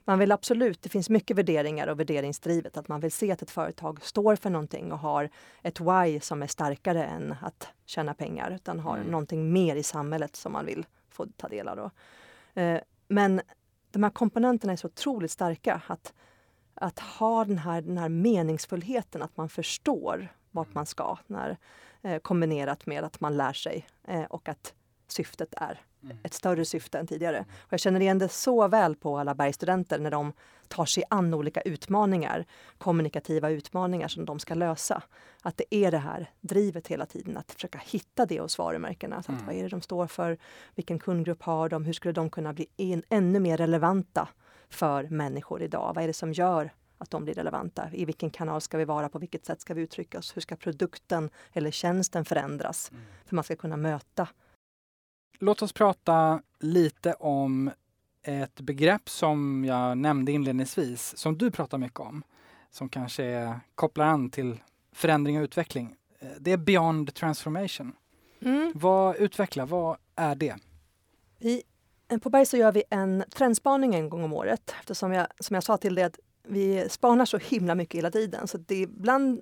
Man 0.07 0.19
vill 0.19 0.31
absolut, 0.31 0.81
det 0.81 0.89
finns 0.89 1.09
mycket 1.09 1.37
värderingar 1.37 1.87
och 1.87 1.99
värderingsdrivet, 1.99 2.77
att 2.77 2.87
man 2.87 2.99
vill 2.99 3.11
se 3.11 3.31
att 3.31 3.41
ett 3.41 3.51
företag 3.51 4.03
står 4.03 4.35
för 4.35 4.49
någonting 4.49 4.91
och 4.91 4.99
har 4.99 5.29
ett 5.61 5.79
why 5.79 6.19
som 6.19 6.43
är 6.43 6.47
starkare 6.47 7.05
än 7.05 7.35
att 7.41 7.67
tjäna 7.85 8.13
pengar, 8.13 8.51
utan 8.51 8.79
har 8.79 8.97
mm. 8.97 9.11
någonting 9.11 9.53
mer 9.53 9.75
i 9.75 9.83
samhället 9.83 10.35
som 10.35 10.51
man 10.51 10.65
vill 10.65 10.85
få 11.09 11.25
ta 11.37 11.47
del 11.47 11.67
av. 11.67 11.77
Då. 11.77 11.91
Eh, 12.61 12.81
men 13.07 13.41
de 13.91 14.03
här 14.03 14.09
komponenterna 14.09 14.73
är 14.73 14.77
så 14.77 14.87
otroligt 14.87 15.31
starka. 15.31 15.81
Att, 15.87 16.13
att 16.73 16.99
ha 16.99 17.45
den 17.45 17.57
här, 17.57 17.81
den 17.81 17.97
här 17.97 18.09
meningsfullheten, 18.09 19.21
att 19.21 19.37
man 19.37 19.49
förstår 19.49 20.33
vart 20.51 20.73
man 20.73 20.85
ska 20.85 21.17
när, 21.27 21.57
eh, 22.01 22.19
kombinerat 22.19 22.85
med 22.85 23.03
att 23.03 23.19
man 23.19 23.37
lär 23.37 23.53
sig 23.53 23.87
eh, 24.07 24.23
och 24.23 24.49
att 24.49 24.73
syftet 25.11 25.53
är 25.57 25.81
mm. 26.03 26.17
ett 26.23 26.33
större 26.33 26.65
syfte 26.65 26.99
än 26.99 27.07
tidigare. 27.07 27.45
Och 27.59 27.73
jag 27.73 27.79
känner 27.79 27.99
igen 27.99 28.19
det 28.19 28.29
så 28.29 28.67
väl 28.67 28.95
på 28.95 29.17
alla 29.17 29.35
bergstudenter 29.35 29.99
när 29.99 30.11
de 30.11 30.33
tar 30.67 30.85
sig 30.85 31.03
an 31.09 31.33
olika 31.33 31.61
utmaningar, 31.61 32.45
kommunikativa 32.77 33.49
utmaningar 33.49 34.07
som 34.07 34.25
de 34.25 34.39
ska 34.39 34.53
lösa. 34.53 35.03
Att 35.41 35.57
det 35.57 35.75
är 35.75 35.91
det 35.91 35.97
här 35.97 36.31
drivet 36.41 36.87
hela 36.87 37.05
tiden, 37.05 37.37
att 37.37 37.51
försöka 37.51 37.81
hitta 37.85 38.25
det 38.25 38.39
hos 38.39 38.57
varumärkena. 38.57 39.23
Mm. 39.27 39.45
Vad 39.45 39.55
är 39.55 39.63
det 39.63 39.69
de 39.69 39.81
står 39.81 40.07
för? 40.07 40.37
Vilken 40.75 40.99
kundgrupp 40.99 41.43
har 41.43 41.69
de? 41.69 41.85
Hur 41.85 41.93
skulle 41.93 42.13
de 42.13 42.29
kunna 42.29 42.53
bli 42.53 42.67
en, 42.77 43.03
ännu 43.09 43.39
mer 43.39 43.57
relevanta 43.57 44.27
för 44.69 45.03
människor 45.03 45.61
idag? 45.61 45.93
Vad 45.95 46.03
är 46.03 46.07
det 46.07 46.13
som 46.13 46.33
gör 46.33 46.71
att 46.97 47.11
de 47.11 47.23
blir 47.23 47.33
relevanta. 47.33 47.89
I 47.93 48.05
vilken 48.05 48.29
kanal 48.29 48.61
ska 48.61 48.77
vi 48.77 48.85
vara? 48.85 49.09
På 49.09 49.19
vilket 49.19 49.45
sätt 49.45 49.61
ska 49.61 49.73
vi 49.73 49.81
uttrycka 49.81 50.19
oss? 50.19 50.35
Hur 50.35 50.41
ska 50.41 50.55
produkten 50.55 51.29
eller 51.53 51.71
tjänsten 51.71 52.25
förändras? 52.25 52.91
Mm. 52.91 53.03
För 53.25 53.35
man 53.35 53.43
ska 53.43 53.55
kunna 53.55 53.77
möta 53.77 54.27
Låt 55.39 55.61
oss 55.61 55.73
prata 55.73 56.41
lite 56.59 57.13
om 57.13 57.71
ett 58.23 58.61
begrepp 58.61 59.09
som 59.09 59.65
jag 59.65 59.97
nämnde 59.97 60.31
inledningsvis, 60.31 61.17
som 61.17 61.37
du 61.37 61.51
pratar 61.51 61.77
mycket 61.77 61.99
om, 61.99 62.23
som 62.71 62.89
kanske 62.89 63.59
kopplar 63.75 64.05
an 64.05 64.29
till 64.29 64.59
förändring 64.91 65.37
och 65.37 65.43
utveckling. 65.43 65.95
Eh, 66.19 66.27
det 66.39 66.51
är 66.51 66.57
Beyond 66.57 67.13
Transformation. 67.13 67.93
Mm. 68.41 68.71
Vad 68.75 69.15
utveckla, 69.15 69.65
vad 69.65 69.97
är 70.15 70.35
det? 70.35 70.55
Vi, 71.37 71.63
eh, 72.07 72.17
på 72.17 72.29
Berg 72.29 72.45
så 72.45 72.57
gör 72.57 72.71
vi 72.71 72.83
en 72.89 73.23
trendspaning 73.35 73.95
en 73.95 74.09
gång 74.09 74.23
om 74.23 74.33
året 74.33 74.75
eftersom 74.79 75.11
jag, 75.13 75.27
som 75.39 75.53
jag 75.53 75.63
sa 75.63 75.77
till 75.77 75.95
dig, 75.95 76.03
att 76.03 76.19
vi 76.43 76.89
spanar 76.89 77.25
så 77.25 77.37
himla 77.37 77.75
mycket 77.75 77.97
hela 77.97 78.11
tiden. 78.11 78.47
Så 78.47 78.57
det 78.57 78.75
ibland 78.75 79.41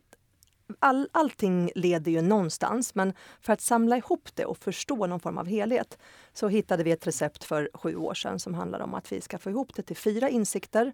all, 0.79 1.09
allting 1.11 1.71
leder 1.75 2.11
ju 2.11 2.21
någonstans, 2.21 2.95
men 2.95 3.13
för 3.41 3.53
att 3.53 3.61
samla 3.61 3.97
ihop 3.97 4.29
det 4.33 4.45
och 4.45 4.57
förstå 4.57 5.07
någon 5.07 5.19
form 5.19 5.37
av 5.37 5.47
helhet 5.47 5.97
så 6.33 6.47
hittade 6.47 6.83
vi 6.83 6.91
ett 6.91 7.07
recept 7.07 7.43
för 7.43 7.69
sju 7.73 7.95
år 7.95 8.13
sedan 8.13 8.39
som 8.39 8.53
handlar 8.53 8.79
om 8.79 8.93
att 8.93 9.11
vi 9.11 9.21
ska 9.21 9.37
få 9.37 9.49
ihop 9.49 9.75
det 9.75 9.81
till 9.81 9.97
fyra 9.97 10.29
insikter, 10.29 10.93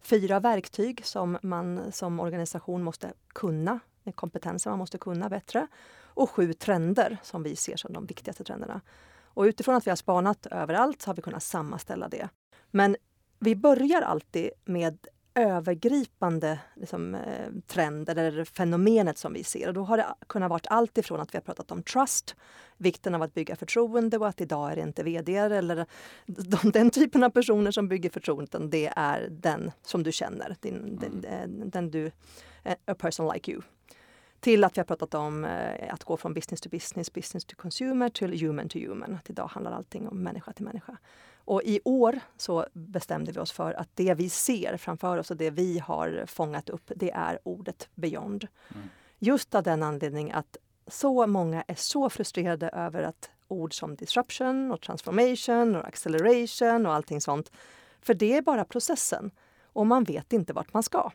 fyra 0.00 0.40
verktyg 0.40 1.00
som 1.04 1.38
man 1.42 1.92
som 1.92 2.20
organisation 2.20 2.82
måste 2.82 3.12
kunna, 3.34 3.80
kompetenser 4.14 4.70
man 4.70 4.78
måste 4.78 4.98
kunna 4.98 5.28
bättre 5.28 5.66
och 6.14 6.30
sju 6.30 6.52
trender 6.52 7.18
som 7.22 7.42
vi 7.42 7.56
ser 7.56 7.76
som 7.76 7.92
de 7.92 8.06
viktigaste 8.06 8.44
trenderna. 8.44 8.80
Och 9.34 9.42
utifrån 9.42 9.74
att 9.74 9.86
vi 9.86 9.90
har 9.90 9.96
spanat 9.96 10.46
överallt 10.46 11.02
så 11.02 11.10
har 11.10 11.14
vi 11.14 11.22
kunnat 11.22 11.42
sammanställa 11.42 12.08
det. 12.08 12.28
Men 12.70 12.96
vi 13.38 13.56
börjar 13.56 14.02
alltid 14.02 14.50
med 14.64 15.06
övergripande 15.34 16.58
liksom, 16.74 17.14
eh, 17.14 17.52
trend 17.66 18.08
eller 18.08 18.44
fenomenet 18.44 19.18
som 19.18 19.32
vi 19.32 19.44
ser. 19.44 19.68
Och 19.68 19.74
då 19.74 19.82
har 19.82 19.96
det 19.96 20.14
kunnat 20.26 20.50
vara 20.50 20.60
allt 20.64 20.98
ifrån 20.98 21.20
att 21.20 21.34
vi 21.34 21.36
har 21.36 21.42
pratat 21.42 21.70
om 21.70 21.82
trust, 21.82 22.36
vikten 22.76 23.14
av 23.14 23.22
att 23.22 23.34
bygga 23.34 23.56
förtroende 23.56 24.18
och 24.18 24.28
att 24.28 24.40
idag 24.40 24.72
är 24.72 24.76
det 24.76 24.82
inte 24.82 25.02
vd 25.02 25.36
eller 25.36 25.86
de, 26.26 26.70
den 26.70 26.90
typen 26.90 27.22
av 27.22 27.30
personer 27.30 27.70
som 27.70 27.88
bygger 27.88 28.10
förtroenden. 28.10 28.70
Det 28.70 28.92
är 28.96 29.28
den 29.30 29.70
som 29.82 30.02
du 30.02 30.12
känner, 30.12 30.56
din, 30.60 30.76
mm. 30.76 30.98
den, 30.98 31.24
eh, 31.24 31.48
den 31.48 31.90
du, 31.90 32.10
eh, 32.62 32.76
a 32.86 32.94
person 32.94 33.32
like 33.34 33.52
you. 33.52 33.62
Till 34.40 34.64
att 34.64 34.76
vi 34.76 34.80
har 34.80 34.86
pratat 34.86 35.14
om 35.14 35.46
att 35.90 36.04
gå 36.04 36.16
från 36.16 36.34
business 36.34 36.60
to 36.60 36.68
business, 36.68 37.12
business 37.12 37.44
to 37.44 37.56
consumer 37.56 38.08
till 38.08 38.40
human 38.40 38.68
to 38.68 38.78
human. 38.78 39.14
Att 39.14 39.30
idag 39.30 39.46
handlar 39.46 39.72
allting 39.72 40.08
om 40.08 40.22
människa 40.22 40.52
till 40.52 40.64
människa. 40.64 40.96
Och 41.44 41.62
i 41.64 41.80
år 41.84 42.20
så 42.36 42.66
bestämde 42.72 43.32
vi 43.32 43.40
oss 43.40 43.52
för 43.52 43.72
att 43.72 43.88
det 43.94 44.14
vi 44.14 44.28
ser 44.28 44.76
framför 44.76 45.18
oss 45.18 45.30
och 45.30 45.36
det 45.36 45.50
vi 45.50 45.78
har 45.78 46.24
fångat 46.26 46.70
upp, 46.70 46.92
det 46.96 47.10
är 47.10 47.38
ordet 47.42 47.88
beyond. 47.94 48.48
Mm. 48.74 48.88
Just 49.18 49.54
av 49.54 49.62
den 49.62 49.82
anledningen 49.82 50.36
att 50.36 50.56
så 50.86 51.26
många 51.26 51.64
är 51.66 51.74
så 51.74 52.10
frustrerade 52.10 52.68
över 52.68 53.02
att 53.02 53.30
ord 53.48 53.74
som 53.74 53.96
disruption 53.96 54.72
och 54.72 54.80
transformation 54.80 55.76
och 55.76 55.86
acceleration 55.86 56.86
och 56.86 56.94
allting 56.94 57.20
sånt. 57.20 57.52
För 58.00 58.14
det 58.14 58.36
är 58.36 58.42
bara 58.42 58.64
processen 58.64 59.30
och 59.62 59.86
man 59.86 60.04
vet 60.04 60.32
inte 60.32 60.52
vart 60.52 60.72
man 60.72 60.82
ska. 60.82 61.10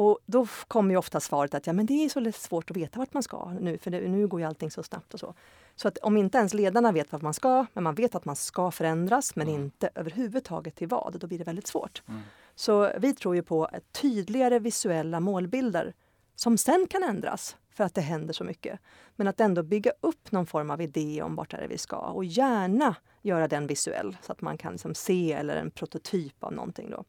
Och 0.00 0.18
då 0.26 0.46
kommer 0.68 0.90
ju 0.90 0.96
ofta 0.96 1.20
svaret 1.20 1.54
att 1.54 1.66
ja, 1.66 1.72
men 1.72 1.86
det 1.86 2.04
är 2.04 2.08
så 2.08 2.32
svårt 2.32 2.70
att 2.70 2.76
veta 2.76 2.98
vart 2.98 3.14
man 3.14 3.22
ska 3.22 3.50
nu, 3.60 3.78
för 3.78 3.90
det, 3.90 4.08
nu 4.08 4.26
går 4.26 4.40
ju 4.40 4.46
allting 4.46 4.70
så 4.70 4.82
snabbt 4.82 5.14
och 5.14 5.20
så. 5.20 5.34
Så 5.76 5.88
att 5.88 5.98
om 5.98 6.16
inte 6.16 6.38
ens 6.38 6.54
ledarna 6.54 6.92
vet 6.92 7.12
vart 7.12 7.22
man 7.22 7.34
ska, 7.34 7.66
men 7.72 7.84
man 7.84 7.94
vet 7.94 8.14
att 8.14 8.24
man 8.24 8.36
ska 8.36 8.70
förändras, 8.70 9.36
men 9.36 9.48
mm. 9.48 9.60
inte 9.60 9.90
överhuvudtaget 9.94 10.76
till 10.76 10.88
vad, 10.88 11.18
då 11.20 11.26
blir 11.26 11.38
det 11.38 11.44
väldigt 11.44 11.66
svårt. 11.66 12.02
Mm. 12.08 12.20
Så 12.54 12.90
vi 12.98 13.14
tror 13.14 13.34
ju 13.34 13.42
på 13.42 13.68
tydligare 13.92 14.58
visuella 14.58 15.20
målbilder 15.20 15.94
som 16.34 16.58
sen 16.58 16.86
kan 16.90 17.02
ändras 17.02 17.56
för 17.70 17.84
att 17.84 17.94
det 17.94 18.00
händer 18.00 18.34
så 18.34 18.44
mycket. 18.44 18.80
Men 19.16 19.28
att 19.28 19.40
ändå 19.40 19.62
bygga 19.62 19.92
upp 20.00 20.32
någon 20.32 20.46
form 20.46 20.70
av 20.70 20.80
idé 20.80 21.22
om 21.22 21.36
vart 21.36 21.54
är 21.54 21.60
det 21.60 21.68
vi 21.68 21.78
ska 21.78 21.96
och 21.96 22.24
gärna 22.24 22.96
göra 23.22 23.48
den 23.48 23.66
visuell 23.66 24.16
så 24.22 24.32
att 24.32 24.40
man 24.40 24.58
kan 24.58 24.72
liksom 24.72 24.94
se 24.94 25.32
eller 25.32 25.56
en 25.56 25.70
prototyp 25.70 26.44
av 26.44 26.52
någonting. 26.52 26.90
Då. 26.90 27.04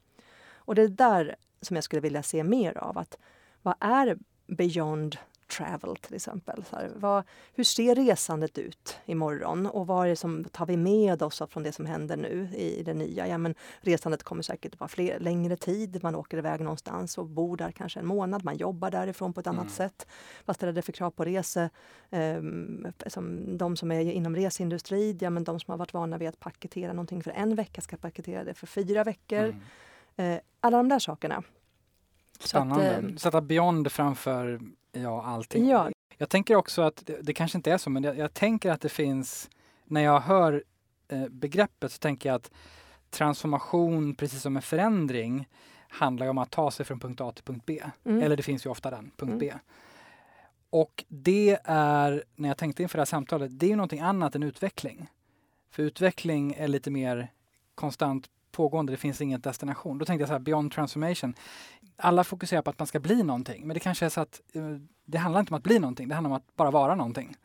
Och 0.54 0.74
det 0.74 0.82
är 0.82 0.88
där 0.88 1.36
som 1.62 1.76
jag 1.76 1.84
skulle 1.84 2.00
vilja 2.00 2.22
se 2.22 2.44
mer 2.44 2.78
av. 2.78 2.98
Att, 2.98 3.18
vad 3.62 3.74
är 3.80 4.18
beyond 4.46 5.16
travel 5.56 5.96
till 5.96 6.14
exempel? 6.14 6.64
Så 6.70 6.76
här, 6.76 6.90
vad, 6.96 7.24
hur 7.54 7.64
ser 7.64 7.94
resandet 7.94 8.58
ut 8.58 8.96
imorgon 9.06 9.66
och 9.66 9.86
vad 9.86 10.04
är 10.04 10.10
det 10.10 10.16
som 10.16 10.44
tar 10.44 10.66
vi 10.66 10.76
med 10.76 11.22
oss 11.22 11.42
från 11.48 11.62
det 11.62 11.72
som 11.72 11.86
händer 11.86 12.16
nu 12.16 12.48
i 12.56 12.82
det 12.82 12.94
nya? 12.94 13.28
Ja, 13.28 13.38
men 13.38 13.54
resandet 13.80 14.22
kommer 14.22 14.42
säkert 14.42 14.80
vara 14.80 14.88
fler, 14.88 15.20
längre 15.20 15.56
tid. 15.56 16.02
Man 16.02 16.14
åker 16.14 16.38
iväg 16.38 16.60
någonstans 16.60 17.18
och 17.18 17.26
bor 17.26 17.56
där 17.56 17.70
kanske 17.70 18.00
en 18.00 18.06
månad. 18.06 18.44
Man 18.44 18.56
jobbar 18.56 18.90
därifrån 18.90 19.32
på 19.32 19.40
ett 19.40 19.46
annat 19.46 19.60
mm. 19.60 19.72
sätt. 19.72 20.06
Vad 20.44 20.56
ställer 20.56 20.72
det 20.72 20.82
för 20.82 20.92
krav 20.92 21.10
på 21.10 21.24
resor? 21.24 21.68
Um, 22.10 22.86
som 23.06 23.56
de 23.58 23.76
som 23.76 23.92
är 23.92 24.00
inom 24.00 24.36
reseindustrin, 24.36 25.18
ja, 25.20 25.30
men 25.30 25.44
de 25.44 25.60
som 25.60 25.70
har 25.72 25.78
varit 25.78 25.94
vana 25.94 26.18
vid 26.18 26.28
att 26.28 26.40
paketera 26.40 26.92
någonting 26.92 27.22
för 27.22 27.30
en 27.30 27.54
vecka 27.54 27.80
ska 27.80 27.96
paketera 27.96 28.44
det 28.44 28.54
för 28.54 28.66
fyra 28.66 29.04
veckor. 29.04 29.44
Mm. 29.44 29.60
Eh, 30.16 30.38
alla 30.60 30.76
de 30.76 30.88
där 30.88 30.98
sakerna. 30.98 31.42
Spännande. 32.40 32.96
Att, 32.96 33.04
eh, 33.04 33.16
Sätta 33.16 33.40
Beyond 33.40 33.92
framför 33.92 34.60
ja, 34.92 35.22
allting. 35.24 35.68
Ja. 35.68 35.90
Jag 36.18 36.28
tänker 36.28 36.54
också 36.54 36.82
att 36.82 37.06
det, 37.06 37.22
det 37.22 37.32
kanske 37.32 37.58
inte 37.58 37.72
är 37.72 37.78
så, 37.78 37.90
men 37.90 38.04
jag, 38.04 38.18
jag, 38.18 38.34
tänker 38.34 38.70
att 38.70 38.80
det 38.80 38.88
finns, 38.88 39.50
när 39.84 40.00
jag 40.00 40.20
hör 40.20 40.64
eh, 41.08 41.28
begreppet 41.28 41.92
så 41.92 41.98
tänker 41.98 42.28
jag 42.28 42.36
att 42.36 42.50
transformation, 43.10 44.14
precis 44.14 44.42
som 44.42 44.56
en 44.56 44.62
förändring, 44.62 45.48
handlar 45.88 46.26
om 46.26 46.38
att 46.38 46.50
ta 46.50 46.70
sig 46.70 46.86
från 46.86 47.00
punkt 47.00 47.20
A 47.20 47.32
till 47.32 47.44
punkt 47.44 47.62
B. 47.66 47.82
Mm. 48.04 48.22
Eller 48.22 48.36
det 48.36 48.42
finns 48.42 48.66
ju 48.66 48.70
ofta 48.70 48.90
den, 48.90 49.10
punkt 49.16 49.30
mm. 49.32 49.38
B. 49.38 49.52
Och 50.70 51.04
det 51.08 51.58
är, 51.64 52.24
när 52.36 52.48
jag 52.48 52.58
tänkte 52.58 52.82
inför 52.82 52.98
det 52.98 53.00
här 53.00 53.06
samtalet, 53.06 53.58
det 53.58 53.66
är 53.66 53.70
ju 53.70 53.76
någonting 53.76 54.00
annat 54.00 54.34
än 54.34 54.42
utveckling. 54.42 55.10
För 55.70 55.82
utveckling 55.82 56.54
är 56.54 56.68
lite 56.68 56.90
mer 56.90 57.28
konstant 57.74 58.28
pågående, 58.52 58.92
det 58.92 58.96
finns 58.96 59.20
ingen 59.20 59.40
destination. 59.40 59.98
Då 59.98 60.04
tänkte 60.04 60.22
jag 60.22 60.28
så 60.28 60.32
här, 60.32 60.40
beyond 60.40 60.72
transformation. 60.72 61.34
Alla 61.96 62.24
fokuserar 62.24 62.62
på 62.62 62.70
att 62.70 62.78
man 62.78 62.86
ska 62.86 63.00
bli 63.00 63.22
någonting, 63.22 63.66
men 63.66 63.74
det 63.74 63.80
kanske 63.80 64.06
är 64.06 64.10
så 64.10 64.20
att 64.20 64.40
uh, 64.56 64.78
det 65.04 65.18
handlar 65.18 65.40
inte 65.40 65.54
om 65.54 65.56
att 65.56 65.62
bli 65.62 65.78
någonting, 65.78 66.08
det 66.08 66.14
handlar 66.14 66.30
om 66.30 66.36
att 66.36 66.56
bara 66.56 66.70
vara 66.70 66.94
någonting. 66.94 67.36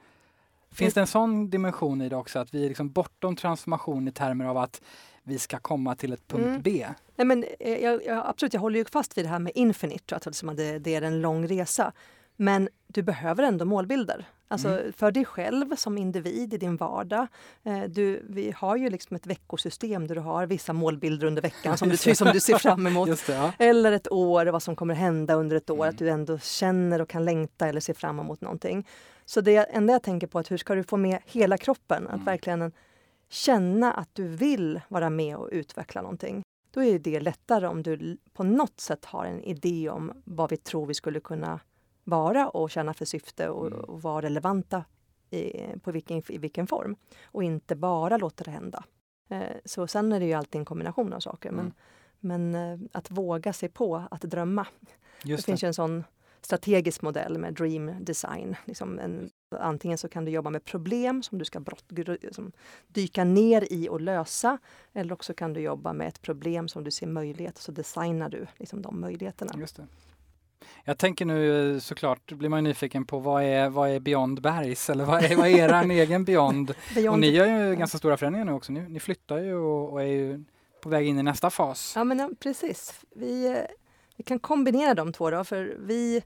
Finns 0.72 0.94
det 0.94 1.02
en 1.02 1.08
sån 1.08 1.50
dimension 1.50 2.02
i 2.02 2.10
det 2.10 2.16
också, 2.16 2.40
att 2.40 2.54
vi 2.54 2.66
är 2.66 2.68
liksom 2.68 2.92
bortom 2.92 3.36
transformation 3.36 4.08
i 4.08 4.12
termer 4.12 4.46
av 4.46 4.58
att 4.58 4.82
vi 5.24 5.40
ska 5.40 5.60
komma 5.60 5.96
till 5.96 6.14
ett 6.14 6.28
punkt 6.28 6.46
mm. 6.46 6.62
B? 6.62 6.88
Nej, 7.16 7.28
men, 7.28 7.46
eh, 7.60 7.78
jag, 7.78 8.06
jag, 8.06 8.24
absolut, 8.28 8.54
jag 8.54 8.62
håller 8.62 8.80
ju 8.80 8.86
fast 8.86 9.18
vid 9.18 9.26
det 9.26 9.30
här 9.30 9.40
med 9.40 9.52
infinite, 9.56 10.16
att 10.16 10.26
liksom 10.26 10.56
det, 10.56 10.80
det 10.80 10.96
är 10.96 11.02
en 11.02 11.22
lång 11.22 11.48
resa. 11.48 11.94
Men 12.38 12.70
du 12.88 13.02
behöver 13.02 13.44
ändå 13.44 13.66
målbilder. 13.66 14.26
Alltså 14.50 14.68
mm. 14.68 14.94
för 14.94 15.12
dig 15.12 15.26
själv 15.26 15.76
som 15.76 15.98
individ 15.98 16.54
i 16.54 16.58
din 16.58 16.78
vardag. 16.78 17.28
Eh, 17.64 17.84
du, 17.84 18.26
vi 18.30 18.54
har 18.58 18.76
ju 18.76 18.90
liksom 18.90 19.16
ett 19.16 19.28
veckosystem 19.28 20.08
där 20.08 20.16
du 20.16 20.22
har 20.22 20.46
vissa 20.46 20.74
målbilder 20.74 21.28
under 21.28 21.42
veckan 21.42 21.78
som, 21.78 21.90
du, 21.90 21.98
som 22.16 22.28
du 22.34 22.40
ser 22.40 22.58
fram 22.58 22.88
emot. 22.88 23.26
Det, 23.28 23.34
ja. 23.34 23.54
Eller 23.60 23.92
ett 23.92 24.12
år, 24.12 24.46
vad 24.46 24.64
som 24.64 24.76
kommer 24.76 24.94
hända 24.94 25.34
under 25.34 25.56
ett 25.56 25.70
år. 25.70 25.76
Mm. 25.76 25.90
Att 25.90 25.98
du 25.98 26.10
ändå 26.10 26.38
känner 26.40 27.02
och 27.02 27.10
kan 27.10 27.26
längta 27.26 27.68
eller 27.68 27.82
se 27.82 27.94
fram 27.94 28.20
emot 28.20 28.42
någonting. 28.42 28.88
Så 29.26 29.42
det 29.42 29.56
enda 29.56 29.94
jag 29.94 30.04
tänker 30.04 30.28
på 30.28 30.40
är 30.40 30.46
hur 30.50 30.58
ska 30.58 30.76
du 30.76 30.84
få 30.84 30.98
med 30.98 31.20
hela 31.26 31.58
kroppen? 31.58 32.08
Att 32.08 32.14
mm. 32.14 32.26
verkligen 32.26 32.72
känna 33.30 33.94
att 33.94 34.10
du 34.14 34.28
vill 34.28 34.82
vara 34.88 35.10
med 35.10 35.38
och 35.38 35.50
utveckla 35.52 36.02
någonting. 36.02 36.44
Då 36.72 36.84
är 36.84 37.00
det 37.00 37.20
lättare 37.20 37.68
om 37.68 37.84
du 37.84 38.18
på 38.34 38.44
något 38.44 38.80
sätt 38.80 39.06
har 39.06 39.26
en 39.26 39.44
idé 39.44 39.90
om 39.90 40.12
vad 40.24 40.50
vi 40.50 40.58
tror 40.58 40.86
vi 40.86 40.94
skulle 40.94 41.20
kunna 41.20 41.60
vara 42.08 42.50
och 42.50 42.72
tjäna 42.72 42.94
för 42.94 43.06
syfte 43.06 43.50
och, 43.50 43.68
mm. 43.68 43.80
och 43.80 44.02
vara 44.02 44.22
relevanta 44.22 44.86
i, 45.30 45.52
på 45.84 45.92
vilken, 45.92 46.22
i 46.28 46.38
vilken 46.38 46.68
form. 46.68 46.96
Och 47.24 47.44
inte 47.44 47.76
bara 47.76 48.18
låta 48.18 48.44
det 48.44 48.52
hända. 48.52 48.84
Eh, 49.30 49.42
så 49.66 49.88
sen 49.88 50.12
är 50.12 50.20
det 50.20 50.26
ju 50.26 50.34
alltid 50.34 50.60
en 50.60 50.66
kombination 50.66 51.14
av 51.14 51.20
saker. 51.20 51.50
Mm. 51.50 51.72
Men, 52.20 52.54
men 52.54 52.74
eh, 52.74 52.90
att 52.92 53.12
våga 53.12 53.54
sig 53.54 53.70
på 53.70 54.04
att 54.12 54.22
drömma. 54.22 54.68
Just 55.24 55.46
det, 55.46 55.52
finns 55.52 55.64
ju 55.64 55.68
en 55.68 55.74
sån 55.74 56.04
strategisk 56.42 57.02
modell 57.02 57.38
med 57.38 57.54
dream 57.54 57.92
design. 58.00 58.56
Liksom 58.66 59.00
en, 59.00 59.30
antingen 59.60 59.98
så 59.98 60.10
kan 60.10 60.26
du 60.26 60.32
jobba 60.32 60.50
med 60.50 60.64
problem 60.64 61.24
som 61.24 61.38
du 61.38 61.46
ska 61.46 61.60
brott, 61.60 61.86
som 62.32 62.52
dyka 62.88 63.24
ner 63.24 63.74
i 63.74 63.90
och 63.90 64.02
lösa. 64.02 64.58
Eller 64.94 65.14
också 65.14 65.34
kan 65.34 65.54
du 65.54 65.62
jobba 65.62 65.94
med 65.94 66.08
ett 66.08 66.22
problem 66.22 66.68
som 66.68 66.84
du 66.84 66.92
ser 66.92 67.08
möjlighet 67.08 67.58
så 67.58 67.72
designar 67.72 68.30
du 68.30 68.48
liksom 68.58 68.82
de 68.82 69.02
möjligheterna. 69.02 69.54
Just 69.58 69.76
det. 69.76 69.88
Jag 70.84 70.98
tänker 70.98 71.26
nu 71.26 71.80
såklart, 71.80 72.32
blir 72.32 72.50
man 72.50 72.64
nyfiken 72.64 73.06
på 73.06 73.20
vad 73.20 73.44
är, 73.44 73.70
vad 73.70 73.90
är 73.90 74.00
Beyond 74.00 74.42
Bergs 74.42 74.90
eller 74.90 75.06
vad 75.06 75.24
är, 75.24 75.36
vad 75.36 75.48
är 75.48 75.86
er 75.86 75.92
egen 75.92 76.26
Beyond? 76.26 76.76
Beyond? 76.96 77.14
Och 77.14 77.20
ni 77.20 77.30
gör 77.30 77.46
ju 77.46 77.76
ganska 77.76 77.98
stora 77.98 78.18
förändringar 78.18 78.46
nu 78.46 78.52
också. 78.52 78.72
Ni, 78.72 78.80
ni 78.80 79.00
flyttar 79.00 79.38
ju 79.38 79.56
och, 79.56 79.94
och, 79.94 80.02
är 80.02 80.06
ju 80.06 80.44
på 80.82 80.90
väg 80.90 81.08
in 81.08 81.20
i 81.20 81.24
nästa 81.24 81.50
fas. 81.50 81.94
Ja 81.96 82.04
men 82.04 82.20
ja, 82.20 82.30
precis. 82.40 83.02
Vi, 83.16 83.64
vi 84.16 84.24
kan 84.24 84.40
kombinera 84.40 84.94
de 84.94 85.14
två 85.14 85.30
då, 85.30 85.44
för 85.44 85.78
vi 85.80 86.24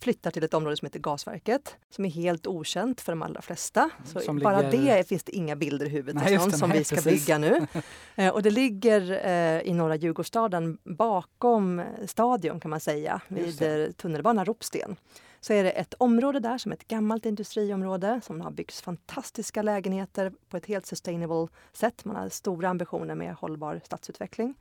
flyttar 0.00 0.30
till 0.30 0.44
ett 0.44 0.54
område 0.54 0.76
som 0.76 0.86
heter 0.86 0.98
Gasverket 0.98 1.76
som 1.90 2.04
är 2.04 2.08
helt 2.08 2.46
okänt 2.46 3.00
för 3.00 3.12
de 3.12 3.22
allra 3.22 3.42
flesta. 3.42 3.90
Så 4.04 4.20
som 4.20 4.38
bara 4.38 4.60
ligger... 4.60 4.96
det 4.96 5.04
finns 5.04 5.24
det 5.24 5.32
inga 5.32 5.56
bilder 5.56 5.86
i 5.86 5.88
huvudet 5.88 6.22
nej, 6.24 6.36
någon, 6.36 6.52
som 6.52 6.70
vi 6.70 6.84
ska 6.84 6.96
precis. 6.96 7.26
bygga 7.26 7.38
nu. 7.38 7.66
eh, 8.14 8.28
och 8.28 8.42
det 8.42 8.50
ligger 8.50 9.26
eh, 9.26 9.60
i 9.60 9.74
norra 9.74 9.96
Djurgårdsstaden 9.96 10.78
bakom 10.84 11.82
Stadion 12.06 12.60
kan 12.60 12.70
man 12.70 12.80
säga, 12.80 13.20
vid 13.28 13.62
eh, 13.62 13.90
tunnelbanan 13.90 14.44
Ropsten 14.44 14.96
så 15.40 15.52
är 15.52 15.64
det 15.64 15.70
ett 15.70 15.94
område 15.98 16.40
där 16.40 16.58
som 16.58 16.72
är 16.72 16.76
ett 16.76 16.88
gammalt 16.88 17.26
industriområde 17.26 18.20
som 18.24 18.40
har 18.40 18.50
byggts 18.50 18.82
fantastiska 18.82 19.62
lägenheter 19.62 20.32
på 20.48 20.56
ett 20.56 20.66
helt 20.66 20.86
sustainable 20.86 21.48
sätt. 21.72 22.04
Man 22.04 22.16
har 22.16 22.28
stora 22.28 22.68
ambitioner 22.68 23.14
med 23.14 23.34
hållbar 23.34 23.80
stadsutveckling. 23.84 24.54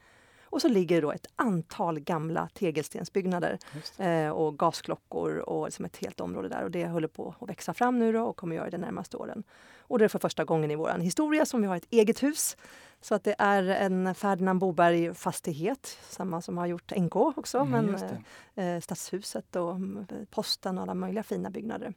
Och 0.51 0.61
så 0.61 0.67
ligger 0.67 0.95
det 0.95 1.01
då 1.01 1.11
ett 1.11 1.27
antal 1.35 1.99
gamla 1.99 2.49
tegelstensbyggnader 2.53 3.59
eh, 3.97 4.29
och 4.29 4.59
gasklockor 4.59 5.37
och 5.37 5.65
liksom 5.65 5.85
ett 5.85 5.97
helt 5.97 6.19
område 6.19 6.49
där. 6.49 6.63
Och 6.63 6.71
det 6.71 6.87
håller 6.87 7.07
på 7.07 7.35
att 7.39 7.49
växa 7.49 7.73
fram 7.73 7.99
nu 7.99 8.17
och 8.17 8.37
kommer 8.37 8.55
göra 8.55 8.65
det 8.65 8.77
de 8.77 8.81
närmaste 8.81 9.17
åren. 9.17 9.43
Och 9.79 9.99
det 9.99 10.05
är 10.05 10.09
för 10.09 10.19
första 10.19 10.43
gången 10.43 10.71
i 10.71 10.75
vår 10.75 10.99
historia 10.99 11.45
som 11.45 11.61
vi 11.61 11.67
har 11.67 11.75
ett 11.75 11.87
eget 11.89 12.23
hus. 12.23 12.57
Så 13.01 13.15
att 13.15 13.23
det 13.23 13.35
är 13.37 13.63
en 13.63 14.15
Ferdinand 14.15 14.59
Boberg-fastighet, 14.59 15.97
samma 16.09 16.41
som 16.41 16.57
har 16.57 16.65
gjort 16.65 16.91
NK 16.95 17.15
också, 17.15 17.57
mm, 17.57 17.85
men 17.85 18.75
eh, 18.75 18.81
Stadshuset 18.81 19.55
och 19.55 19.71
mm, 19.71 20.05
posten 20.29 20.77
och 20.77 20.81
alla 20.81 20.93
möjliga 20.93 21.23
fina 21.23 21.49
byggnader. 21.49 21.93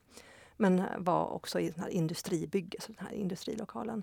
Men 0.56 0.82
var 0.98 1.26
också 1.26 1.60
i 1.60 1.70
den 1.70 1.80
här 1.82 1.88
industribygge, 1.88 2.80
så 2.80 2.92
den 2.92 3.06
här 3.06 3.14
industrilokalen. 3.14 4.02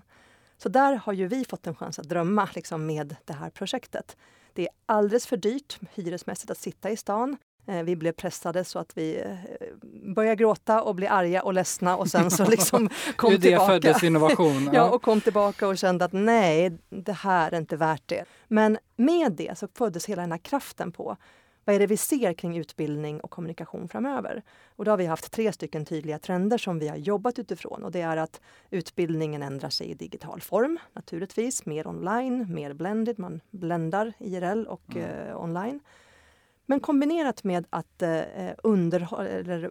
Så 0.56 0.68
där 0.68 0.94
har 0.96 1.12
ju 1.12 1.26
vi 1.26 1.44
fått 1.44 1.66
en 1.66 1.74
chans 1.74 1.98
att 1.98 2.08
drömma 2.08 2.48
liksom, 2.54 2.86
med 2.86 3.16
det 3.24 3.32
här 3.32 3.50
projektet. 3.50 4.16
Det 4.54 4.62
är 4.62 4.68
alldeles 4.86 5.26
för 5.26 5.36
dyrt 5.36 5.78
hyresmässigt 5.94 6.50
att 6.50 6.58
sitta 6.58 6.90
i 6.90 6.96
stan. 6.96 7.36
Eh, 7.66 7.82
vi 7.82 7.96
blev 7.96 8.12
pressade 8.12 8.64
så 8.64 8.78
att 8.78 8.98
vi 8.98 9.20
eh, 9.20 9.34
började 10.14 10.36
gråta 10.36 10.82
och 10.82 10.94
blev 10.94 11.12
arga 11.12 11.42
och 11.42 11.54
ledsna 11.54 11.96
och 11.96 12.08
sen 12.08 12.30
så 12.30 12.44
liksom 12.50 12.88
kom 13.16 13.32
det 13.32 13.40
tillbaka. 13.40 13.72
föddes 13.72 14.02
innovation. 14.02 14.70
ja, 14.72 14.90
och 14.90 15.02
kom 15.02 15.20
tillbaka 15.20 15.68
och 15.68 15.78
kände 15.78 16.04
att 16.04 16.12
nej, 16.12 16.78
det 16.88 17.12
här 17.12 17.52
är 17.52 17.58
inte 17.58 17.76
värt 17.76 18.02
det. 18.08 18.24
Men 18.48 18.78
med 18.96 19.32
det 19.32 19.58
så 19.58 19.68
föddes 19.74 20.06
hela 20.06 20.22
den 20.22 20.32
här 20.32 20.38
kraften 20.38 20.92
på 20.92 21.16
vad 21.64 21.74
är 21.74 21.78
det 21.78 21.86
vi 21.86 21.96
ser 21.96 22.32
kring 22.32 22.58
utbildning 22.58 23.20
och 23.20 23.30
kommunikation 23.30 23.88
framöver? 23.88 24.42
Och 24.76 24.84
då 24.84 24.90
har 24.90 24.96
vi 24.96 25.06
haft 25.06 25.32
tre 25.32 25.52
stycken 25.52 25.84
tydliga 25.84 26.18
trender 26.18 26.58
som 26.58 26.78
vi 26.78 26.88
har 26.88 26.96
jobbat 26.96 27.38
utifrån. 27.38 27.84
Och 27.84 27.92
det 27.92 28.00
är 28.00 28.16
att 28.16 28.40
utbildningen 28.70 29.42
ändrar 29.42 29.70
sig 29.70 29.86
i 29.86 29.94
digital 29.94 30.40
form, 30.40 30.78
naturligtvis. 30.92 31.66
Mer 31.66 31.86
online, 31.86 32.54
mer 32.54 32.72
blended. 32.72 33.18
Man 33.18 33.40
bländar 33.50 34.12
IRL 34.18 34.66
och 34.66 34.96
mm. 34.96 35.28
eh, 35.28 35.42
online. 35.42 35.80
Men 36.66 36.80
kombinerat 36.80 37.44
med 37.44 37.66
att 37.70 38.02
eh, 38.02 38.22
under, 38.62 39.08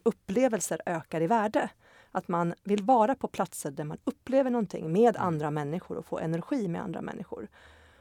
upplevelser 0.03 0.81
ökar 0.85 1.21
i 1.21 1.27
värde. 1.27 1.69
Att 2.11 2.27
man 2.27 2.53
vill 2.63 2.83
vara 2.83 3.15
på 3.15 3.27
platser 3.27 3.71
där 3.71 3.83
man 3.83 3.97
upplever 4.03 4.49
någonting 4.49 4.91
med 4.91 5.15
mm. 5.15 5.27
andra 5.27 5.51
människor 5.51 5.97
och 5.97 6.05
få 6.05 6.19
energi 6.19 6.67
med 6.67 6.81
andra 6.81 7.01
människor. 7.01 7.47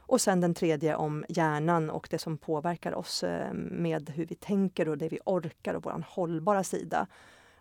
Och 0.09 0.21
sen 0.21 0.41
den 0.41 0.53
tredje 0.53 0.95
om 0.95 1.25
hjärnan 1.29 1.89
och 1.89 2.07
det 2.11 2.19
som 2.19 2.37
påverkar 2.37 2.95
oss 2.95 3.23
eh, 3.23 3.53
med 3.53 4.09
hur 4.09 4.25
vi 4.25 4.35
tänker 4.35 4.89
och 4.89 4.97
det 4.97 5.09
vi 5.09 5.19
orkar 5.25 5.73
och 5.73 5.83
vår 5.83 6.03
hållbara 6.07 6.63
sida. 6.63 7.07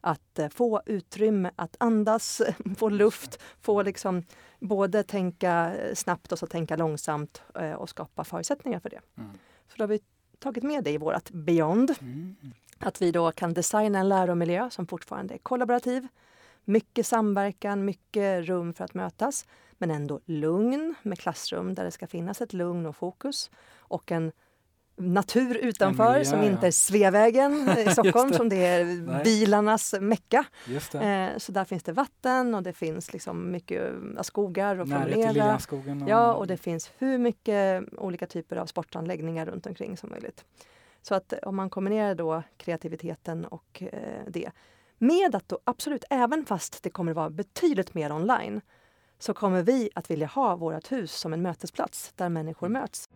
att 0.00 0.38
eh, 0.38 0.48
få 0.48 0.82
utrymme 0.86 1.50
att 1.56 1.76
andas, 1.80 2.42
få 2.76 2.88
luft, 2.88 3.42
få 3.60 3.82
liksom 3.82 4.22
både 4.58 5.02
tänka 5.02 5.74
snabbt 5.94 6.32
och 6.32 6.38
så 6.38 6.46
tänka 6.46 6.76
långsamt 6.76 7.42
eh, 7.54 7.72
och 7.72 7.88
skapa 7.88 8.24
förutsättningar 8.24 8.80
för 8.80 8.90
det. 8.90 9.00
Mm. 9.18 9.30
Så 9.68 9.74
då 9.76 9.82
har 9.82 9.88
vi 9.88 10.00
tagit 10.38 10.64
med 10.64 10.84
det 10.84 10.90
i 10.90 10.98
vårt 10.98 11.30
Beyond. 11.30 11.94
Mm. 12.00 12.36
Att 12.78 13.02
vi 13.02 13.12
då 13.12 13.32
kan 13.32 13.54
designa 13.54 13.98
en 13.98 14.08
läromiljö 14.08 14.70
som 14.70 14.86
fortfarande 14.86 15.34
är 15.34 15.38
kollaborativ. 15.38 16.08
Mycket 16.68 17.06
samverkan, 17.06 17.84
mycket 17.84 18.46
rum 18.46 18.74
för 18.74 18.84
att 18.84 18.94
mötas 18.94 19.46
men 19.72 19.90
ändå 19.90 20.20
lugn 20.24 20.94
med 21.02 21.18
klassrum 21.18 21.74
där 21.74 21.84
det 21.84 21.90
ska 21.90 22.06
finnas 22.06 22.40
ett 22.40 22.52
lugn 22.52 22.86
och 22.86 22.96
fokus 22.96 23.50
och 23.78 24.12
en 24.12 24.32
natur 24.96 25.56
utanför 25.56 26.12
miljö, 26.12 26.24
som 26.24 26.42
inte 26.42 26.66
är 26.66 26.70
Sveavägen 26.70 27.68
i 27.78 27.90
Stockholm 27.90 28.30
det. 28.30 28.36
som 28.36 28.48
det 28.48 28.66
är 28.66 28.84
Nej. 28.84 29.24
bilarnas 29.24 29.94
mecka. 30.00 30.44
Eh, 30.94 31.28
så 31.36 31.52
där 31.52 31.64
finns 31.64 31.82
det 31.82 31.92
vatten 31.92 32.54
och 32.54 32.62
det 32.62 32.72
finns 32.72 33.12
liksom 33.12 33.50
mycket 33.50 33.92
skogar 34.22 34.78
och 34.78 34.88
promenera. 34.88 35.58
Och... 35.70 36.08
Ja, 36.08 36.34
och 36.34 36.46
det 36.46 36.56
finns 36.56 36.92
hur 36.98 37.18
mycket 37.18 37.84
olika 37.98 38.26
typer 38.26 38.56
av 38.56 38.66
sportanläggningar 38.66 39.46
runt 39.46 39.66
omkring 39.66 39.96
som 39.96 40.10
möjligt. 40.10 40.44
Så 41.02 41.14
att 41.14 41.32
om 41.32 41.56
man 41.56 41.70
kombinerar 41.70 42.14
då 42.14 42.42
kreativiteten 42.56 43.44
och 43.44 43.82
eh, 43.82 44.22
det 44.28 44.50
med 44.98 45.34
att 45.34 45.48
då 45.48 45.58
absolut, 45.64 46.04
även 46.10 46.46
fast 46.46 46.82
det 46.82 46.90
kommer 46.90 47.12
att 47.12 47.16
vara 47.16 47.30
betydligt 47.30 47.94
mer 47.94 48.12
online, 48.12 48.60
så 49.18 49.34
kommer 49.34 49.62
vi 49.62 49.90
att 49.94 50.10
vilja 50.10 50.26
ha 50.26 50.56
vårt 50.56 50.92
hus 50.92 51.12
som 51.12 51.32
en 51.32 51.42
mötesplats 51.42 52.12
där 52.16 52.28
människor 52.28 52.66
mm. 52.66 52.82
möts. 52.82 53.08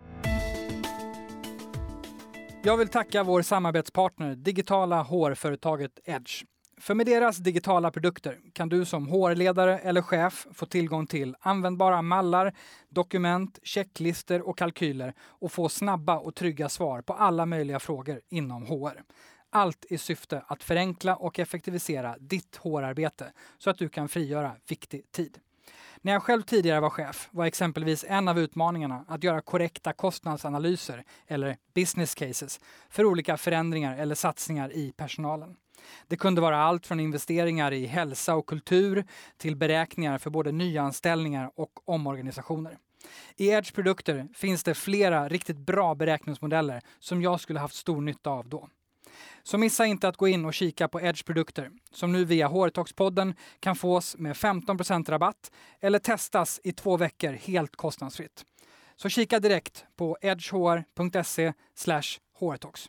Jag 2.64 2.76
vill 2.76 2.88
tacka 2.88 3.22
vår 3.22 3.42
samarbetspartner, 3.42 4.34
digitala 4.34 5.02
hårföretaget 5.02 6.00
Edge. 6.04 6.44
För 6.80 6.94
med 6.94 7.06
deras 7.06 7.36
digitala 7.36 7.90
produkter 7.90 8.38
kan 8.52 8.68
du 8.68 8.84
som 8.84 9.08
HR-ledare 9.08 9.78
eller 9.78 10.02
chef 10.02 10.46
få 10.52 10.66
tillgång 10.66 11.06
till 11.06 11.36
användbara 11.40 12.02
mallar, 12.02 12.54
dokument, 12.88 13.58
checklister 13.62 14.48
och 14.48 14.58
kalkyler 14.58 15.14
och 15.20 15.52
få 15.52 15.68
snabba 15.68 16.18
och 16.18 16.34
trygga 16.34 16.68
svar 16.68 17.02
på 17.02 17.12
alla 17.12 17.46
möjliga 17.46 17.80
frågor 17.80 18.20
inom 18.28 18.66
HR. 18.66 19.02
Allt 19.55 19.84
i 19.88 19.98
syfte 19.98 20.42
att 20.46 20.62
förenkla 20.62 21.16
och 21.16 21.38
effektivisera 21.38 22.16
ditt 22.20 22.57
hårarbete 22.57 23.32
så 23.59 23.70
att 23.70 23.78
du 23.78 23.88
kan 23.88 24.09
frigöra 24.09 24.53
viktig 24.68 25.12
tid. 25.12 25.38
När 26.00 26.12
jag 26.12 26.22
själv 26.22 26.42
tidigare 26.42 26.80
var 26.80 26.90
chef 26.90 27.28
var 27.30 27.46
exempelvis 27.46 28.05
en 28.09 28.28
av 28.28 28.38
utmaningarna 28.38 29.05
att 29.09 29.24
göra 29.24 29.40
korrekta 29.40 29.92
kostnadsanalyser 29.92 31.05
eller 31.26 31.57
business 31.74 32.14
cases 32.14 32.61
för 32.90 33.05
olika 33.05 33.36
förändringar 33.36 33.96
eller 33.96 34.14
satsningar 34.14 34.72
i 34.72 34.92
personalen. 34.96 35.57
Det 36.09 36.16
kunde 36.16 36.40
vara 36.40 36.59
allt 36.59 36.86
från 36.86 37.00
investeringar 37.00 37.72
i 37.72 37.86
hälsa 37.86 38.34
och 38.34 38.46
kultur 38.46 39.05
till 39.36 39.57
beräkningar 39.57 40.18
för 40.18 40.30
både 40.30 40.53
nyanställningar 40.53 41.50
och 41.55 41.88
omorganisationer. 41.88 42.78
I 43.36 43.48
Edge 43.48 43.74
produkter 43.74 44.28
finns 44.34 44.64
det 44.64 44.74
flera 44.74 45.28
riktigt 45.28 45.59
bra 45.59 45.94
beräkningsmodeller 45.94 46.80
som 46.98 47.22
jag 47.22 47.40
skulle 47.40 47.61
haft 47.61 47.74
stor 47.74 48.00
nytta 48.00 48.30
av 48.30 48.48
då. 48.48 48.68
Så 49.42 49.58
missa 49.58 49.86
inte 49.86 50.08
att 50.08 50.16
gå 50.16 50.28
in 50.28 50.44
och 50.44 50.54
kika 50.54 50.88
på 50.88 51.00
Edge 51.00 51.24
produkter 51.24 51.70
som 51.92 52.12
nu 52.12 52.24
via 52.24 52.48
HR-talks-podden 52.48 53.34
kan 53.60 53.76
fås 53.76 54.16
med 54.18 54.36
15% 54.36 55.10
rabatt 55.10 55.50
eller 55.80 55.98
testas 55.98 56.60
i 56.64 56.72
två 56.72 56.96
veckor 56.96 57.32
helt 57.32 57.76
kostnadsfritt. 57.76 58.44
Så 58.96 59.08
kika 59.08 59.40
direkt 59.40 59.84
på 59.96 60.16
edgehr.se 60.20 61.52
hrtalks. 62.40 62.88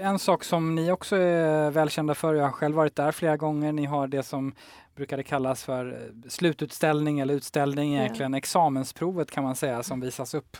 En 0.00 0.18
sak 0.18 0.44
som 0.44 0.74
ni 0.74 0.92
också 0.92 1.16
är 1.16 1.70
välkända 1.70 2.14
för, 2.14 2.34
jag 2.34 2.44
har 2.44 2.52
själv 2.52 2.76
varit 2.76 2.96
där 2.96 3.12
flera 3.12 3.36
gånger, 3.36 3.72
ni 3.72 3.84
har 3.84 4.06
det 4.06 4.22
som 4.22 4.54
brukade 4.94 5.22
kallas 5.22 5.64
för 5.64 6.12
slututställning 6.28 7.20
eller 7.20 7.34
utställning, 7.34 7.94
egentligen 7.94 8.34
examensprovet 8.34 9.30
kan 9.30 9.44
man 9.44 9.56
säga, 9.56 9.82
som 9.82 10.00
visas 10.00 10.34
upp 10.34 10.56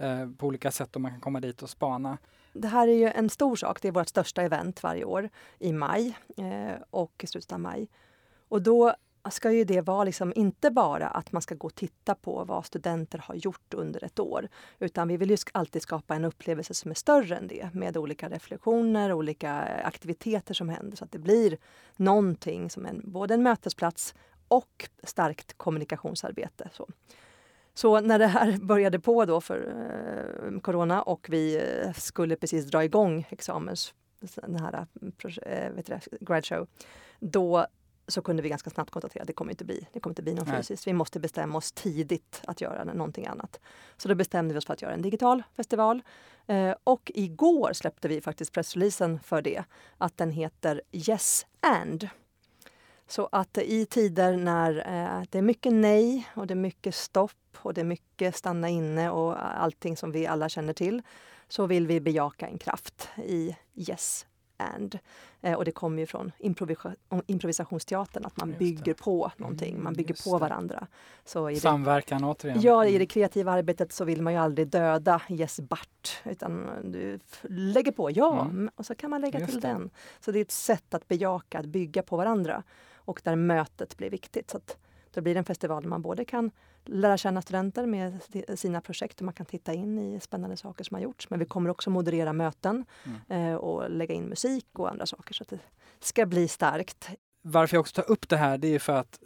Eh, 0.00 0.28
på 0.38 0.46
olika 0.46 0.70
sätt 0.70 0.96
och 0.96 1.02
man 1.02 1.10
kan 1.10 1.20
komma 1.20 1.40
dit 1.40 1.62
och 1.62 1.70
spana. 1.70 2.18
Det 2.52 2.68
här 2.68 2.88
är 2.88 2.92
ju 2.92 3.06
en 3.06 3.30
stor 3.30 3.56
sak. 3.56 3.82
Det 3.82 3.88
är 3.88 3.92
vårt 3.92 4.08
största 4.08 4.42
event 4.42 4.82
varje 4.82 5.04
år 5.04 5.28
i 5.58 5.72
maj 5.72 6.16
eh, 6.36 6.82
och 6.90 7.24
i 7.24 7.26
slutet 7.26 7.52
av 7.52 7.60
maj. 7.60 7.88
Och 8.48 8.62
då 8.62 8.94
ska 9.30 9.52
ju 9.52 9.64
det 9.64 9.80
vara 9.80 10.04
liksom 10.04 10.32
inte 10.36 10.70
bara 10.70 11.08
att 11.08 11.32
man 11.32 11.42
ska 11.42 11.54
gå 11.54 11.66
och 11.66 11.74
titta 11.74 12.14
på 12.14 12.44
vad 12.44 12.66
studenter 12.66 13.18
har 13.18 13.34
gjort 13.34 13.74
under 13.74 14.04
ett 14.04 14.18
år. 14.18 14.48
Utan 14.78 15.08
vi 15.08 15.16
vill 15.16 15.30
ju 15.30 15.36
alltid 15.52 15.82
skapa 15.82 16.14
en 16.14 16.24
upplevelse 16.24 16.74
som 16.74 16.90
är 16.90 16.94
större 16.94 17.36
än 17.36 17.48
det 17.48 17.74
med 17.74 17.96
olika 17.96 18.28
reflektioner, 18.28 19.12
olika 19.12 19.68
eh, 19.68 19.86
aktiviteter 19.86 20.54
som 20.54 20.68
händer 20.68 20.96
så 20.96 21.04
att 21.04 21.12
det 21.12 21.18
blir 21.18 21.58
någonting 21.96 22.70
som 22.70 22.86
en, 22.86 23.02
både 23.04 23.34
en 23.34 23.42
mötesplats 23.42 24.14
och 24.48 24.88
starkt 25.02 25.58
kommunikationsarbete. 25.58 26.70
Så. 26.72 26.88
Så 27.74 28.00
när 28.00 28.18
det 28.18 28.26
här 28.26 28.56
började 28.62 29.00
på 29.00 29.24
då 29.24 29.40
för 29.40 29.74
eh, 30.52 30.60
corona 30.60 31.02
och 31.02 31.26
vi 31.30 31.56
eh, 31.56 31.92
skulle 31.92 32.36
precis 32.36 32.64
dra 32.64 32.84
igång 32.84 33.26
examens, 33.30 33.94
den 34.34 34.60
här 34.60 34.86
eh, 35.46 35.70
vet 35.70 35.86
du, 35.86 35.98
grad 36.20 36.46
show, 36.46 36.66
då 37.20 37.66
så 38.10 38.22
kunde 38.22 38.42
vi 38.42 38.48
ganska 38.48 38.70
snabbt 38.70 38.90
konstatera 38.90 39.22
att 39.22 39.26
det 39.26 39.32
kommer 39.32 39.50
inte 39.50 39.64
bli, 39.64 39.86
det 39.92 40.00
kommer 40.00 40.12
inte 40.12 40.22
bli 40.22 40.34
någon 40.34 40.46
fysiskt. 40.46 40.86
Vi 40.86 40.92
måste 40.92 41.20
bestämma 41.20 41.58
oss 41.58 41.72
tidigt 41.72 42.40
att 42.44 42.60
göra 42.60 42.84
någonting 42.84 43.26
annat. 43.26 43.60
Så 43.96 44.08
då 44.08 44.14
bestämde 44.14 44.54
vi 44.54 44.58
oss 44.58 44.66
för 44.66 44.72
att 44.72 44.82
göra 44.82 44.94
en 44.94 45.02
digital 45.02 45.42
festival. 45.56 46.02
Eh, 46.46 46.74
och 46.84 47.12
igår 47.14 47.72
släppte 47.72 48.08
vi 48.08 48.20
faktiskt 48.20 48.52
pressreleasen 48.52 49.20
för 49.20 49.42
det, 49.42 49.64
att 49.98 50.16
den 50.16 50.30
heter 50.30 50.82
Yes 50.92 51.46
and. 51.60 52.08
Så 53.10 53.28
att 53.32 53.58
i 53.58 53.86
tider 53.86 54.36
när 54.36 54.76
eh, 54.76 55.22
det 55.30 55.38
är 55.38 55.42
mycket 55.42 55.72
nej 55.72 56.28
och 56.34 56.46
det 56.46 56.54
är 56.54 56.56
mycket 56.56 56.94
stopp 56.94 57.56
och 57.56 57.74
det 57.74 57.80
är 57.80 57.84
mycket 57.84 58.36
stanna 58.36 58.68
inne 58.68 59.10
och 59.10 59.60
allting 59.62 59.96
som 59.96 60.12
vi 60.12 60.26
alla 60.26 60.48
känner 60.48 60.72
till 60.72 61.02
så 61.48 61.66
vill 61.66 61.86
vi 61.86 62.00
bejaka 62.00 62.46
en 62.46 62.58
kraft 62.58 63.08
i 63.16 63.56
yes 63.74 64.26
and. 64.56 64.98
Eh, 65.40 65.54
och 65.54 65.64
det 65.64 65.72
kommer 65.72 65.98
ju 65.98 66.06
från 66.06 66.32
improvisa 66.38 66.94
improvisationsteatern, 67.26 68.24
att 68.24 68.36
man 68.36 68.54
bygger 68.58 68.94
på 68.94 69.32
någonting, 69.36 69.74
man 69.74 69.80
mm, 69.80 69.94
bygger 69.94 70.30
på 70.30 70.38
varandra. 70.38 70.86
Så 71.24 71.54
Samverkan 71.54 72.24
återigen. 72.24 72.60
Ja, 72.60 72.84
i 72.84 72.90
det 72.90 72.96
mm. 72.96 73.06
kreativa 73.06 73.52
arbetet 73.52 73.92
så 73.92 74.04
vill 74.04 74.22
man 74.22 74.32
ju 74.32 74.38
aldrig 74.38 74.68
döda 74.68 75.22
Yes 75.28 75.60
Bart, 75.60 76.22
utan 76.24 76.70
du 76.84 77.20
lägger 77.42 77.92
på, 77.92 78.10
ja, 78.10 78.44
mm. 78.44 78.70
och 78.74 78.86
så 78.86 78.94
kan 78.94 79.10
man 79.10 79.20
lägga 79.20 79.38
Just 79.38 79.52
till 79.52 79.60
det. 79.60 79.68
den. 79.68 79.90
Så 80.20 80.32
det 80.32 80.38
är 80.38 80.42
ett 80.42 80.50
sätt 80.50 80.94
att 80.94 81.08
bejaka, 81.08 81.58
att 81.58 81.66
bygga 81.66 82.02
på 82.02 82.16
varandra 82.16 82.62
och 83.04 83.20
där 83.24 83.36
mötet 83.36 83.96
blir 83.96 84.10
viktigt. 84.10 84.50
Så 84.50 84.56
att 84.56 84.78
då 85.14 85.20
blir 85.20 85.34
det 85.34 85.40
en 85.40 85.44
festival 85.44 85.82
där 85.82 85.88
man 85.88 86.02
både 86.02 86.24
kan 86.24 86.50
lära 86.84 87.16
känna 87.16 87.42
studenter 87.42 87.86
med 87.86 88.18
sina 88.54 88.80
projekt 88.80 89.18
och 89.18 89.24
man 89.24 89.34
kan 89.34 89.46
titta 89.46 89.74
in 89.74 89.98
i 89.98 90.20
spännande 90.20 90.56
saker 90.56 90.84
som 90.84 90.94
har 90.94 91.02
gjorts. 91.02 91.30
Men 91.30 91.38
vi 91.38 91.44
kommer 91.44 91.70
också 91.70 91.90
moderera 91.90 92.32
möten 92.32 92.84
mm. 93.04 93.50
eh, 93.50 93.54
och 93.54 93.90
lägga 93.90 94.14
in 94.14 94.24
musik 94.24 94.66
och 94.72 94.90
andra 94.90 95.06
saker 95.06 95.34
så 95.34 95.42
att 95.42 95.48
det 95.48 95.60
ska 96.00 96.26
bli 96.26 96.48
starkt. 96.48 97.10
Varför 97.42 97.76
jag 97.76 97.80
också 97.80 98.02
tar 98.02 98.10
upp 98.10 98.28
det 98.28 98.36
här, 98.36 98.58
det 98.58 98.74
är 98.74 98.78
för 98.78 98.92
att 98.92 99.20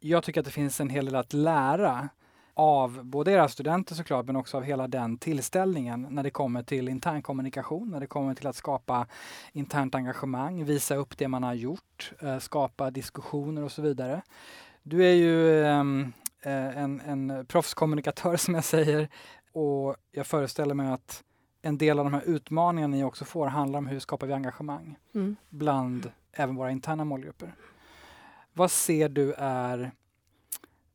jag 0.00 0.22
tycker 0.22 0.40
att 0.40 0.46
det 0.46 0.52
finns 0.52 0.80
en 0.80 0.90
hel 0.90 1.04
del 1.04 1.14
att 1.14 1.32
lära 1.32 2.08
av 2.58 3.04
både 3.04 3.32
era 3.32 3.48
studenter 3.48 3.94
såklart, 3.94 4.26
men 4.26 4.36
också 4.36 4.56
av 4.56 4.62
hela 4.62 4.88
den 4.88 5.18
tillställningen 5.18 6.06
när 6.10 6.22
det 6.22 6.30
kommer 6.30 6.62
till 6.62 6.88
intern 6.88 7.22
kommunikation, 7.22 7.90
när 7.90 8.00
det 8.00 8.06
kommer 8.06 8.34
till 8.34 8.46
att 8.46 8.56
skapa 8.56 9.06
internt 9.52 9.94
engagemang, 9.94 10.64
visa 10.64 10.94
upp 10.94 11.18
det 11.18 11.28
man 11.28 11.42
har 11.42 11.54
gjort, 11.54 12.12
eh, 12.20 12.38
skapa 12.38 12.90
diskussioner 12.90 13.64
och 13.64 13.72
så 13.72 13.82
vidare. 13.82 14.22
Du 14.82 15.06
är 15.06 15.12
ju 15.12 15.64
ehm, 15.64 16.12
eh, 16.42 16.78
en, 16.78 17.00
en 17.00 17.46
proffskommunikatör 17.46 18.36
som 18.36 18.54
jag 18.54 18.64
säger 18.64 19.08
och 19.52 19.96
jag 20.12 20.26
föreställer 20.26 20.74
mig 20.74 20.92
att 20.92 21.24
en 21.62 21.78
del 21.78 21.98
av 21.98 22.04
de 22.04 22.14
här 22.14 22.24
utmaningarna 22.26 22.96
ni 22.96 23.04
också 23.04 23.24
får 23.24 23.46
handlar 23.46 23.78
om 23.78 23.86
hur 23.86 23.98
skapar 23.98 24.26
vi 24.26 24.32
engagemang 24.32 24.96
mm. 25.14 25.36
bland 25.48 26.12
även 26.32 26.56
våra 26.56 26.70
interna 26.70 27.04
målgrupper. 27.04 27.54
Vad 28.52 28.70
ser 28.70 29.08
du 29.08 29.34
är 29.38 29.92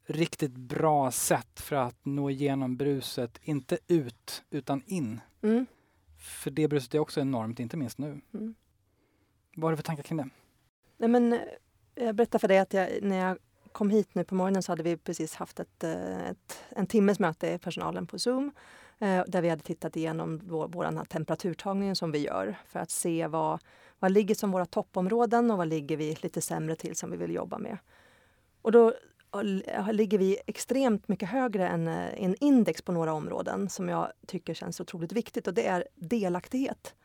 riktigt 0.05 0.51
bra 0.51 1.11
sätt 1.11 1.59
för 1.59 1.75
att 1.75 2.05
nå 2.05 2.29
igenom 2.29 2.77
bruset, 2.77 3.39
inte 3.41 3.77
ut 3.87 4.43
utan 4.49 4.81
in. 4.85 5.21
Mm. 5.41 5.65
För 6.17 6.51
det 6.51 6.67
bruset 6.67 6.95
är 6.95 6.99
också 6.99 7.21
enormt, 7.21 7.59
inte 7.59 7.77
minst 7.77 7.97
nu. 7.97 8.21
Mm. 8.33 8.55
Vad 9.55 9.63
har 9.63 9.71
du 9.71 9.77
för 9.77 9.83
tankar 9.83 10.03
kring 10.03 10.17
det? 10.17 10.29
Nej, 10.97 11.09
men, 11.09 11.33
eh, 11.33 11.39
jag 11.95 12.15
berättade 12.15 12.39
för 12.39 12.47
dig 12.47 12.59
att 12.59 12.73
jag, 12.73 12.89
när 13.01 13.27
jag 13.27 13.37
kom 13.71 13.89
hit 13.89 14.15
nu 14.15 14.23
på 14.23 14.35
morgonen 14.35 14.63
så 14.63 14.71
hade 14.71 14.83
vi 14.83 14.97
precis 14.97 15.35
haft 15.35 15.59
ett, 15.59 15.83
eh, 15.83 16.29
ett 16.29 16.63
en 16.69 16.87
timmes 16.87 17.19
möte 17.19 17.47
i 17.47 17.57
personalen 17.57 18.07
på 18.07 18.19
Zoom 18.19 18.51
eh, 18.99 19.23
där 19.27 19.41
vi 19.41 19.49
hade 19.49 19.63
tittat 19.63 19.95
igenom 19.95 20.41
vår, 20.43 20.67
vår 20.67 21.05
temperaturtagning 21.05 21.95
som 21.95 22.11
vi 22.11 22.19
gör 22.19 22.55
för 22.67 22.79
att 22.79 22.91
se 22.91 23.27
vad, 23.27 23.59
vad 23.99 24.11
ligger 24.11 24.35
som 24.35 24.51
våra 24.51 24.65
toppområden 24.65 25.51
och 25.51 25.57
vad 25.57 25.67
ligger 25.67 25.97
vi 25.97 26.17
lite 26.21 26.41
sämre 26.41 26.75
till 26.75 26.95
som 26.95 27.11
vi 27.11 27.17
vill 27.17 27.33
jobba 27.33 27.57
med. 27.57 27.77
Och 28.61 28.71
då 28.71 28.93
ligger 29.91 30.17
vi 30.17 30.37
extremt 30.47 31.07
mycket 31.07 31.29
högre 31.29 31.67
än 31.67 31.87
eh, 31.87 32.23
en 32.23 32.35
index 32.39 32.81
på 32.81 32.91
några 32.91 33.13
områden 33.13 33.69
som 33.69 33.89
jag 33.89 34.11
tycker 34.27 34.53
känns 34.53 34.79
otroligt 34.79 35.11
viktigt 35.11 35.47
och 35.47 35.53
det 35.53 35.67
är 35.67 35.87
delaktighet. 35.95 36.95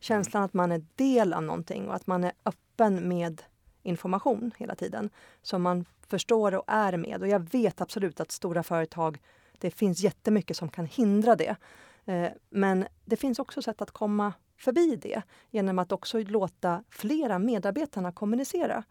Känslan 0.00 0.42
att 0.42 0.54
man 0.54 0.72
är 0.72 0.84
del 0.94 1.32
av 1.32 1.42
någonting 1.42 1.88
och 1.88 1.94
att 1.94 2.06
man 2.06 2.24
är 2.24 2.32
öppen 2.44 3.08
med 3.08 3.42
information 3.82 4.52
hela 4.58 4.74
tiden. 4.74 5.10
Som 5.42 5.62
man 5.62 5.84
förstår 6.08 6.54
och 6.54 6.64
är 6.66 6.96
med. 6.96 7.22
Och 7.22 7.28
jag 7.28 7.50
vet 7.50 7.80
absolut 7.80 8.20
att 8.20 8.30
stora 8.30 8.62
företag, 8.62 9.18
det 9.58 9.70
finns 9.70 10.00
jättemycket 10.00 10.56
som 10.56 10.68
kan 10.68 10.86
hindra 10.86 11.36
det. 11.36 11.56
Eh, 12.04 12.28
men 12.50 12.86
det 13.04 13.16
finns 13.16 13.38
också 13.38 13.62
sätt 13.62 13.82
att 13.82 13.90
komma 13.90 14.32
förbi 14.56 14.96
det 14.96 15.22
genom 15.50 15.78
att 15.78 15.92
också 15.92 16.18
låta 16.18 16.84
flera 16.90 17.38
medarbetarna 17.38 18.12
kommunicera. 18.12 18.84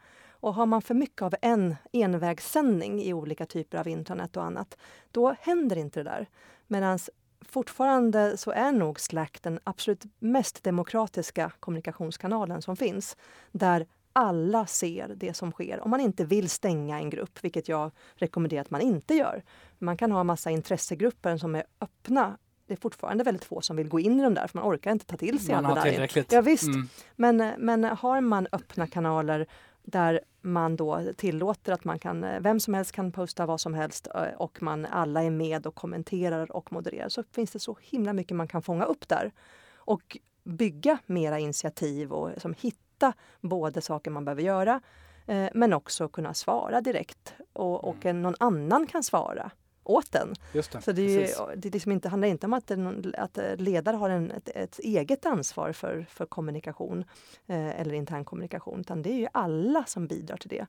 Och 0.45 0.53
har 0.53 0.65
man 0.65 0.81
för 0.81 0.93
mycket 0.93 1.21
av 1.21 1.35
en 1.41 1.75
envägssändning 1.91 3.01
i 3.01 3.13
olika 3.13 3.45
typer 3.45 3.77
av 3.77 3.87
internet 3.87 4.37
och 4.37 4.43
annat, 4.43 4.77
då 5.11 5.35
händer 5.39 5.75
inte 5.75 5.99
det 5.99 6.09
där. 6.09 6.29
Medan 6.67 6.99
fortfarande 7.41 8.37
så 8.37 8.51
är 8.51 8.71
nog 8.71 8.99
Slack 8.99 9.39
den 9.41 9.59
absolut 9.63 10.03
mest 10.19 10.63
demokratiska 10.63 11.51
kommunikationskanalen 11.59 12.61
som 12.61 12.75
finns. 12.75 13.17
Där 13.51 13.87
alla 14.13 14.65
ser 14.65 15.07
det 15.15 15.33
som 15.33 15.51
sker. 15.51 15.79
Om 15.79 15.89
man 15.89 15.99
inte 15.99 16.25
vill 16.25 16.49
stänga 16.49 16.99
en 16.99 17.09
grupp, 17.09 17.39
vilket 17.41 17.69
jag 17.69 17.91
rekommenderar 18.15 18.61
att 18.61 18.71
man 18.71 18.81
inte 18.81 19.13
gör. 19.13 19.43
Man 19.79 19.97
kan 19.97 20.11
ha 20.11 20.23
massa 20.23 20.51
intressegrupper 20.51 21.37
som 21.37 21.55
är 21.55 21.63
öppna. 21.81 22.37
Det 22.67 22.73
är 22.73 22.77
fortfarande 22.77 23.23
väldigt 23.23 23.45
få 23.45 23.61
som 23.61 23.75
vill 23.75 23.89
gå 23.89 23.99
in 23.99 24.19
i 24.19 24.23
dem 24.23 24.33
där, 24.33 24.47
för 24.47 24.59
man 24.59 24.73
orkar 24.73 24.91
inte 24.91 25.05
ta 25.05 25.17
till 25.17 25.45
sig 25.45 25.55
man 25.55 25.65
allt 25.65 25.83
det 25.83 26.09
där. 26.13 26.25
Ja, 26.29 26.41
visst. 26.41 26.67
Mm. 26.67 26.89
Men, 27.15 27.53
men 27.57 27.83
har 27.83 28.21
man 28.21 28.47
öppna 28.51 28.87
kanaler 28.87 29.47
där 29.85 30.19
man 30.41 30.75
då 30.75 31.13
tillåter 31.17 31.73
att 31.73 31.83
man 31.83 31.99
kan, 31.99 32.25
vem 32.39 32.59
som 32.59 32.73
helst 32.73 32.91
kan 32.91 33.11
posta 33.11 33.45
vad 33.45 33.61
som 33.61 33.73
helst 33.73 34.07
eh, 34.15 34.21
och 34.37 34.61
man 34.61 34.85
alla 34.85 35.23
är 35.23 35.29
med 35.29 35.67
och 35.67 35.75
kommenterar 35.75 36.51
och 36.51 36.71
modererar 36.71 37.09
så 37.09 37.23
finns 37.23 37.51
det 37.51 37.59
så 37.59 37.77
himla 37.81 38.13
mycket 38.13 38.37
man 38.37 38.47
kan 38.47 38.61
fånga 38.61 38.85
upp 38.85 39.07
där. 39.07 39.31
Och 39.75 40.17
bygga 40.43 40.97
mera 41.05 41.39
initiativ 41.39 42.13
och 42.13 42.41
som 42.41 42.55
hitta 42.59 43.13
både 43.41 43.81
saker 43.81 44.11
man 44.11 44.25
behöver 44.25 44.41
göra 44.41 44.81
eh, 45.27 45.47
men 45.53 45.73
också 45.73 46.07
kunna 46.07 46.33
svara 46.33 46.81
direkt 46.81 47.33
och, 47.53 47.83
och 47.83 48.05
Mm. 48.05 48.21
någon 48.21 48.35
annan 48.39 48.87
kan 48.87 49.03
svara 49.03 49.51
åt 49.85 50.11
den. 50.11 50.33
Just 50.53 50.71
det, 50.71 50.81
Så 50.81 50.91
det, 50.91 51.01
är 51.01 51.19
precis. 51.21 51.39
ju, 51.39 51.55
det 51.55 51.69
liksom 51.69 51.91
inte, 51.91 52.09
handlar 52.09 52.27
inte 52.27 52.45
om 52.47 52.53
att, 52.53 52.69
någon- 52.69 53.13
att 53.17 53.37
eh, 53.37 53.55
ledare 53.57 53.95
har 53.95 54.09
en, 54.09 54.31
ett, 54.31 54.49
ett 54.55 54.79
eget 54.79 55.25
ansvar 55.25 55.71
för, 55.71 56.05
för 56.09 56.25
kommunikation 56.25 57.05
eh, 57.47 57.79
eller 57.81 57.93
intern 57.93 58.25
kommunikation, 58.25 58.79
utan 58.79 59.01
det 59.01 59.09
är 59.09 59.17
ju 59.17 59.27
alla 59.31 59.83
som 59.85 60.07
bidrar 60.07 60.37
till 60.37 60.49
det. 60.49 60.65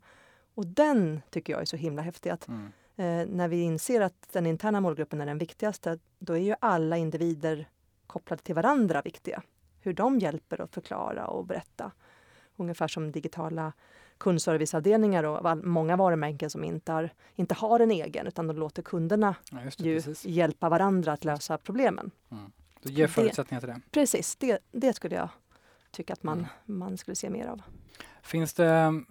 Och 0.54 0.66
den 0.66 1.22
tycker 1.30 1.52
jag 1.52 1.62
är 1.62 1.66
så 1.66 1.76
himla 1.76 2.02
häftig. 2.02 2.30
Att, 2.30 2.48
Mm. 2.48 2.66
eh, 2.96 3.34
när 3.36 3.48
vi 3.48 3.60
inser 3.60 4.00
att 4.00 4.28
den 4.32 4.46
interna 4.46 4.80
målgruppen 4.80 5.20
är 5.20 5.26
den 5.26 5.38
viktigaste, 5.38 5.98
då 6.18 6.32
är 6.32 6.40
ju 6.40 6.54
alla 6.60 6.96
individer 6.96 7.68
kopplade 8.06 8.42
till 8.42 8.54
varandra 8.54 9.02
viktiga. 9.02 9.42
Hur 9.80 9.92
de 9.92 10.18
hjälper 10.18 10.60
att 10.60 10.74
förklara 10.74 11.26
och 11.26 11.46
berätta. 11.46 11.92
Ungefär 12.56 12.88
som 12.88 13.12
digitala 13.12 13.72
kundserviceavdelningar 14.18 15.24
och 15.24 15.58
många 15.66 15.96
varumärken 15.96 16.50
som 16.50 16.64
inte 16.64 16.92
har, 16.92 17.10
inte 17.34 17.54
har 17.54 17.80
en 17.80 17.90
egen 17.90 18.26
utan 18.26 18.46
de 18.46 18.56
låter 18.56 18.82
kunderna 18.82 19.34
Ja, 19.50 19.58
det, 19.78 20.24
hjälpa 20.24 20.68
varandra 20.68 21.12
att 21.12 21.24
lösa 21.24 21.58
problemen. 21.58 22.10
Det 22.82 22.92
ger 22.92 23.06
förutsättningar 23.06 23.60
till 23.60 23.68
det. 23.68 23.80
Precis, 23.90 24.36
det, 24.36 24.58
det 24.72 24.92
skulle 24.92 25.14
jag 25.16 25.28
tycka 25.90 26.12
att 26.12 26.22
man, 26.22 26.38
Mm. 26.38 26.78
man 26.78 26.96
skulle 26.98 27.14
se 27.14 27.30
mer 27.30 27.46
av. 27.46 27.62
Finns 28.22 28.54
det, 28.54 29.02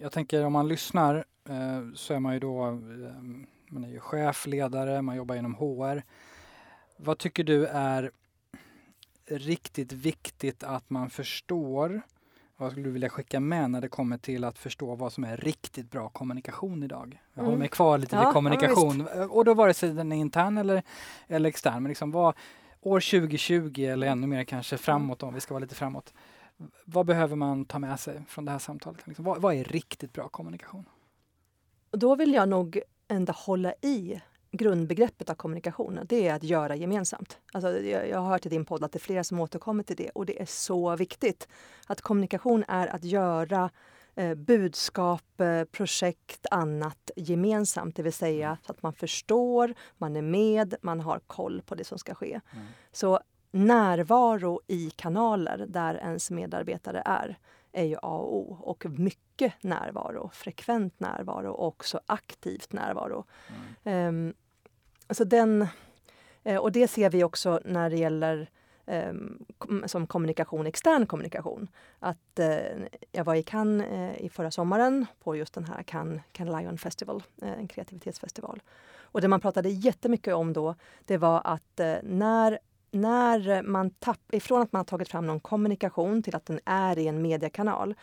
jag 0.00 0.12
tänker 0.12 0.44
om 0.44 0.52
man 0.52 0.68
lyssnar 0.68 1.24
eh, 1.48 1.94
så 1.94 2.14
är 2.14 2.18
man 2.18 2.34
ju 2.34 2.40
då, 2.40 2.66
eh, 2.66 2.72
man 3.68 3.84
är 3.84 3.88
ju 3.88 4.00
chef, 4.00 4.46
ledare, 4.46 5.02
man 5.02 5.16
jobbar 5.16 5.34
inom 5.34 5.54
HR. 5.54 6.02
Vad 6.96 7.18
tycker 7.18 7.44
du 7.44 7.66
är 7.66 8.10
riktigt 9.26 9.92
viktigt 9.92 10.62
att 10.64 10.90
man 10.90 11.10
förstår? 11.10 12.02
Vad 12.60 12.70
skulle 12.72 12.86
du 12.86 12.90
vilja 12.90 13.08
skicka 13.08 13.40
med 13.40 13.70
när 13.70 13.80
det 13.80 13.88
kommer 13.88 14.18
till 14.18 14.44
att 14.44 14.58
förstå 14.58 14.94
vad 14.94 15.12
som 15.12 15.24
är 15.24 15.36
riktigt 15.36 15.90
bra 15.90 16.08
kommunikation 16.08 16.82
idag? 16.82 17.20
Jag 17.34 17.42
håller 17.42 17.48
Mm. 17.52 17.58
mig 17.58 17.68
kvar 17.68 17.98
lite 17.98 18.16
Ja, 18.16 18.20
vid 18.20 18.28
ja, 18.28 18.32
kommunikation 18.32 19.06
och 19.30 19.44
då 19.44 19.54
vare 19.54 19.74
sig 19.74 19.90
den 19.92 20.12
är 20.12 20.16
intern 20.16 20.58
eller, 20.58 20.82
eller 21.28 21.48
extern. 21.48 21.82
Men 21.82 21.88
liksom 21.88 22.10
vad, 22.10 22.34
år 22.80 23.00
2020 23.00 23.84
eller 23.84 24.06
ännu 24.06 24.26
mer 24.26 24.44
kanske 24.44 24.78
framåt 24.78 25.22
om 25.22 25.34
vi 25.34 25.40
ska 25.40 25.54
vara 25.54 25.62
lite 25.62 25.74
framåt. 25.74 26.12
Vad 26.84 27.06
behöver 27.06 27.36
man 27.36 27.64
ta 27.64 27.78
med 27.78 28.00
sig 28.00 28.22
från 28.28 28.44
det 28.44 28.50
här 28.52 28.58
samtalet? 28.58 29.06
Liksom, 29.06 29.24
vad, 29.24 29.40
vad 29.42 29.54
är 29.54 29.64
riktigt 29.64 30.12
bra 30.12 30.28
kommunikation? 30.28 30.84
Då 31.90 32.14
vill 32.14 32.32
jag 32.34 32.48
nog 32.48 32.80
ändå 33.08 33.32
hålla 33.36 33.72
i 33.82 34.20
grundbegreppet 34.52 35.30
av 35.30 35.34
kommunikation. 35.34 36.00
Det 36.04 36.28
är 36.28 36.34
att 36.34 36.42
göra 36.42 36.76
gemensamt. 36.76 37.38
Alltså, 37.52 37.78
jag, 37.80 38.20
har 38.20 38.30
hört 38.30 38.46
i 38.46 38.48
din 38.48 38.64
podd 38.64 38.84
att 38.84 38.92
det 38.92 38.96
är 38.96 39.00
flera 39.00 39.24
som 39.24 39.40
återkommer 39.40 39.82
till 39.82 39.96
det 39.96 40.10
och 40.10 40.26
det 40.26 40.42
är 40.42 40.46
så 40.46 40.96
viktigt. 40.96 41.48
Att 41.86 42.00
kommunikation 42.00 42.64
är 42.68 42.86
att 42.86 43.04
göra 43.04 43.70
eh, 44.14 44.34
budskap, 44.34 45.40
eh, 45.40 45.64
projekt, 45.64 46.46
annat 46.50 47.10
gemensamt. 47.16 47.96
Det 47.96 48.02
vill 48.02 48.12
säga 48.12 48.58
så 48.66 48.72
att 48.72 48.82
man 48.82 48.92
förstår, 48.92 49.74
man 49.98 50.16
är 50.16 50.22
med, 50.22 50.74
man 50.82 51.00
har 51.00 51.18
koll 51.26 51.62
på 51.66 51.74
det 51.74 51.84
som 51.84 51.98
ska 51.98 52.14
ske. 52.14 52.40
Mm. 52.52 52.66
Så 52.92 53.20
närvaro 53.52 54.60
i 54.66 54.90
kanaler 54.90 55.66
där 55.68 55.94
ens 55.94 56.30
medarbetare 56.30 57.02
är, 57.04 57.38
är 57.72 57.84
ju 57.84 57.96
A 57.96 58.16
och 58.16 58.36
O. 58.36 58.58
Och 58.60 58.86
mycket 58.86 59.62
närvaro, 59.62 60.30
frekvent 60.32 61.00
närvaro 61.00 61.52
och 61.52 61.66
också 61.66 62.00
aktivt 62.06 62.72
närvaro. 62.72 63.24
Ehm, 63.84 64.34
så 65.10 65.24
den, 65.24 65.66
eh, 66.44 66.56
och 66.56 66.72
det 66.72 66.88
ser 66.88 67.10
vi 67.10 67.24
också 67.24 67.60
när 67.64 67.90
det 67.90 67.96
gäller 67.96 68.50
ehm, 68.86 69.44
som 69.86 70.06
kommunikation, 70.06 70.66
extern 70.66 71.06
kommunikation. 71.06 71.68
Att 71.98 72.38
eh, 72.38 72.58
jag 73.12 73.24
var 73.24 73.34
i 73.34 73.42
Cannes 73.42 73.86
eh, 73.86 74.24
i 74.24 74.28
förra 74.28 74.50
sommaren 74.50 75.06
på 75.22 75.36
just 75.36 75.54
den 75.54 75.64
här 75.64 75.82
Cannes, 75.82 76.22
Cannes 76.32 76.62
Lion 76.62 76.78
Festival, 76.78 77.22
eh, 77.42 77.52
en 77.52 77.68
kreativitetsfestival. 77.68 78.62
Och 79.12 79.20
det 79.20 79.28
man 79.28 79.40
pratade 79.40 79.68
jättemycket 79.68 80.34
om 80.34 80.52
då, 80.52 80.74
det 81.04 81.16
var 81.16 81.40
att 81.44 81.80
när 82.02 82.58
när 82.90 83.62
man 83.62 83.90
tappar, 83.90 84.36
ifrån 84.36 84.62
att 84.62 84.72
man 84.72 84.80
har 84.80 84.84
tagit 84.84 85.08
fram 85.08 85.26
någon 85.26 85.40
kommunikation 85.40 86.22
till 86.22 86.36
att 86.36 86.46
den 86.46 86.60
är 86.64 86.98
i 86.98 87.08
en 87.08 87.22
mediekanal. 87.22 87.94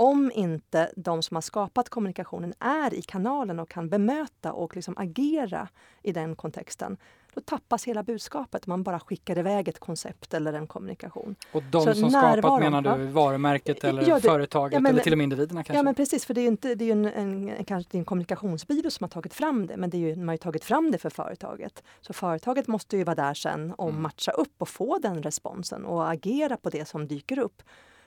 Om 0.00 0.32
inte 0.34 0.90
de 0.96 1.22
som 1.22 1.34
har 1.34 1.42
skapat 1.42 1.88
kommunikationen 1.88 2.54
är 2.58 2.94
i 2.94 3.02
kanalen 3.02 3.58
och 3.58 3.68
kan 3.68 3.88
bemöta 3.88 4.52
och 4.52 4.76
liksom 4.76 4.94
agera 4.98 5.68
i 6.02 6.12
den 6.12 6.36
kontexten, 6.36 6.96
då 7.34 7.40
tappas 7.40 7.84
hela 7.84 8.02
budskapet. 8.02 8.66
Man 8.66 8.82
bara 8.82 9.00
skickar 9.00 9.38
iväg 9.38 9.68
ett 9.68 9.78
koncept 9.78 10.34
eller 10.34 10.52
en 10.52 10.66
kommunikation. 10.66 11.36
Och 11.52 11.62
de 11.62 11.84
Så 11.84 11.94
som 11.94 12.10
skapat 12.10 12.60
menar 12.60 12.98
du 12.98 13.06
varumärket 13.06 13.84
eller 13.84 14.08
Ja, 14.08 14.14
det- 14.14 14.20
företaget 14.20 14.72
ja, 14.74 14.80
men- 14.80 14.90
eller 14.92 15.02
till 15.02 15.12
och 15.12 15.18
med 15.18 15.24
individerna 15.24 15.64
kanske? 15.64 15.78
Ja 15.78 15.82
men 15.82 15.94
precis, 15.94 16.24
för 16.24 16.34
det 16.34 16.40
är 16.40 16.42
ju, 16.42 16.48
inte, 16.48 16.74
det 16.74 16.84
är 16.84 16.92
en, 16.92 17.04
en, 17.06 17.64
kanske 17.64 17.98
en 17.98 18.04
kommunikationsbyrå 18.04 18.90
som 18.90 19.04
har 19.04 19.08
tagit 19.08 19.34
fram 19.34 19.66
det, 19.66 19.76
men 19.76 19.90
det 19.90 19.96
är 19.96 19.98
ju, 19.98 20.16
man 20.16 20.28
har 20.28 20.34
ju 20.34 20.38
tagit 20.38 20.64
fram 20.64 20.90
det 20.90 20.98
för 20.98 21.10
företaget. 21.10 21.82
Så 22.00 22.12
företaget 22.12 22.66
måste 22.68 22.96
ju 22.96 23.04
vara 23.04 23.14
där 23.16 23.34
sen 23.34 23.72
och 23.72 23.88
Mm. 23.88 24.02
matcha 24.02 24.30
upp 24.32 24.54
och 24.58 24.68
få 24.68 24.98
den 24.98 25.22
responsen 25.22 25.84
och 25.84 26.10
agera 26.10 26.56
på 26.56 26.70
det 26.70 26.88
som 26.88 27.08
dyker 27.08 27.38
upp. 27.38 27.62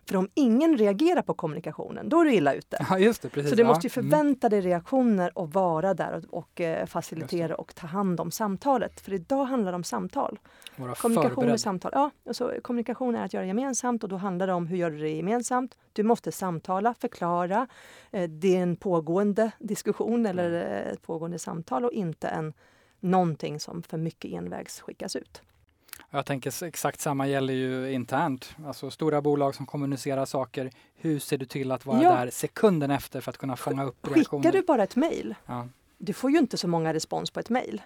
För 0.06 0.16
om 0.16 0.30
ingen 0.34 0.78
reagerar 0.78 1.22
på 1.22 1.34
kommunikationen, 1.34 2.10
då 2.10 2.20
är 2.22 2.26
du 2.26 2.34
illa 2.34 2.54
ute. 2.54 2.86
Ja, 2.90 3.00
just 3.00 3.22
det. 3.22 3.30
Precis. 3.30 3.50
Så 3.50 3.56
du 3.56 3.62
ja. 3.62 3.68
måste 3.68 3.88
ju 3.88 3.92
Mm. 4.00 4.12
förvänta 4.12 4.50
dig 4.50 4.62
reaktioner 4.62 5.38
och 5.38 5.54
vara 5.54 5.94
där 5.94 6.24
och, 6.32 6.38
och 6.40 6.62
eh, 6.62 6.86
facilitera 6.86 7.56
och 7.56 7.76
ta 7.76 7.88
hand 7.88 8.20
om 8.20 8.32
samtalet. 8.32 9.02
För 9.02 9.14
idag 9.14 9.46
handlar 9.46 9.72
det 9.72 9.76
om 9.76 9.84
samtal. 9.84 10.40
Vara 10.76 10.96
Kommunikation 10.96 11.36
förberedd. 11.36 11.60
samtal. 11.60 11.92
Ja, 11.96 12.12
alltså, 12.28 12.54
kommunikation 12.62 13.16
är 13.16 13.26
att 13.26 13.34
göra 13.34 13.46
gemensamt 13.46 14.04
och 14.04 14.10
då 14.10 14.16
handlar 14.18 14.48
det 14.48 14.54
om 14.54 14.68
hur 14.68 14.78
gör 14.78 14.92
du 14.92 14.98
det 14.98 15.10
gemensamt. 15.10 15.78
Du 15.94 16.04
måste 16.04 16.32
samtala, 16.32 16.94
förklara. 17.00 17.68
Eh, 18.12 18.30
det 18.30 18.56
är 18.58 18.62
en 18.64 18.76
pågående 18.76 19.52
diskussion 19.60 20.26
eller 20.26 20.50
Mm. 20.50 20.94
ett 20.94 21.02
pågående 21.02 21.40
samtal 21.40 21.86
och 21.86 21.92
inte 21.92 22.28
en 22.28 22.54
någonting 23.00 23.60
som 23.60 23.84
för 23.84 23.98
mycket 23.98 24.32
envägs 24.32 24.82
skickas 24.82 25.16
ut. 25.16 25.42
Jag 26.12 26.26
tänker 26.26 26.64
exakt 26.64 27.02
samma 27.02 27.28
gäller 27.28 27.54
ju 27.54 27.92
internt. 27.92 28.56
Alltså 28.66 28.92
stora 28.92 29.22
bolag 29.22 29.56
som 29.56 29.66
kommunicerar 29.66 30.26
saker. 30.26 30.72
Hur 30.96 31.20
ser 31.20 31.38
du 31.38 31.46
till 31.46 31.72
att 31.72 31.86
vara 31.86 32.02
Ja. 32.04 32.10
där 32.16 32.30
sekunden 32.30 32.92
efter 32.92 33.22
för 33.22 33.30
att 33.32 33.38
kunna 33.38 33.56
fånga 33.56 33.84
upp 33.84 34.08
reaktioner? 34.08 34.44
Skickar 34.44 34.60
du 34.60 34.66
bara 34.66 34.84
ett 34.84 34.96
mejl, 34.96 35.36
Ja. 35.46 35.68
du 35.98 36.14
får 36.14 36.32
ju 36.32 36.38
inte 36.38 36.58
så 36.58 36.68
många 36.68 36.94
respons 36.94 37.32
på 37.32 37.40
ett 37.40 37.50
mejl. 37.50 37.82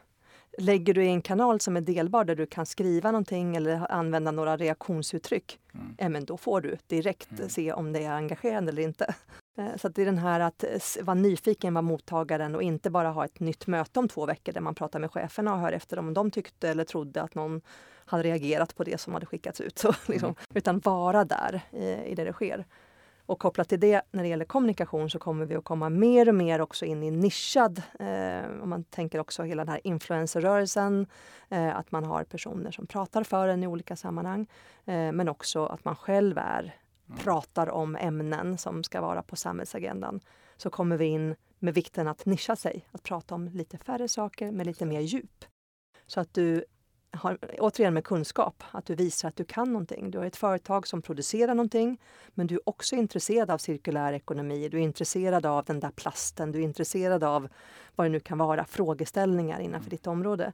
Lägger 0.57 0.93
du 0.93 1.03
i 1.03 1.07
en 1.07 1.21
kanal 1.21 1.59
som 1.59 1.77
är 1.77 1.81
delbar 1.81 2.23
där 2.25 2.35
du 2.35 2.45
kan 2.45 2.65
skriva 2.65 3.11
någonting 3.11 3.55
eller 3.55 3.91
använda 3.91 4.31
några 4.31 4.57
reaktionsuttryck, 4.57 5.59
Mm. 5.73 5.95
ja, 5.97 6.09
men 6.09 6.25
då 6.25 6.37
får 6.37 6.61
du 6.61 6.77
direkt 6.87 7.31
Mm. 7.31 7.49
se 7.49 7.73
om 7.73 7.93
det 7.93 8.03
är 8.03 8.11
engagerande 8.11 8.71
eller 8.71 8.81
inte. 8.83 9.15
Eh, 9.57 9.75
Så 9.77 9.89
det 9.89 10.01
är 10.01 10.05
den 10.05 10.17
här 10.17 10.39
att 10.39 10.63
eh, 10.63 11.03
vara 11.03 11.15
nyfiken, 11.15 11.73
vara 11.73 11.81
mottagaren 11.81 12.55
och 12.55 12.63
inte 12.63 12.89
bara 12.89 13.09
ha 13.09 13.25
ett 13.25 13.39
nytt 13.39 13.67
möte 13.67 13.99
om 13.99 14.07
två 14.07 14.25
veckor 14.25 14.53
där 14.53 14.61
man 14.61 14.75
pratar 14.75 14.99
med 14.99 15.11
cheferna 15.11 15.53
och 15.53 15.59
hör 15.59 15.71
efter 15.71 15.99
om 15.99 16.13
de 16.13 16.31
tyckte 16.31 16.69
eller 16.69 16.83
trodde 16.83 17.21
att 17.21 17.35
någon 17.35 17.61
hade 18.05 18.23
reagerat 18.23 18.75
på 18.75 18.83
det 18.83 18.97
som 18.97 19.13
hade 19.13 19.25
skickats 19.25 19.61
ut. 19.61 19.77
Så, 19.79 19.93
liksom, 20.07 20.35
Utan 20.53 20.79
vara 20.79 21.25
där 21.25 21.61
i, 21.71 22.11
i 22.11 22.15
det 22.15 22.23
det 22.23 22.33
sker. 22.33 22.65
Och 23.25 23.39
kopplat 23.39 23.69
till 23.69 23.79
det, 23.79 24.01
när 24.11 24.23
det 24.23 24.29
gäller 24.29 24.45
kommunikation, 24.45 25.09
så 25.09 25.19
kommer 25.19 25.45
vi 25.45 25.55
att 25.55 25.63
komma 25.63 25.89
mer 25.89 26.29
och 26.29 26.35
mer 26.35 26.61
också 26.61 26.85
in 26.85 27.03
i 27.03 27.11
nischad, 27.11 27.81
eh, 27.99 28.61
om 28.61 28.69
man 28.69 28.83
tänker 28.83 29.19
också 29.19 29.43
hela 29.43 29.65
den 29.65 29.71
här 29.71 29.81
influencerrörelsen, 29.83 31.07
eh, 31.49 31.77
att 31.77 31.91
man 31.91 32.05
har 32.05 32.23
personer 32.23 32.71
som 32.71 32.87
pratar 32.87 33.23
för 33.23 33.47
en 33.47 33.63
i 33.63 33.67
olika 33.67 33.95
sammanhang, 33.95 34.47
eh, 34.85 35.11
men 35.11 35.29
också 35.29 35.65
att 35.65 35.85
man 35.85 35.95
själv 35.95 36.37
är, 36.37 36.75
Mm. 37.09 37.19
pratar 37.19 37.69
om 37.69 37.95
ämnen 37.95 38.57
som 38.57 38.83
ska 38.83 39.01
vara 39.01 39.21
på 39.21 39.35
samhällsagendan. 39.35 40.19
Så 40.57 40.69
kommer 40.69 40.97
vi 40.97 41.05
in 41.05 41.35
med 41.59 41.73
vikten 41.73 42.07
att 42.07 42.25
nischa 42.25 42.55
sig, 42.55 42.87
att 42.91 43.03
prata 43.03 43.35
om 43.35 43.47
lite 43.47 43.77
färre 43.77 44.07
saker 44.07 44.51
med 44.51 44.65
lite 44.65 44.85
mer 44.85 44.99
djup. 44.99 45.45
Så 46.07 46.19
att 46.19 46.33
du 46.33 46.65
har, 47.11 47.37
återigen 47.59 47.93
med 47.93 48.03
kunskap, 48.03 48.63
att 48.71 48.85
du 48.85 48.95
visar 48.95 49.27
att 49.27 49.35
du 49.35 49.45
kan 49.45 49.73
någonting. 49.73 50.11
Du 50.11 50.17
har 50.17 50.25
ett 50.25 50.35
företag 50.35 50.87
som 50.87 51.01
producerar 51.01 51.55
någonting, 51.55 52.01
men 52.29 52.47
du 52.47 52.55
är 52.55 52.69
också 52.69 52.95
intresserad 52.95 53.51
av 53.51 53.57
cirkulär 53.57 54.13
ekonomi. 54.13 54.69
Du 54.69 54.77
är 54.77 54.81
intresserad 54.81 55.45
av 55.45 55.65
den 55.65 55.79
där 55.79 55.91
plasten, 55.91 56.51
du 56.51 56.59
är 56.59 56.63
intresserad 56.63 57.23
av 57.23 57.47
vad 57.95 58.05
det 58.07 58.11
nu 58.11 58.19
kan 58.19 58.37
vara, 58.37 58.65
frågeställningar 58.65 59.59
innanför 59.59 59.89
ditt 59.89 60.07
område. 60.07 60.53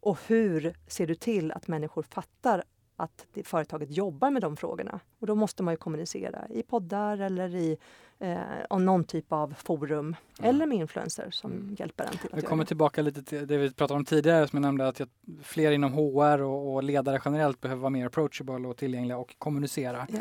Och 0.00 0.18
hur 0.26 0.74
ser 0.86 1.06
du 1.06 1.14
till 1.14 1.52
att 1.52 1.68
människor 1.68 2.02
fattar 2.02 2.64
att 3.02 3.26
det, 3.32 3.44
företaget 3.44 3.90
jobbar 3.90 4.30
med 4.30 4.42
de 4.42 4.56
frågorna? 4.56 5.00
Och 5.18 5.26
då 5.26 5.34
måste 5.34 5.62
man 5.62 5.72
ju 5.74 5.78
kommunicera 5.78 6.46
i 6.50 6.62
poddar 6.62 7.18
eller 7.18 7.54
i 7.54 7.78
eh, 8.18 8.78
någon 8.78 9.04
typ 9.04 9.32
av 9.32 9.54
forum 9.58 10.16
eller 10.42 10.66
med 10.66 10.78
influencers 10.78 11.34
som 11.34 11.52
Mm. 11.52 11.76
hjälper 11.78 12.04
en 12.04 12.10
till 12.10 12.18
att 12.26 12.32
Vi 12.32 12.40
göra 12.40 12.48
kommer 12.48 12.64
tillbaka 12.64 13.02
lite 13.02 13.22
till 13.22 13.46
det 13.46 13.56
vi 13.58 13.70
pratade 13.72 13.98
om 13.98 14.04
tidigare 14.04 14.48
som 14.48 14.56
jag 14.56 14.62
nämnde 14.62 14.88
att 14.88 14.98
jag, 15.00 15.08
fler 15.42 15.72
inom 15.72 15.92
HR 15.92 16.42
och, 16.42 16.74
och 16.74 16.82
ledare 16.82 17.20
generellt 17.24 17.60
behöver 17.60 17.80
vara 17.80 17.90
mer 17.90 18.06
approachable 18.06 18.68
och 18.68 18.76
tillgängliga 18.76 19.18
och 19.18 19.34
kommunicera. 19.38 20.06
Ja. 20.10 20.18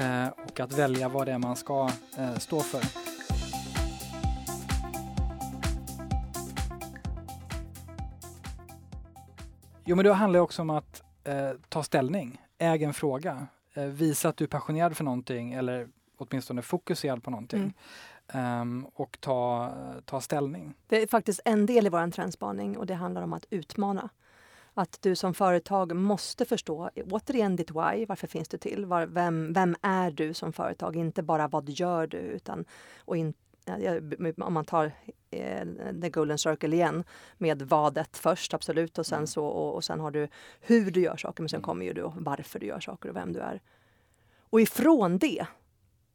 Eh, 0.00 0.28
och 0.28 0.60
att 0.60 0.72
välja 0.78 1.08
vad 1.08 1.26
det 1.26 1.32
är 1.32 1.38
man 1.38 1.56
ska 1.56 1.90
eh, 2.18 2.38
stå 2.38 2.60
för. 2.60 2.80
Jo 9.84 9.96
men 9.96 10.04
det 10.04 10.12
handlar 10.12 10.40
också 10.40 10.62
om 10.62 10.70
att 10.70 11.02
eh, 11.30 11.52
ta 11.68 11.82
ställning, 11.82 12.40
äg 12.58 12.84
en 12.84 12.94
fråga, 12.94 13.46
eh, 13.74 13.84
visa 13.84 14.28
att 14.28 14.36
du 14.36 14.44
är 14.44 14.48
passionerad 14.48 14.96
för 14.96 15.04
någonting 15.04 15.52
eller 15.52 15.88
åtminstone 16.16 16.62
fokuserad 16.62 17.22
på 17.22 17.30
någonting. 17.30 17.60
Mm. 17.60 17.72
Ehm, 18.32 18.86
och 18.94 19.18
ta, 19.20 19.72
ta 20.04 20.20
ställning. 20.20 20.74
Det 20.86 21.02
är 21.02 21.06
faktiskt 21.06 21.40
en 21.44 21.66
del 21.66 21.86
i 21.86 21.88
vår 21.88 22.10
trendspaning 22.10 22.78
och 22.78 22.86
det 22.86 22.94
handlar 22.94 23.22
om 23.22 23.32
att 23.32 23.46
utmana. 23.50 24.08
Att 24.74 24.98
du 25.02 25.16
som 25.16 25.34
företag 25.34 25.96
måste 25.96 26.44
förstå, 26.44 26.90
återigen 27.10 27.56
ditt 27.56 27.70
why, 27.70 28.06
varför 28.06 28.26
finns 28.26 28.48
du 28.48 28.58
till? 28.58 28.86
Var, 28.86 29.06
vem, 29.06 29.52
vem 29.52 29.76
är 29.82 30.10
du 30.10 30.34
som 30.34 30.52
företag? 30.52 30.96
Inte 30.96 31.22
bara 31.22 31.48
vad 31.48 31.68
gör 31.68 32.06
du, 32.06 32.16
utan 32.16 32.64
och 32.98 33.16
in, 33.16 33.34
ja, 33.64 33.94
om 34.44 34.54
man 34.54 34.64
tar 34.64 34.84
eh, 34.86 34.92
the 36.02 36.10
golden 36.10 36.38
circle 36.38 36.74
igen 36.76 37.04
med 37.38 37.62
vadet 37.62 38.16
först, 38.16 38.54
absolut, 38.54 38.98
och 38.98 39.06
sen, 39.06 39.16
Mm. 39.16 39.26
så, 39.26 39.46
och, 39.46 39.74
och 39.74 39.84
sen 39.84 40.00
har 40.00 40.10
du 40.10 40.28
hur 40.60 40.90
du 40.90 41.00
gör 41.00 41.16
saker, 41.16 41.42
men 41.42 41.48
sen 41.48 41.62
kommer 41.62 41.86
ju 41.86 41.92
du 41.92 42.12
varför 42.14 42.58
du 42.58 42.66
gör 42.66 42.80
saker 42.80 43.08
och 43.08 43.16
vem 43.16 43.32
du 43.32 43.40
är. 43.40 43.60
Och 44.50 44.60
ifrån 44.60 45.18
det 45.18 45.46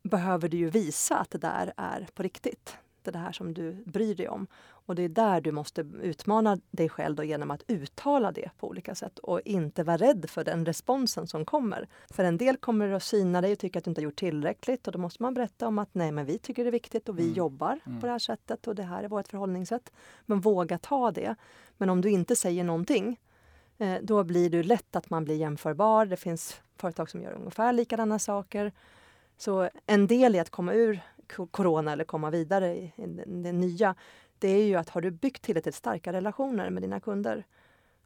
behöver 0.03 0.49
du 0.49 0.57
ju 0.57 0.69
visa 0.69 1.17
att 1.17 1.29
det 1.29 1.37
där 1.37 1.73
är 1.77 2.07
på 2.13 2.23
riktigt. 2.23 2.77
Det 3.05 3.11
där 3.11 3.31
som 3.31 3.53
du 3.53 3.71
bryr 3.85 4.15
dig 4.15 4.29
om. 4.29 4.47
Och 4.67 4.95
det 4.95 5.03
är 5.03 5.09
där 5.09 5.41
du 5.41 5.51
måste 5.51 5.81
utmana 6.01 6.57
dig 6.71 6.89
själv 6.89 7.23
genom 7.23 7.51
att 7.51 7.63
uttala 7.67 8.31
det 8.31 8.49
på 8.59 8.67
olika 8.67 8.95
sätt 8.95 9.19
och 9.19 9.41
inte 9.45 9.83
vara 9.83 9.97
rädd 9.97 10.25
för 10.29 10.43
den 10.43 10.65
responsen 10.65 11.27
som 11.27 11.45
kommer. 11.45 11.87
För 12.09 12.23
en 12.23 12.37
del 12.37 12.57
kommer 12.57 12.89
att 12.91 13.03
syna 13.03 13.41
dig 13.41 13.51
och 13.51 13.59
tycka 13.59 13.79
att 13.79 13.85
du 13.85 13.91
inte 13.91 14.01
har 14.01 14.03
gjort 14.03 14.15
tillräckligt 14.15 14.87
och 14.87 14.93
då 14.93 14.99
måste 14.99 15.23
man 15.23 15.33
berätta 15.33 15.67
om 15.67 15.79
att 15.79 15.89
nej, 15.91 16.11
men 16.11 16.25
vi 16.25 16.37
tycker 16.37 16.63
det 16.63 16.69
är 16.69 16.71
viktigt 16.71 17.09
och 17.09 17.19
vi 17.19 17.23
Mm. 17.23 17.33
jobbar 17.35 17.79
Mm. 17.85 17.99
på 18.01 18.05
det 18.05 18.11
här 18.11 18.19
sättet 18.19 18.67
och 18.67 18.75
det 18.75 18.83
här 18.83 19.03
är 19.03 19.07
vårt 19.07 19.27
förhållningssätt. 19.27 19.91
Men 20.25 20.39
våga 20.41 20.77
ta 20.77 21.11
det. 21.11 21.35
Men 21.77 21.89
om 21.89 22.01
du 22.01 22.09
inte 22.09 22.35
säger 22.35 22.63
någonting 22.63 23.19
eh, 23.77 23.95
då 24.01 24.23
blir 24.23 24.49
det 24.49 24.63
lätt 24.63 24.95
att 24.95 25.09
man 25.09 25.25
blir 25.25 25.35
jämförbar. 25.35 26.05
Det 26.05 26.17
finns 26.17 26.61
företag 26.77 27.09
som 27.09 27.21
gör 27.21 27.31
ungefär 27.33 27.73
likadana 27.73 28.19
saker. 28.19 28.71
Så 29.37 29.69
en 29.85 30.07
del 30.07 30.35
i 30.35 30.39
att 30.39 30.49
komma 30.49 30.73
ur 30.73 30.99
corona 31.51 31.91
eller 31.91 32.03
komma 32.03 32.29
vidare 32.29 32.75
i 32.75 32.93
det, 33.43 33.51
nya, 33.51 33.95
det 34.39 34.47
är 34.49 34.65
ju 34.65 34.75
att 34.75 34.89
har 34.89 35.01
du 35.01 35.11
byggt 35.11 35.41
tillräckligt 35.41 35.75
starka 35.75 36.13
relationer 36.13 36.69
med 36.69 36.83
dina 36.83 36.99
kunder? 36.99 37.45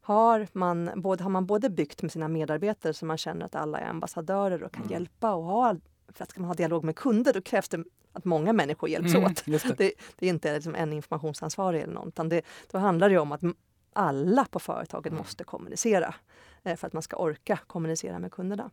Har 0.01 0.47
man, 0.53 0.91
både, 0.95 1.23
har 1.23 1.29
man 1.31 1.45
både 1.45 1.69
byggt 1.69 2.01
med 2.01 2.11
sina 2.11 2.27
medarbetare 2.27 2.93
så 2.93 3.05
man 3.05 3.17
känner 3.17 3.45
att 3.45 3.55
alla 3.55 3.79
är 3.79 3.89
ambassadörer 3.89 4.63
och 4.63 4.71
kan 4.71 4.81
Mm. 4.83 4.91
hjälpa 4.93 5.33
och 5.33 5.43
ha, 5.43 5.75
för 6.07 6.23
att 6.23 6.29
ska 6.29 6.41
man 6.41 6.47
ha 6.47 6.55
dialog 6.55 6.83
med 6.83 6.95
kunder 6.95 7.33
då 7.33 7.41
krävs 7.41 7.69
det 7.69 7.83
att 8.13 8.25
många 8.25 8.53
människor 8.53 8.89
hjälps 8.89 9.15
Mm, 9.15 9.25
åt. 9.31 9.43
det. 9.45 9.77
Det, 9.77 9.91
det 10.15 10.25
är 10.25 10.29
inte 10.29 10.53
liksom 10.53 10.75
en 10.75 10.93
informationsansvarig 10.93 11.81
eller 11.81 11.93
något, 11.93 12.07
utan 12.07 12.29
det, 12.29 12.41
då 12.71 12.77
handlar 12.77 13.09
det 13.09 13.17
om 13.17 13.31
att 13.31 13.41
alla 13.93 14.45
på 14.45 14.59
företaget 14.59 15.11
Mm. 15.11 15.17
måste 15.17 15.43
kommunicera 15.43 16.15
eh, 16.63 16.75
för 16.75 16.87
att 16.87 16.93
man 16.93 17.01
ska 17.03 17.17
orka 17.17 17.59
kommunicera 17.67 18.19
med 18.19 18.31
kunderna. 18.31 18.69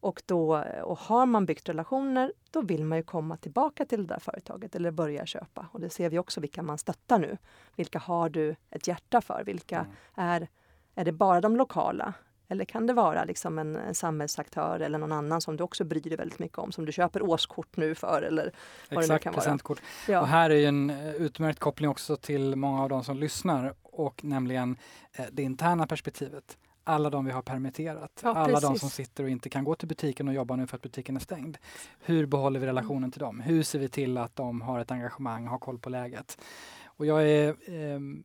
Och, 0.00 0.22
då, 0.26 0.64
och 0.84 0.98
har 0.98 1.26
man 1.26 1.46
byggt 1.46 1.68
relationer, 1.68 2.32
då 2.50 2.60
vill 2.62 2.84
man 2.84 2.98
ju 2.98 3.04
komma 3.04 3.36
tillbaka 3.36 3.84
till 3.84 4.06
det 4.06 4.14
där 4.14 4.20
företaget 4.20 4.74
eller 4.74 4.90
börja 4.90 5.26
köpa. 5.26 5.66
Och 5.72 5.80
det 5.80 5.90
ser 5.90 6.10
vi 6.10 6.18
också 6.18 6.40
vilka 6.40 6.62
man 6.62 6.78
stöttar 6.78 7.18
nu. 7.18 7.36
Vilka 7.76 7.98
har 7.98 8.28
du 8.28 8.56
ett 8.70 8.86
hjärta 8.88 9.20
för? 9.20 9.42
Vilka 9.46 9.76
Mm. 9.78 9.90
är, 10.14 10.48
är 10.94 11.04
det 11.04 11.12
bara 11.12 11.40
de 11.40 11.56
lokala? 11.56 12.12
Eller 12.50 12.64
kan 12.64 12.86
det 12.86 12.92
vara 12.92 13.24
liksom 13.24 13.58
en, 13.58 13.76
en 13.76 13.94
samhällsaktör 13.94 14.80
eller 14.80 14.98
någon 14.98 15.12
annan 15.12 15.40
som 15.40 15.56
du 15.56 15.64
också 15.64 15.84
bryr 15.84 16.00
dig 16.00 16.16
väldigt 16.16 16.38
mycket 16.38 16.58
om, 16.58 16.72
som 16.72 16.84
du 16.86 16.92
köper 16.92 17.22
årskort 17.22 17.76
nu 17.76 17.94
för? 17.94 18.22
Eller 18.22 18.44
vad 18.44 18.52
det 18.90 18.96
nu 18.96 19.00
Exakt, 19.00 19.24
kan 19.24 19.32
vara. 19.32 19.40
presentkort. 19.40 19.80
Ja. 20.08 20.20
Och 20.20 20.26
här 20.28 20.50
är 20.50 20.68
en 20.68 20.90
eh, 20.90 21.14
utmärkt 21.14 21.58
koppling 21.58 21.90
också 21.90 22.16
till 22.16 22.56
många 22.56 22.82
av 22.82 22.88
de 22.88 23.04
som 23.04 23.16
lyssnar 23.16 23.74
och 23.82 24.24
nämligen 24.24 24.76
eh, 25.12 25.24
det 25.32 25.42
interna 25.42 25.86
perspektivet. 25.86 26.58
Alla 26.88 27.10
de 27.10 27.24
vi 27.24 27.32
har 27.32 27.42
permitterat, 27.42 28.20
Ja, 28.24 28.34
alla 28.34 28.60
de 28.60 28.66
precis. 28.66 28.80
som 28.80 28.90
sitter 28.90 29.24
och 29.24 29.30
inte 29.30 29.48
kan 29.50 29.64
gå 29.64 29.74
till 29.74 29.88
butiken 29.88 30.28
och 30.28 30.34
jobba 30.34 30.56
nu 30.56 30.66
för 30.66 30.76
att 30.76 30.82
butiken 30.82 31.16
är 31.16 31.20
stängd. 31.20 31.56
Hur 32.00 32.26
behåller 32.26 32.60
vi 32.60 32.66
relationen 32.66 33.10
till 33.10 33.20
dem? 33.20 33.40
Hur 33.40 33.62
ser 33.62 33.78
vi 33.78 33.88
till 33.88 34.18
att 34.18 34.36
de 34.36 34.60
har 34.60 34.80
ett 34.80 34.90
engagemang, 34.90 35.46
har 35.46 35.58
koll 35.58 35.78
på 35.78 35.90
läget? 35.90 36.38
Och 36.84 37.06
jag 37.06 37.28
är, 37.30 37.56
ehm, 37.66 38.24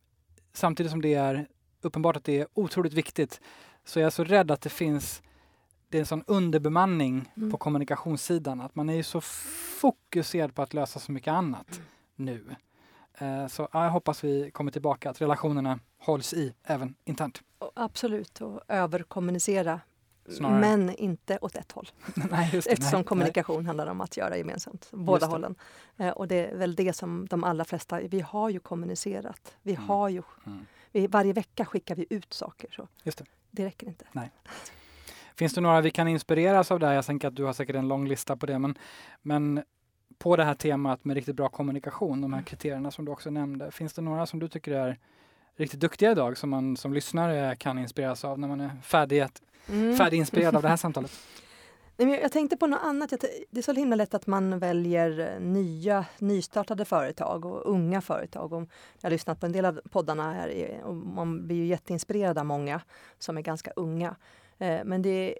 samtidigt 0.52 0.90
som 0.92 1.02
det 1.02 1.14
är 1.14 1.48
uppenbart 1.80 2.16
att 2.16 2.24
det 2.24 2.40
är 2.40 2.46
otroligt 2.54 2.92
viktigt, 2.92 3.40
så 3.84 3.98
är 4.00 4.02
jag 4.04 4.12
så 4.12 4.24
rädd 4.24 4.50
att 4.50 4.60
det 4.60 4.70
finns 4.70 5.22
det 5.88 5.98
är 5.98 6.00
en 6.00 6.06
sån 6.06 6.24
underbemanning 6.26 7.32
Mm. 7.36 7.50
på 7.50 7.56
kommunikationssidan, 7.56 8.60
att 8.60 8.74
man 8.74 8.88
är 8.90 8.94
ju 8.94 9.02
så 9.02 9.20
fokuserad 9.80 10.54
på 10.54 10.62
att 10.62 10.74
lösa 10.74 11.00
så 11.00 11.12
mycket 11.12 11.32
annat 11.32 11.66
Mm. 11.76 11.84
nu. 12.16 12.54
Eh, 13.18 13.46
Så 13.46 13.68
ja, 13.72 13.84
jag 13.84 13.90
hoppas 13.90 14.24
vi 14.24 14.50
kommer 14.50 14.70
tillbaka, 14.72 15.10
att 15.10 15.20
relationerna 15.20 15.78
hålls 15.98 16.32
i 16.34 16.54
även 16.64 16.94
internt. 17.04 17.40
Absolut, 17.74 18.40
och 18.40 18.60
överkommunicera. 18.68 19.80
Snarare. 20.28 20.60
Men 20.60 20.90
inte 20.94 21.38
åt 21.40 21.54
ett 21.56 21.72
håll. 21.72 21.88
nej, 22.30 22.50
just 22.52 22.66
det, 22.68 22.72
Eftersom 22.72 22.98
nej, 23.00 23.04
kommunikation 23.04 23.66
handlar 23.66 23.86
om 23.86 24.00
att 24.00 24.16
göra 24.16 24.36
gemensamt, 24.36 24.88
båda 24.92 25.26
hållen. 25.26 25.54
Eh, 25.96 26.08
och 26.08 26.28
det 26.28 26.46
är 26.46 26.56
väl 26.56 26.74
det 26.74 26.92
som 26.92 27.26
de 27.30 27.44
allra 27.44 27.64
flesta, 27.64 28.00
vi 28.00 28.20
har 28.20 28.50
ju 28.50 28.60
kommunicerat. 28.60 29.56
Vi 29.62 29.72
Mm. 29.74 29.88
har 29.88 30.08
ju, 30.08 30.22
Nej. 30.44 30.54
Mm. 30.54 30.66
vi, 30.92 31.06
varje 31.06 31.32
vecka 31.32 31.64
skickar 31.64 31.94
vi 31.94 32.06
ut 32.10 32.32
saker. 32.32 32.70
Så 32.76 32.88
Just 33.02 33.18
det. 33.18 33.24
det 33.50 33.64
räcker 33.64 33.86
inte. 33.86 34.04
Finns 35.36 35.54
det 35.54 35.60
några 35.60 35.80
vi 35.80 35.90
kan 35.90 36.08
inspireras 36.08 36.70
av 36.70 36.78
där? 36.80 36.92
Jag 36.92 37.04
tänker 37.06 37.28
att 37.28 37.36
du 37.36 37.44
har 37.44 37.52
säkert 37.52 37.76
en 37.76 37.88
lång 37.88 38.08
lista 38.08 38.36
på 38.36 38.46
det, 38.46 38.58
men, 38.58 38.78
men 39.22 39.62
på 40.18 40.36
det 40.36 40.44
här 40.44 40.54
temat 40.54 41.04
med 41.04 41.14
riktigt 41.14 41.36
bra 41.36 41.48
kommunikation, 41.48 42.20
de 42.20 42.32
här 42.32 42.38
Mm. 42.38 42.44
kriterierna 42.44 42.90
som 42.90 43.04
du 43.04 43.12
också 43.12 43.30
nämnde, 43.30 43.70
finns 43.70 43.92
det 43.92 44.02
några 44.02 44.26
som 44.26 44.38
du 44.40 44.48
tycker 44.48 44.72
är 44.72 44.98
riktigt 45.56 45.80
duktiga 45.80 46.10
idag 46.10 46.36
som 46.38 46.50
man 46.50 46.76
som 46.76 46.92
lyssnare 46.92 47.56
kan 47.56 47.78
inspireras 47.78 48.24
av 48.24 48.38
när 48.38 48.48
man 48.48 48.60
är 48.60 48.70
färdig, 48.82 49.26
Mm. 49.68 49.96
färdiginspirerad 49.96 50.56
av 50.56 50.62
det 50.62 50.68
här 50.68 50.76
samtalet? 50.76 51.10
Jag 51.96 52.32
tänkte 52.32 52.56
på 52.56 52.66
något 52.66 52.80
annat. 52.82 53.10
Det 53.50 53.58
är 53.60 53.62
så 53.62 53.72
himla 53.72 53.96
lätt 53.96 54.14
att 54.14 54.26
man 54.26 54.58
väljer 54.58 55.20
eh, 55.34 55.40
nya, 55.40 56.04
nystartade 56.18 56.84
företag 56.84 57.44
och 57.44 57.70
unga 57.70 58.00
företag. 58.00 58.52
Och 58.52 58.62
jag 59.00 59.06
har 59.06 59.10
lyssnat 59.10 59.40
på 59.40 59.46
en 59.46 59.52
del 59.52 59.64
av 59.64 59.80
poddarna 59.90 60.32
här 60.32 60.80
och 60.84 60.94
man 60.94 61.46
blir 61.46 61.56
ju 61.56 61.66
jätteinspirerad 61.66 62.38
av 62.38 62.46
många 62.46 62.80
som 63.18 63.36
är 63.38 63.42
ganska 63.42 63.70
unga. 63.76 64.16
Eh, 64.58 64.80
Men 64.84 65.02
det 65.02 65.08
är 65.10 65.38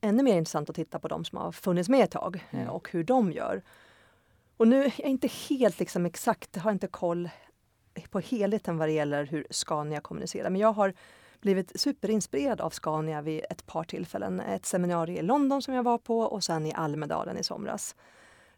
ännu 0.00 0.22
mer 0.22 0.36
intressant 0.36 0.70
att 0.70 0.76
titta 0.76 0.98
på 0.98 1.08
de 1.08 1.24
som 1.24 1.38
har 1.38 1.52
funnits 1.52 1.88
med 1.88 2.00
ett 2.04 2.10
tag 2.10 2.44
eh, 2.50 2.68
och 2.68 2.88
hur 2.92 3.04
de 3.04 3.32
gör. 3.32 3.62
Och 4.58 4.68
nu 4.68 4.84
är 4.84 4.94
jag 4.98 5.10
inte 5.10 5.28
helt 5.48 5.78
liksom 5.78 6.06
exakt, 6.06 6.56
har 6.56 6.72
inte 6.72 6.86
koll 6.86 7.28
på 8.10 8.20
helheten 8.20 8.78
vad 8.78 8.88
det 8.88 8.92
gäller 8.92 9.26
hur 9.26 9.46
Scania 9.50 10.00
kommunicerar. 10.00 10.50
Men 10.50 10.60
jag 10.60 10.72
har 10.72 10.94
blivit 11.40 11.80
superinspirerad 11.80 12.60
av 12.60 12.70
Scania 12.70 13.22
vid 13.22 13.44
ett 13.50 13.66
par 13.66 13.84
tillfällen. 13.84 14.40
Ett 14.40 14.66
seminarium 14.66 15.18
i 15.18 15.22
London 15.22 15.62
som 15.62 15.74
jag 15.74 15.82
var 15.82 15.98
på 15.98 16.20
och 16.20 16.44
sen 16.44 16.66
i 16.66 16.72
Almedalen 16.74 17.38
i 17.38 17.44
somras. 17.44 17.96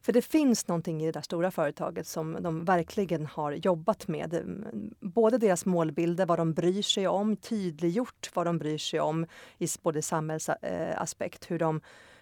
För 0.02 0.12
det 0.12 0.22
finns 0.22 0.68
någonting 0.68 1.02
i 1.02 1.06
det 1.06 1.12
där 1.12 1.20
stora 1.20 1.50
företaget 1.50 2.06
som 2.06 2.36
de 2.40 2.64
verkligen 2.64 3.26
har 3.26 3.52
jobbat 3.52 4.08
med. 4.08 4.64
Både 5.00 5.38
deras 5.38 5.66
målbilder, 5.66 6.26
vad 6.26 6.38
de 6.38 6.52
bryr 6.52 6.82
sig 6.82 7.08
om, 7.08 7.36
tydliggjort 7.36 8.30
vad 8.34 8.46
de 8.46 8.58
bryr 8.58 8.78
sig 8.78 9.00
om 9.00 9.26
i 9.58 9.66
både 9.82 10.02
samhällsaspekt, 10.02 11.50
hur 11.50 11.58
de, 11.58 11.80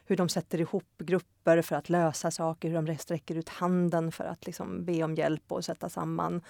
hur 0.08 0.16
de 0.16 0.28
sätter 0.28 0.60
ihop 0.60 0.98
grupper 0.98 1.62
för 1.62 1.76
att 1.76 1.88
lösa 1.88 2.30
saker, 2.30 2.68
hur 2.68 2.82
de 2.82 2.98
sträcker 2.98 3.34
ut 3.34 3.48
handen 3.48 4.12
för 4.12 4.24
att 4.24 4.46
liksom 4.46 4.84
be 4.84 5.02
om 5.02 5.14
hjälp 5.14 5.42
och 5.48 5.64
sätta 5.64 5.88
samman 5.88 6.40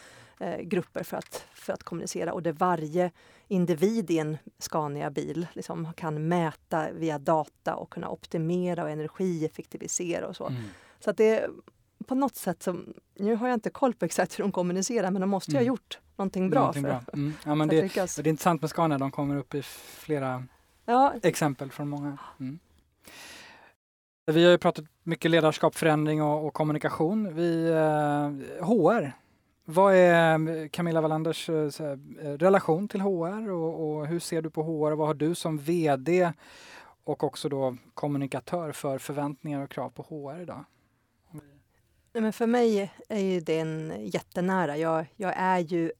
eh, 0.40 0.60
grupper 0.60 1.02
för 1.02 1.16
att, 1.16 1.44
för 1.54 1.72
att 1.72 1.82
kommunicera. 1.82 2.32
Och 2.32 2.42
det 2.42 2.52
varje 2.52 3.10
individ 3.48 4.10
i 4.10 4.18
en 4.18 4.38
Scania-bil 4.58 5.46
liksom 5.52 5.92
kan 5.92 6.28
mäta 6.28 6.92
via 6.92 7.18
data 7.18 7.74
och 7.74 7.90
kunna 7.90 8.10
optimera 8.10 8.82
och 8.82 8.90
energieffektivisera 8.90 10.26
och 10.26 10.36
så. 10.36 10.46
Mm. 10.46 10.62
Så 11.00 11.10
att 11.10 11.16
det 11.16 11.48
på 12.06 12.14
något 12.14 12.36
sätt 12.36 12.62
så, 12.62 12.80
nu 13.14 13.36
har 13.36 13.48
jag 13.48 13.56
inte 13.56 13.70
koll 13.70 13.94
på 13.94 14.04
exakt 14.04 14.38
hur 14.38 14.44
de 14.44 14.52
kommunicerar 14.52 15.10
men 15.10 15.20
de 15.20 15.30
måste 15.30 15.50
ju 15.50 15.56
mm. 15.56 15.64
ha 15.64 15.66
gjort 15.66 15.98
någonting 16.16 16.50
bra. 16.50 16.60
Någonting 16.60 16.82
för, 16.82 16.88
bra. 16.88 17.02
Mm. 17.12 17.34
Ja, 17.44 17.54
men 17.54 17.68
det, 17.68 17.94
det, 17.94 18.18
är 18.18 18.26
intressant 18.26 18.60
med 18.60 18.70
Scania, 18.70 18.98
de 18.98 19.10
kommer 19.10 19.36
upp 19.36 19.54
i 19.54 19.62
flera 19.62 20.44
ja. 20.84 21.14
exempel 21.22 21.70
från 21.70 21.88
många. 21.88 22.18
Mm. 22.40 22.58
Vi 24.30 24.44
har 24.44 24.50
ju 24.50 24.58
pratat 24.58 24.84
mycket 25.02 25.30
ledarskap, 25.30 25.74
förändring 25.74 26.22
och, 26.22 26.46
och 26.46 26.54
kommunikation. 26.54 27.34
Vi, 27.34 27.68
eh, 27.68 28.66
HR, 28.66 29.12
vad 29.64 29.94
är 29.94 30.48
eh, 30.48 30.68
Camilla 30.68 31.00
Wallanders 31.00 31.48
eh, 31.48 31.70
här, 31.78 31.98
eh, 32.22 32.32
relation 32.32 32.88
till 32.88 33.00
HR 33.00 33.50
och, 33.50 33.96
och, 33.96 34.06
hur 34.06 34.20
ser 34.20 34.42
du 34.42 34.50
på 34.50 34.62
HR? 34.62 34.92
och 34.92 34.98
Vad 34.98 35.06
har 35.06 35.14
du 35.14 35.34
som 35.34 35.58
VD 35.58 36.32
och 37.04 37.24
också 37.24 37.48
då 37.48 37.76
kommunikatör 37.94 38.72
för 38.72 38.98
förväntningar 38.98 39.62
och 39.62 39.70
krav 39.70 39.90
på 39.90 40.02
HR 40.02 40.42
idag? 40.42 40.64
Men 42.12 42.32
för 42.32 42.46
mig 42.46 42.92
är 43.08 43.20
ju 43.20 43.40
den 43.40 43.92
jättenära. 44.00 44.76
Jag, 44.76 45.06
jag 45.16 45.32
är 45.36 45.58
ju 45.58 45.92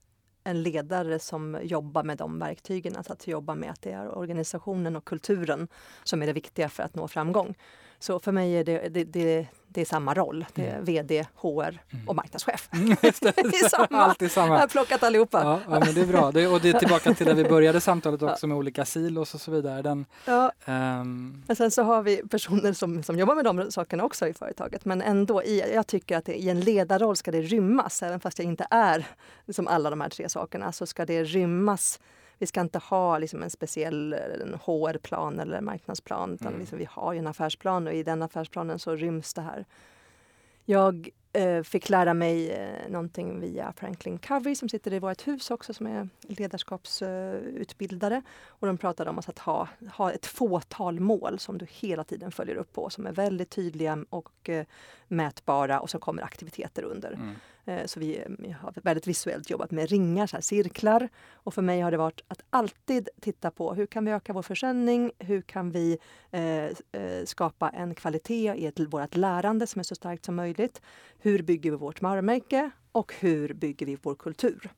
en 0.45 0.63
ledare 0.63 1.19
som 1.19 1.59
jobbar 1.63 2.03
med 2.03 2.19
de 2.19 2.39
verktygen, 2.39 2.97
alltså 2.97 3.13
att 3.13 3.27
jobba 3.27 3.55
med 3.55 3.71
att 3.71 3.83
det 3.83 3.93
är 3.93 4.19
organisationen 4.19 4.97
och 4.97 5.05
kulturen 5.05 5.69
som 6.05 6.23
är 6.23 6.27
det 6.27 6.33
viktiga 6.33 6.69
för 6.69 6.83
att 6.83 6.95
nå 6.95 7.09
framgång. 7.09 7.55
Så 7.99 8.21
för 8.21 8.33
mig 8.33 8.57
är 8.57 8.65
det, 8.65 8.89
det, 8.89 9.05
det, 9.05 9.47
det 9.69 9.81
är 9.81 9.85
samma 9.85 10.15
roll. 10.15 10.47
Det 10.55 10.67
är 10.67 10.73
mm. 10.73 10.85
VD, 10.85 11.27
HR 11.35 11.81
och 12.07 12.17
marknadschef. 12.17 12.69
Mm, 12.79 12.97
det. 13.01 13.21
det 13.21 13.41
är 13.41 13.69
samma. 13.69 14.03
Alltid 14.03 14.33
samma. 14.33 14.55
Jag 14.55 14.61
har 14.61 14.69
plockat 14.69 15.03
allihopa. 15.03 15.43
Ja, 15.45 15.61
ja, 15.69 15.81
men 15.81 15.95
det 15.95 16.01
är 16.01 16.07
bra. 16.07 16.33
Det, 16.33 16.47
och 16.47 16.61
det 16.61 16.69
är 16.69 16.79
tillbaka 16.79 17.15
till 17.15 17.27
där 17.27 17.35
vi 17.35 17.45
började 17.45 17.81
samtalet 17.81 18.23
också 18.23 18.47
med 18.47 18.57
olika 18.57 18.85
silos 18.85 19.35
och 19.35 19.41
så 19.41 19.51
vidare. 19.51 19.83
Den, 19.83 20.07
ja. 20.25 20.53
Um... 20.67 21.43
Men 21.47 21.57
sen 21.57 21.71
så 21.71 21.83
har 21.83 22.03
vi 22.03 22.17
personer 22.17 22.73
som, 22.73 23.03
som 23.03 23.19
jobbar 23.19 23.35
med 23.35 23.45
de 23.45 23.71
sakerna 23.73 24.05
också 24.05 24.29
i 24.29 24.35
företaget. 24.35 24.85
Men 24.85 25.03
ändå, 25.03 25.43
i, 25.43 25.75
jag 25.75 25.87
tycker 25.87 26.17
att 26.17 26.25
det, 26.25 26.35
i 26.35 26.49
en 26.49 26.61
ledarroll 26.61 27.17
ska 27.17 27.31
det 27.31 27.43
rymmas, 27.43 28.03
även 28.03 28.21
fast 28.21 28.39
jag 28.39 28.47
inte 28.47 28.67
är 28.71 29.07
liksom 29.47 29.69
alla 29.69 29.91
de 29.91 30.01
här 30.01 30.09
tre 30.09 30.29
sakerna, 30.29 30.73
så 30.73 30.87
ska 30.87 31.07
det 31.07 31.25
rymmas 31.25 32.01
vi 32.39 32.47
ska 32.47 32.61
inte 32.61 32.79
ha 32.79 33.19
liksom 33.19 33.43
en 33.43 33.51
speciell 33.51 34.17
HR-plan 34.65 35.41
eller 35.41 35.61
marknadsplan 35.61 36.35
utan 36.35 36.47
mm. 36.47 36.61
liksom, 36.61 36.79
vi 36.79 36.89
har 36.91 37.15
en 37.15 37.27
affärsplan 37.27 37.87
och 37.87 37.93
i 37.93 38.03
den 38.03 38.23
affärsplanen 38.23 38.79
så 38.79 38.97
ryms 38.97 39.35
det 39.35 39.43
här. 39.43 39.65
Jag 40.71 41.11
eh, 41.33 41.63
fick 41.63 41.89
lära 41.89 42.15
mig 42.15 42.51
eh, 42.51 42.91
någonting 42.91 43.41
via 43.41 43.73
Franklin 43.77 44.19
Covey 44.19 44.55
som 44.55 44.69
sitter 44.69 44.93
i 44.93 44.99
vårt 44.99 45.27
hus 45.27 45.51
också 45.51 45.75
som 45.75 45.87
är 45.87 46.09
ledarskapsutbildare. 46.21 48.15
Eh, 48.15 48.23
och 48.47 48.67
de 48.67 48.79
pratade 48.79 49.11
om 49.11 49.19
att 49.19 49.39
ha, 49.39 49.69
ha 49.93 50.13
ett 50.13 50.27
fåtal 50.27 51.01
mål 51.01 51.39
som 51.39 51.59
du 51.59 51.67
hela 51.71 52.05
tiden 52.05 52.33
följer 52.33 52.57
upp 52.57 52.73
på 52.73 52.91
som 52.91 53.07
är 53.07 53.13
väldigt 53.13 53.51
tydliga 53.51 54.05
och 54.11 54.49
eh, 54.49 54.67
mätbara 55.09 55.81
och 55.81 55.91
så 55.91 55.99
kommer 55.99 56.23
aktiviteter 56.23 56.83
under. 56.83 57.13
Mm. 57.13 57.35
Eh, 57.69 57.87
så 57.87 58.01
vi, 58.01 58.25
har 58.61 58.73
väldigt 58.83 59.07
visuellt 59.07 59.51
jobbat 59.51 59.71
med 59.71 59.91
ringar, 59.91 60.27
så 60.27 60.37
här, 60.37 60.43
cirklar. 60.43 61.09
Och 61.33 61.55
för 61.55 61.63
mig 61.63 61.81
har 61.81 61.91
det 61.91 61.97
varit 61.97 62.21
att 62.29 62.41
alltid 62.51 63.09
titta 63.21 63.51
på 63.51 63.75
hur 63.75 63.87
kan 63.87 64.05
vi 64.05 64.11
öka 64.11 64.33
vår 64.33 64.43
försäljning? 64.43 65.11
Hur 65.19 65.43
kan 65.43 65.71
vi 65.71 65.99
eh, 66.31 66.65
eh 66.65 67.25
skapa 67.25 67.69
en 67.69 67.95
kvalitet 67.95 68.55
i 68.57 68.67
ett, 68.67 68.81
vårt 68.81 69.17
lärande 69.17 69.67
som 69.67 69.79
är 69.79 69.85
så 69.85 69.95
starkt 69.95 70.25
som 70.25 70.37
möjligt? 70.37 70.83
Hur 71.19 71.43
bygger 71.43 71.71
vi 71.71 71.77
vårt 71.77 72.03
varumärke? 72.03 72.71
Och 72.99 73.15
hur 73.21 73.55
bygger 73.55 73.87
vi 73.87 73.99
vår 74.03 74.15
kultur? 74.15 74.71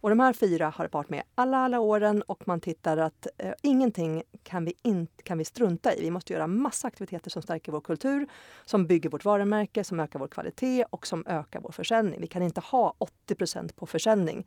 Och 0.00 0.08
de 0.08 0.20
här 0.20 0.32
fyra 0.32 0.68
har 0.68 0.88
varit 0.92 1.10
med 1.10 1.22
alla, 1.34 1.56
alla 1.56 1.80
åren 1.80 2.22
och 2.22 2.48
man 2.48 2.60
tittar 2.60 2.96
att 2.96 3.26
eh, 3.38 3.52
ingenting 3.62 4.22
kan 4.42 4.64
vi, 4.64 4.74
in, 4.82 5.06
kan 5.22 5.38
vi 5.38 5.44
strunta 5.44 5.94
i. 5.94 6.00
Vi 6.00 6.10
måste 6.10 6.32
göra 6.32 6.46
massa 6.46 6.88
aktiviteter 6.88 7.30
som 7.30 7.42
stärker 7.42 7.72
vår 7.72 7.80
kultur, 7.80 8.26
som 8.64 8.86
bygger 8.86 9.10
vårt 9.10 9.24
varumärke, 9.24 9.84
som 9.84 10.00
ökar 10.00 10.18
vår 10.18 10.28
kvalitet 10.28 10.84
och 10.90 11.06
som 11.06 11.24
ökar 11.26 11.60
vår 11.60 11.70
försäljning. 11.72 12.20
Vi 12.20 12.26
kan 12.26 12.42
inte 12.42 12.60
ha 12.60 12.94
80% 13.28 13.74
på 13.74 13.86
försäljning 13.86 14.46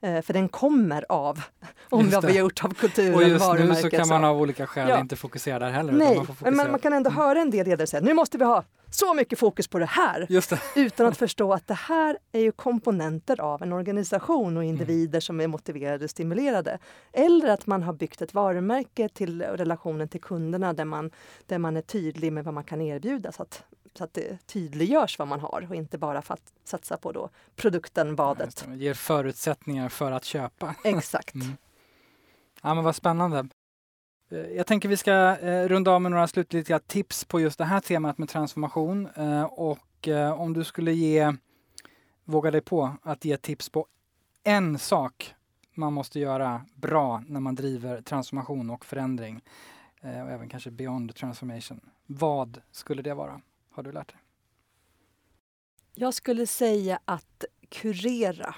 för 0.00 0.32
den 0.32 0.48
kommer 0.48 1.04
av 1.08 1.42
om 1.88 2.10
vad 2.10 2.24
vi 2.24 2.32
har 2.32 2.38
gjort 2.38 2.64
av 2.64 2.74
kulturen, 2.74 3.14
Och 3.14 3.22
just 3.22 3.52
nu 3.58 3.74
så 3.74 3.90
kan 3.90 4.08
man 4.08 4.24
av 4.24 4.40
olika 4.40 4.66
skäl 4.66 4.88
ja. 4.88 5.00
inte 5.00 5.16
fokusera 5.16 5.58
där 5.58 5.70
heller. 5.70 5.92
Nej, 5.92 6.16
man 6.16 6.54
men 6.54 6.70
man 6.70 6.80
kan 6.80 6.92
ändå 6.92 7.10
mm. 7.10 7.22
höra 7.22 7.40
en 7.40 7.50
del 7.50 7.66
ledare 7.66 7.86
säga 7.86 8.00
nu 8.00 8.14
måste 8.14 8.38
vi 8.38 8.44
ha 8.44 8.64
så 8.90 9.14
mycket 9.14 9.38
fokus 9.38 9.68
på 9.68 9.78
det 9.78 9.86
här. 9.86 10.26
Det. 10.28 10.60
Utan 10.80 11.06
att 11.06 11.16
förstå 11.16 11.52
att 11.52 11.66
det 11.66 11.74
här 11.74 12.18
är 12.32 12.40
ju 12.40 12.52
komponenter 12.52 13.40
av 13.40 13.62
en 13.62 13.72
organisation 13.72 14.56
och 14.56 14.64
individer 14.64 15.14
mm. 15.14 15.20
som 15.20 15.40
är 15.40 15.46
motiverade 15.46 16.04
och 16.04 16.10
stimulerade. 16.10 16.78
Eller 17.12 17.48
att 17.48 17.66
man 17.66 17.82
har 17.82 17.92
byggt 17.92 18.22
ett 18.22 18.34
varumärke 18.34 19.08
till 19.08 19.42
relationen 19.42 20.08
till 20.08 20.20
kunderna 20.20 20.72
där 20.72 20.84
man, 20.84 21.10
där 21.46 21.58
man 21.58 21.76
är 21.76 21.82
tydlig 21.82 22.32
med 22.32 22.44
vad 22.44 22.54
man 22.54 22.64
kan 22.64 22.80
erbjuda. 22.80 23.32
Så 23.32 23.42
att 23.42 23.64
så 23.94 24.04
att 24.04 24.14
det 24.14 24.46
tydliggörs 24.46 25.18
vad 25.18 25.28
man 25.28 25.40
har 25.40 25.66
och 25.68 25.74
inte 25.74 25.98
bara 25.98 26.22
för 26.22 26.34
att 26.34 26.52
satsa 26.64 26.96
på 26.96 27.12
då 27.12 27.30
produkten, 27.56 28.16
badet. 28.16 28.64
Ja, 28.68 28.74
ger 28.74 28.94
förutsättningar 28.94 29.88
för 29.88 30.12
att 30.12 30.24
köpa. 30.24 30.74
Exakt. 30.84 31.34
Mm. 31.34 31.56
Ja 32.62 32.74
men 32.74 32.84
vad 32.84 32.96
spännande. 32.96 33.48
Eh, 34.30 34.38
jag 34.38 34.66
tänker 34.66 34.88
vi 34.88 34.96
ska 34.96 35.12
eh, 35.38 35.68
runda 35.68 35.90
av 35.90 36.02
med 36.02 36.12
några 36.12 36.28
slutliga 36.28 36.78
tips 36.78 37.24
på 37.24 37.40
just 37.40 37.58
det 37.58 37.64
här 37.64 37.80
temat 37.80 38.18
med 38.18 38.28
transformation. 38.28 39.08
Eh, 39.16 39.42
och 39.42 39.86
om 40.36 40.52
du 40.52 40.64
skulle 40.64 40.92
ge, 40.92 41.34
våga 42.24 42.50
dig 42.50 42.60
på 42.60 42.96
att 43.02 43.24
ge 43.24 43.36
tips 43.36 43.68
på 43.68 43.86
en 44.44 44.78
sak 44.78 45.34
man 45.74 45.92
måste 45.92 46.20
göra 46.20 46.66
bra 46.74 47.22
när 47.26 47.40
man 47.40 47.54
driver 47.54 48.02
transformation 48.02 48.70
och 48.70 48.84
förändring. 48.84 49.40
Och 50.02 50.08
även 50.08 50.48
kanske 50.48 50.70
beyond 50.70 51.14
transformation. 51.14 51.80
Vad 52.06 52.60
skulle 52.70 53.02
det 53.02 53.14
vara? 53.14 53.40
Har 53.70 53.82
du 53.82 53.92
lärt 53.92 54.08
dig? 54.08 54.20
Jag 55.94 56.14
skulle 56.14 56.46
säga 56.46 57.00
att 57.04 57.44
kurera. 57.68 58.54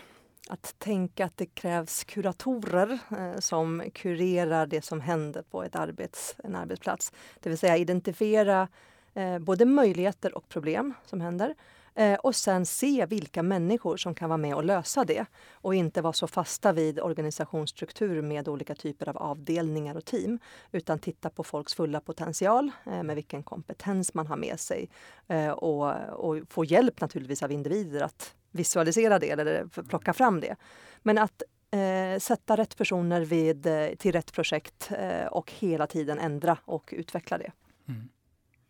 Att 0.49 0.79
tänka 0.79 1.25
att 1.25 1.37
det 1.37 1.47
krävs 1.47 2.05
kuratorer 2.05 2.99
eh, 3.19 3.39
som 3.39 3.83
kurerar 3.95 4.67
det 4.67 4.85
som 4.85 5.01
händer 5.01 5.43
på 5.43 5.63
ett 5.63 5.77
arbets, 5.77 6.37
en 6.45 6.57
arbetsplats. 6.57 7.13
Det 7.41 7.49
vill 7.49 7.59
säga 7.59 7.77
identifiera 7.77 8.69
eh, 9.15 9.39
både 9.39 9.65
möjligheter 9.65 10.35
och 10.35 10.49
problem 10.49 10.95
som 11.05 11.21
händer 11.21 11.55
Eh, 11.95 12.15
och 12.15 12.37
sen 12.37 12.67
se 12.67 13.07
vilka 13.07 13.43
människor 13.43 13.97
som 13.97 14.15
kan 14.15 14.29
vara 14.29 14.37
med 14.37 14.55
och 14.55 14.65
lösa 14.65 15.05
det 15.05 15.27
och 15.53 15.75
inte 15.75 16.03
vara 16.03 16.13
så 16.13 16.27
fasta 16.27 16.73
vid 16.73 17.01
organisationsstruktur 17.01 18.23
med 18.23 18.49
olika 18.49 18.75
typer 18.75 19.09
av 19.09 19.17
avdelningar 19.17 19.97
och 19.97 20.05
team 20.05 20.39
utan 20.73 20.99
titta 20.99 21.31
på 21.31 21.45
folks 21.45 21.75
fulla 21.75 22.01
potential 22.01 22.71
eh, 22.87 23.03
med 23.03 23.17
vilken 23.17 23.43
kompetens 23.43 24.15
man 24.15 24.27
har 24.27 24.37
med 24.37 24.61
sig 24.61 24.91
eh, 25.29 25.51
och, 25.51 25.95
och 26.11 26.37
få 26.49 26.65
hjälp 26.65 27.01
naturligtvis 27.01 27.43
av 27.43 27.53
individer 27.53 28.01
att 28.01 28.35
visualisera 28.51 29.19
det 29.19 29.31
eller 29.31 29.83
plocka 29.89 30.13
fram 30.13 30.41
det. 30.41 30.57
Men 31.03 31.19
att 31.19 31.43
eh, 31.71 32.19
sätta 32.19 32.57
rätt 32.57 32.77
personer 32.77 33.21
vid, 33.21 33.67
eh, 33.67 33.89
till 33.99 34.13
rätt 34.13 34.33
projekt 34.33 34.91
eh, 34.99 35.27
och 35.27 35.53
hela 35.53 35.87
tiden 35.87 36.19
ändra 36.19 36.59
och 36.65 36.95
utveckla 36.97 37.39
det. 37.39 37.53
Mm. 37.89 38.09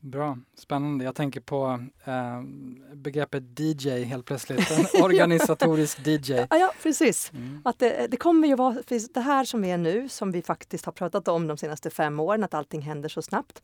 Bra, 0.05 0.39
spännande. 0.55 1.05
Jag 1.05 1.15
tänker 1.15 1.41
på 1.41 1.85
eh, 2.05 2.43
begreppet 2.95 3.61
DJ 3.61 3.91
helt 3.91 4.25
plötsligt, 4.25 4.71
en 4.71 5.03
organisatorisk 5.03 6.07
DJ. 6.07 6.33
Ja, 6.33 6.47
ja 6.51 6.73
precis. 6.83 7.33
Mm. 7.35 7.61
Att 7.65 7.79
det, 7.79 8.07
det, 8.11 8.17
kommer 8.17 8.49
ju 8.49 8.55
vara, 8.57 8.77
det 9.15 9.21
här 9.21 9.45
som 9.45 9.63
vi 9.63 9.71
är 9.71 9.79
nu, 9.79 10.09
som 10.09 10.33
vi 10.33 10.43
faktiskt 10.43 10.85
har 10.85 10.93
pratat 10.93 11.29
om 11.29 11.47
de 11.47 11.57
senaste 11.57 11.91
fem 11.91 12.21
åren, 12.21 12.45
att 12.45 12.55
allting 12.55 12.83
händer 12.83 13.09
så 13.09 13.23
snabbt. 13.23 13.63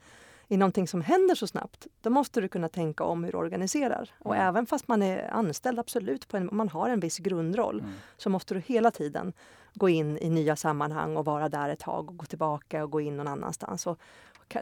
I 0.49 0.57
någonting 0.57 0.89
som 0.89 1.01
händer 1.01 1.34
så 1.34 1.47
snabbt, 1.47 1.86
då 2.01 2.11
måste 2.11 2.41
du 2.41 2.49
kunna 2.49 2.68
tänka 2.68 3.05
om 3.05 3.24
hur 3.24 3.32
du 3.32 3.39
organiserar. 3.39 4.11
Och 4.18 4.34
mm. 4.34 4.49
även 4.49 4.66
fast 4.66 4.89
man 4.89 5.03
är 5.03 5.30
anställd, 5.30 5.78
absolut, 5.78 6.28
på 6.28 6.36
en, 6.36 6.49
man 6.53 6.68
har 6.68 6.89
en 6.89 7.01
viss 7.01 7.18
grundroll, 7.18 7.80
mm. 7.80 7.93
så 8.16 8.30
måste 8.30 8.55
du 8.55 8.61
hela 8.61 8.91
tiden 8.91 9.32
gå 9.74 9.89
in 9.89 10.18
i 10.18 10.30
nya 10.30 10.57
sammanhang 10.57 11.16
och 11.16 11.24
vara 11.24 11.49
där 11.49 11.68
ett 11.68 11.78
tag 11.78 12.11
och 12.11 12.16
gå 12.16 12.26
tillbaka 12.26 12.84
och 12.84 12.91
gå 12.91 13.01
in 13.01 13.16
någon 13.16 13.28
annanstans. 13.28 13.86
Och, 13.86 13.99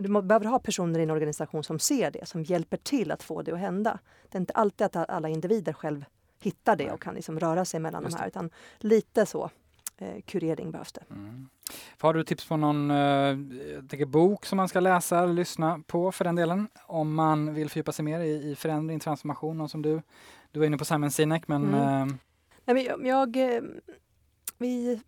du 0.01 0.23
behöver 0.23 0.47
ha 0.47 0.59
personer 0.59 1.01
i 1.01 1.03
en 1.03 1.11
organisation 1.11 1.65
som 1.65 1.79
ser 1.79 2.11
det, 2.11 2.27
som 2.29 2.43
hjälper 2.43 2.77
till 2.77 3.11
att 3.11 3.23
få 3.23 3.43
det 3.43 3.53
att 3.53 3.59
hända. 3.59 3.99
Det 4.31 4.39
är 4.39 4.41
inte 4.41 4.53
alltid 4.53 4.85
att 4.85 4.97
alla 4.97 5.29
individer 5.29 5.73
själv 5.73 6.05
hittar 6.41 6.77
det 6.77 6.91
och 6.91 7.03
kan 7.03 7.15
liksom 7.15 7.41
röra 7.41 7.65
sig 7.65 7.81
mellan 7.81 8.03
Just 8.03 8.17
de 8.17 8.21
här, 8.21 8.29
utan 8.29 8.51
lite 8.79 9.27
så 9.27 9.51
eh, 9.99 10.21
kurering 10.25 10.71
behövs 10.71 10.93
det. 10.93 11.05
Mm. 11.11 11.49
Har 11.99 12.15
du 12.15 12.25
tips 12.25 12.49
på 12.49 12.57
någon 12.57 12.91
eh, 12.91 14.07
bok 14.07 14.47
som 14.47 14.57
man 14.57 14.69
ska 14.69 14.81
läsa 14.81 15.23
eller 15.23 15.35
lyssna 15.35 15.81
på 15.87 16.13
för 16.13 16.25
den 16.25 16.37
delen? 16.37 16.69
Om 16.87 17.15
man 17.15 17.55
vill 17.55 17.71
fördjupa 17.71 17.93
sig 17.93 18.05
mer 18.05 18.21
i, 18.21 18.51
i 18.51 18.57
förändring, 18.57 19.01
transformation, 19.01 19.61
och 19.61 19.71
som 19.71 19.83
du, 19.83 20.03
du 20.51 20.59
var 20.59 20.67
inne 20.67 20.79
på 20.79 20.85
Simon 20.85 21.11
Sinek, 21.11 21.49
men... 21.49 21.65
Mm. 21.75 22.09
Eh... 22.09 22.15
Nej, 22.65 22.75
men 22.75 22.85
jag, 22.85 23.07
jag, 23.07 23.55
eh, 23.55 23.63
vi 24.59 25.01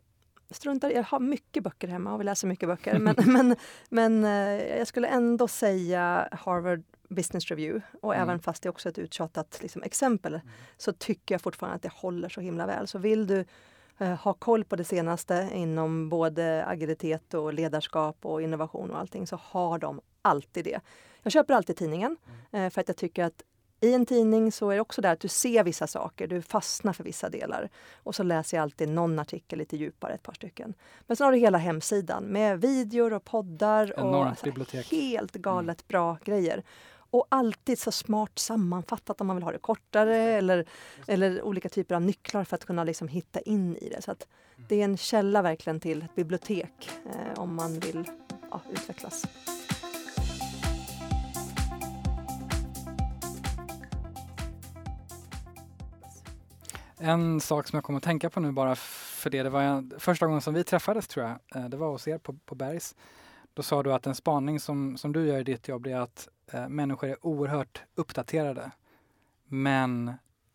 struntar 0.51 0.91
Jag 0.91 1.03
har 1.03 1.21
mycket 1.21 1.63
böcker 1.63 1.89
hemma 1.89 2.15
och 2.15 2.21
vi 2.21 2.25
läser 2.25 2.49
mycket 2.49 2.69
böcker. 2.69 2.99
men, 2.99 3.15
men, 3.27 3.57
men 3.89 4.25
eh, 4.25 4.79
jag 4.79 4.87
skulle 4.87 5.09
ändå 5.09 5.49
säga 5.49 6.29
Harvard 6.33 6.83
Business 7.09 7.51
Review. 7.51 7.87
Och 8.01 8.15
mm. 8.15 8.29
även 8.29 8.41
fast 8.41 8.63
det 8.63 8.67
är 8.67 8.71
också 8.71 8.89
ett 8.89 8.99
uttjatat 8.99 9.59
liksom, 9.63 9.83
exempel 9.83 10.35
mm. 10.35 10.47
så 10.77 10.93
tycker 10.93 11.35
jag 11.35 11.43
fortfarande 11.43 11.77
att 11.77 11.83
det 11.83 11.93
håller 11.93 12.29
så 12.29 12.41
himla 12.41 12.67
väl. 12.67 12.87
Så 12.87 12.99
vill 12.99 13.27
du 13.27 13.45
eh, 13.99 14.15
ha 14.15 14.35
koll 14.35 14.65
på 14.65 14.77
det 14.77 14.85
senaste 14.85 15.49
inom 15.55 16.09
både 16.09 16.65
agilitet 16.67 17.35
och 17.35 17.55
ledarskap 17.55 18.17
och 18.23 18.43
innovation 18.43 18.91
och 18.91 18.99
allting 18.99 19.27
så 19.27 19.37
har 19.43 19.79
de 19.79 20.01
alltid 20.23 20.65
det. 20.65 20.81
Jag 21.23 21.33
köper 21.33 21.55
alltid 21.55 21.77
tidningen 21.77 22.17
mm. 22.53 22.67
eh, 22.67 22.71
för 22.71 22.81
att 22.81 22.89
jag 22.89 22.97
tycker 22.97 23.25
att 23.25 23.43
i 23.81 23.95
en 23.95 24.07
tidning 24.07 24.53
så 24.53 24.71
är 24.71 24.75
det 24.75 24.81
också 24.81 25.01
där 25.01 25.13
att 25.13 25.21
du 25.21 25.29
ser 25.29 25.65
vissa 25.65 25.87
saker, 25.87 26.27
du 26.27 26.43
fastnar 26.43 26.93
för 26.93 27.05
vissa 27.05 27.29
delar. 27.29 27.69
Och 28.03 28.15
så 28.15 28.23
läser 28.23 28.57
jag 28.57 28.63
alltid 28.63 28.89
någon 28.89 29.19
artikel 29.19 29.59
lite 29.59 29.77
djupare, 29.77 30.15
ett 30.15 30.23
par 30.23 30.33
stycken. 30.33 30.75
Men 31.01 31.17
sen 31.17 31.25
har 31.25 31.33
du 31.33 31.39
hela 31.39 31.59
hemsidan 31.59 32.25
med 32.25 32.61
videor 32.61 33.13
och 33.13 33.25
poddar 33.25 33.95
Enormt 33.97 34.39
och 34.39 34.45
bibliotek. 34.45 34.91
helt 34.91 35.33
galet 35.33 35.81
mm. 35.81 35.85
bra 35.89 36.19
grejer. 36.25 36.63
Och 37.11 37.27
alltid 37.29 37.79
så 37.79 37.93
smart 37.93 38.39
sammanfattat 38.39 39.21
om 39.21 39.27
man 39.27 39.37
vill 39.37 39.43
ha 39.43 39.53
det 39.53 39.59
kortare 39.59 40.17
eller, 40.17 40.69
eller 41.07 41.43
olika 41.43 41.69
typer 41.69 41.95
av 41.95 42.03
nycklar 42.03 42.45
för 42.45 42.55
att 42.57 42.65
kunna 42.65 42.85
liksom 42.85 43.09
hitta 43.09 43.41
in 43.41 43.77
i 43.77 43.89
det. 43.89 44.03
Så 44.03 44.11
att 44.11 44.27
det 44.69 44.81
är 44.81 44.85
en 44.85 44.97
källa 44.97 45.43
verkligen 45.43 45.81
till 45.81 46.03
ett 46.03 46.15
bibliotek 46.15 46.91
eh, 47.07 47.43
om 47.43 47.55
man 47.55 47.81
vill 47.81 48.11
ja, 48.51 48.61
utvecklas. 48.73 49.25
En 57.01 57.41
sak 57.41 57.69
som 57.69 57.77
jag 57.77 57.85
kommer 57.85 57.97
att 57.97 58.03
tänka 58.03 58.31
på 58.31 58.41
nu 58.41 58.53
bara 58.53 58.77
för 58.77 59.31
det, 59.31 59.43
det 59.43 59.51
var 59.51 59.63
en, 59.63 59.93
första 59.99 60.27
gången 60.27 60.41
som 60.41 60.55
vi 60.55 60.65
träffades 60.65 61.09
tror 61.09 61.27
jag, 61.27 61.63
eh, 61.63 61.69
det 61.69 61.77
var 61.77 61.91
hos 61.91 62.09
er 62.09 62.19
på, 62.19 62.33
på 62.33 62.55
Bergs. 62.55 62.95
Då 63.55 63.63
sa 63.63 63.83
du 63.83 63.93
att 63.93 64.07
en 64.07 64.15
spaning 64.15 64.61
som, 64.61 64.97
som 64.97 65.13
du 65.13 65.27
gör 65.27 65.39
i 65.39 65.45
ditt 65.45 65.69
jobb 65.69 65.87
är 65.87 65.97
att 65.97 66.29
eh, 66.53 66.69
människor 66.69 67.09
är 67.09 67.27
oerhört 67.27 67.83
uppdaterade. 67.95 68.71
Men 69.45 70.09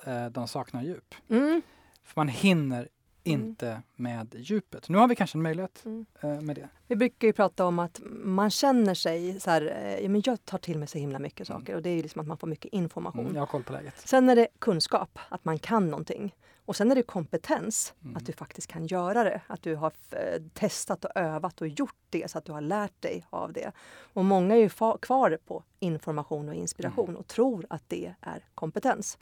eh, 0.04 0.26
de 0.26 0.48
saknar 0.48 0.84
djup. 0.84 1.16
Mm. 1.30 1.62
För 2.04 2.20
man 2.20 2.28
hinner. 2.28 2.90
Inte 3.24 3.82
med 3.96 4.36
djupet. 4.38 4.90
Nu 4.90 4.98
har 4.98 5.08
vi 5.08 5.16
kanske 5.16 5.38
en 5.38 5.42
möjlighet 5.42 5.86
mm. 5.86 6.06
Eh, 6.22 6.42
med 6.42 6.56
det. 6.56 6.70
Vi 6.88 6.96
brukar 6.96 7.28
ju 7.28 7.34
prata 7.34 7.66
om 7.66 7.80
att 7.80 8.02
man 8.24 8.50
känner 8.50 8.94
sig 8.94 9.40
så 9.40 9.50
här, 9.50 9.76
eh, 9.84 10.00
ja, 10.00 10.10
men 10.10 10.22
jag 10.26 10.46
tar 10.46 10.58
till 10.58 10.80
mig 10.80 10.88
så 10.88 10.98
himla 10.98 11.20
mycket 11.20 11.50
mm. 11.50 11.60
saker 11.62 11.76
och 11.76 11.82
det 11.82 11.90
är 11.90 11.96
ju 11.96 12.02
liksom 12.02 12.22
att 12.22 12.28
man 12.28 12.38
får 12.38 12.48
mycket 12.48 12.74
information. 12.74 13.22
Mm, 13.22 13.36
jag 13.36 13.42
har 13.42 13.48
koll 13.48 13.64
på 13.64 13.74
läget. 13.74 13.94
Sen 13.98 14.30
är 14.30 14.36
det 14.36 14.48
kunskap, 14.60 15.20
att 15.30 15.46
man 15.46 15.60
kan 15.60 15.90
någonting. 15.90 16.36
Och 16.66 16.76
sen 16.76 16.92
är 16.92 16.96
det 16.96 17.04
kompetens, 17.04 17.94
mm. 18.04 18.18
att 18.18 18.26
du 18.26 18.34
faktiskt 18.34 18.68
kan 18.68 18.88
göra 18.88 19.24
det. 19.24 19.42
Att 19.48 19.62
du 19.62 19.76
har 19.76 19.94
eh, 20.12 20.42
testat 20.54 21.06
och 21.06 21.12
övat 21.16 21.62
och 21.62 21.68
gjort 21.68 21.96
det 22.10 22.32
så 22.32 22.38
att 22.38 22.46
du 22.46 22.52
har 22.52 22.62
lärt 22.62 23.02
dig 23.02 23.26
av 23.30 23.54
det. 23.54 23.72
Och 24.14 24.26
många 24.26 24.56
är 24.56 24.60
ju 24.60 24.70
kvar 25.02 25.38
på 25.46 25.64
information 25.80 26.50
och 26.50 26.56
inspiration 26.56 27.10
mm. 27.10 27.18
och 27.18 27.28
tror 27.28 27.66
att 27.70 27.84
det 27.88 28.14
är 28.22 28.46
kompetens. 28.56 29.18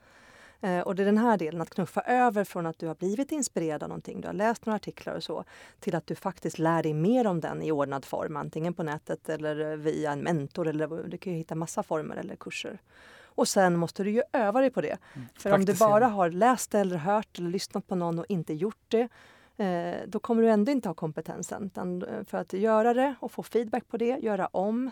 Eh, 0.62 0.80
och 0.80 0.95
det 0.95 1.03
är 1.03 1.05
den 1.05 1.18
här 1.18 1.38
delen, 1.38 1.62
att 1.62 1.70
knuffa 1.70 2.01
över 2.01 2.43
från 2.43 2.66
att 2.66 2.80
du 2.80 2.88
har 2.88 2.95
blivit 2.95 3.32
inspirerad 3.32 3.84
av 3.84 3.89
någonting, 3.89 4.22
du 4.22 4.28
har 4.28 4.34
läst 4.34 4.66
några 4.66 4.76
artiklar 4.76 5.16
och 5.16 5.24
så, 5.24 5.43
till 5.80 5.95
att 5.95 6.07
du 6.07 6.16
faktiskt 6.16 6.59
lär 6.59 6.84
dig 6.84 6.93
mer 6.93 7.28
om 7.28 7.39
den 7.39 7.62
i 7.62 7.72
ordnad 7.72 8.05
form, 8.05 8.38
antingen 8.38 8.74
på 8.74 8.84
nätet 8.84 9.30
eller 9.30 9.76
via 9.78 10.12
en 10.12 10.20
mentor 10.20 10.68
eller 10.68 11.03
du 11.07 11.18
kan 11.18 11.34
ju 11.34 11.38
hitta 11.39 11.55
massa 11.55 11.84
former 11.84 12.16
eller 12.16 12.36
kurser. 12.36 12.80
Och 13.36 13.47
sen 13.47 13.78
måste 13.78 14.03
du 14.03 14.12
ju 14.12 14.24
öva 14.34 14.62
dig 14.62 14.70
på 14.70 14.82
det. 14.82 14.97
Mm, 15.14 15.28
För 15.39 15.51
om 15.51 15.66
du 15.66 15.74
bara 15.74 16.07
har 16.07 16.30
läst 16.30 16.76
eller 16.76 16.97
hört 16.97 17.39
eller 17.39 17.49
lyssnat 17.49 17.88
på 17.88 17.95
någon 17.95 18.20
och 18.20 18.26
inte 18.30 18.53
gjort 18.53 18.86
det, 18.88 19.07
eh, 19.57 20.07
då 20.07 20.20
kommer 20.20 20.43
du 20.43 20.49
ändå 20.49 20.72
inte 20.72 20.89
ha 20.89 20.93
kompetensen. 20.93 21.72
Eh, 21.76 22.24
för 22.26 22.38
att 22.38 22.53
göra 22.53 22.93
det 22.93 23.16
och 23.20 23.32
få 23.32 23.43
feedback 23.43 23.88
på 23.88 23.97
det, 23.97 24.18
göra 24.18 24.47
om 24.47 24.91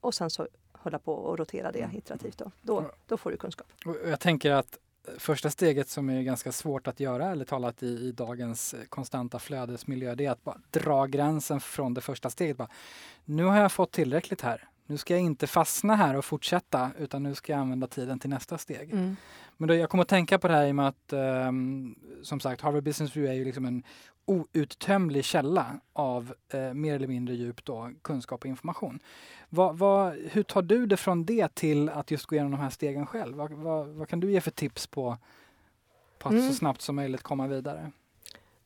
och 0.00 0.14
sen 0.14 0.30
så 0.30 0.48
hålla 0.82 0.98
på 0.98 1.14
och 1.14 1.38
rotera 1.38 1.72
det 1.72 1.80
mm. 1.80 1.96
iterativt. 1.96 2.38
Då. 2.38 2.50
Då, 2.62 2.90
då 3.06 3.16
får 3.16 3.30
du 3.30 3.36
kunskap. 3.36 3.66
Jag 4.04 4.20
tänker 4.20 4.50
att 4.50 4.78
första 5.18 5.50
steget 5.50 5.88
som 5.88 6.10
är 6.10 6.22
ganska 6.22 6.52
svårt 6.52 6.86
att 6.86 7.00
göra, 7.00 7.30
eller 7.30 7.44
talat 7.44 7.82
i, 7.82 7.86
i 7.86 8.12
dagens 8.12 8.74
konstanta 8.88 9.38
flödesmiljö, 9.38 10.14
det 10.14 10.26
är 10.26 10.30
att 10.30 10.44
bara 10.44 10.60
dra 10.70 11.06
gränsen 11.06 11.60
från 11.60 11.94
det 11.94 12.00
första 12.00 12.30
steget. 12.30 12.56
Bara, 12.56 12.68
nu 13.24 13.44
har 13.44 13.56
jag 13.56 13.72
fått 13.72 13.92
tillräckligt 13.92 14.40
här. 14.40 14.68
Nu 14.86 14.96
ska 14.96 15.14
jag 15.14 15.22
inte 15.22 15.46
fastna 15.46 15.96
här 15.96 16.16
och 16.16 16.24
fortsätta 16.24 16.90
utan 16.98 17.22
nu 17.22 17.34
ska 17.34 17.52
jag 17.52 17.60
använda 17.60 17.86
tiden 17.86 18.18
till 18.18 18.30
nästa 18.30 18.58
steg. 18.58 18.92
Mm. 18.92 19.16
Men 19.56 19.68
då, 19.68 19.74
jag 19.74 19.90
kommer 19.90 20.02
att 20.02 20.08
tänka 20.08 20.38
på 20.38 20.48
det 20.48 20.54
här 20.54 20.66
i 20.66 20.70
och 20.70 20.74
med 20.74 20.88
att 20.88 21.12
um, 21.48 21.94
som 22.22 22.40
sagt 22.40 22.62
Harvard 22.62 22.84
Business 22.84 23.14
Review 23.14 23.34
är 23.34 23.38
ju 23.38 23.44
liksom 23.44 23.64
en 23.64 23.82
outtömlig 24.24 25.24
källa 25.24 25.80
av 25.92 26.34
eh, 26.48 26.74
mer 26.74 26.94
eller 26.94 27.06
mindre 27.06 27.34
djup 27.34 27.64
då, 27.64 27.90
kunskap 28.02 28.40
och 28.40 28.46
information. 28.46 28.98
Vad, 29.48 29.78
vad, 29.78 30.12
hur 30.12 30.42
tar 30.42 30.62
du 30.62 30.86
det 30.86 30.96
från 30.96 31.24
det 31.24 31.54
till 31.54 31.88
att 31.88 32.10
just 32.10 32.26
gå 32.26 32.34
igenom 32.34 32.52
de 32.52 32.60
här 32.60 32.70
stegen 32.70 33.06
själv? 33.06 33.36
Vad, 33.36 33.52
vad, 33.52 33.88
vad 33.88 34.08
kan 34.08 34.20
du 34.20 34.32
ge 34.32 34.40
för 34.40 34.50
tips 34.50 34.86
på, 34.86 35.16
på 36.18 36.28
att 36.28 36.34
mm. 36.34 36.48
så 36.48 36.54
snabbt 36.54 36.80
som 36.80 36.96
möjligt 36.96 37.22
komma 37.22 37.46
vidare? 37.46 37.92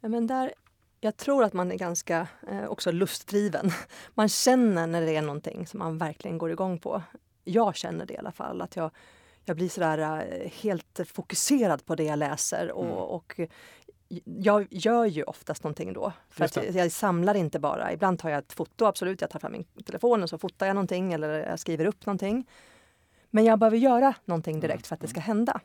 Ja, 0.01 0.09
men 0.09 0.27
där, 0.27 0.53
jag 1.01 1.16
tror 1.16 1.44
att 1.44 1.53
man 1.53 1.72
är 1.72 1.76
ganska 1.76 2.28
eh, 2.49 2.64
också 2.64 2.92
lustdriven. 2.92 3.70
Man 4.14 4.28
känner 4.28 4.86
när 4.86 5.01
det 5.01 5.16
är 5.16 5.22
någonting 5.22 5.66
som 5.66 5.78
man 5.78 5.99
verkligen 5.99 6.38
går 6.38 6.51
igång 6.51 6.78
på. 6.78 7.03
Jag 7.44 7.76
känner 7.76 8.07
det 8.07 8.14
i 8.14 8.18
alla 8.18 8.32
fall, 8.32 8.62
att 8.62 8.76
jag 8.76 8.90
jag 9.49 9.57
blir 9.57 9.68
sådär 9.68 9.99
eh, 9.99 10.51
helt 10.62 11.01
fokuserad 11.12 11.86
på 11.86 11.94
det 11.94 12.05
jag 12.05 12.18
läser 12.18 12.70
och, 12.70 12.84
mm. 12.84 12.97
och 12.97 13.40
jag 14.24 14.66
gör 14.70 15.05
ju 15.05 15.22
oftast 15.22 15.64
någonting 15.64 15.92
då. 15.92 16.12
För 16.28 16.44
att 16.44 16.57
jag, 16.57 16.70
jag, 16.70 16.92
samlar 16.92 17.34
inte 17.34 17.59
bara. 17.59 17.92
Ibland 17.92 18.18
tar 18.18 18.30
jag 18.30 18.38
ett 18.38 18.53
foto, 18.53 18.84
absolut. 18.84 19.20
Jag 19.20 19.30
tar 19.30 19.38
fram 19.38 19.53
min 19.53 19.64
telefon 19.64 20.22
och 20.22 20.30
så 20.30 20.38
fotar 20.38 20.66
jag 20.66 20.74
någonting 20.74 21.12
eller 21.12 21.28
jag 21.28 21.59
skriver 21.59 21.84
upp 21.84 22.07
någonting. 22.07 22.49
Men 23.30 23.44
jag 23.44 23.59
behöver 23.59 23.76
göra 23.76 24.14
någonting 24.24 24.61
direkt 24.61 24.74
mm, 24.74 24.82
för 24.82 24.94
att 24.94 25.01
det 25.01 25.09
ska 25.09 25.20
mm. 25.20 25.26
hända. 25.26 25.61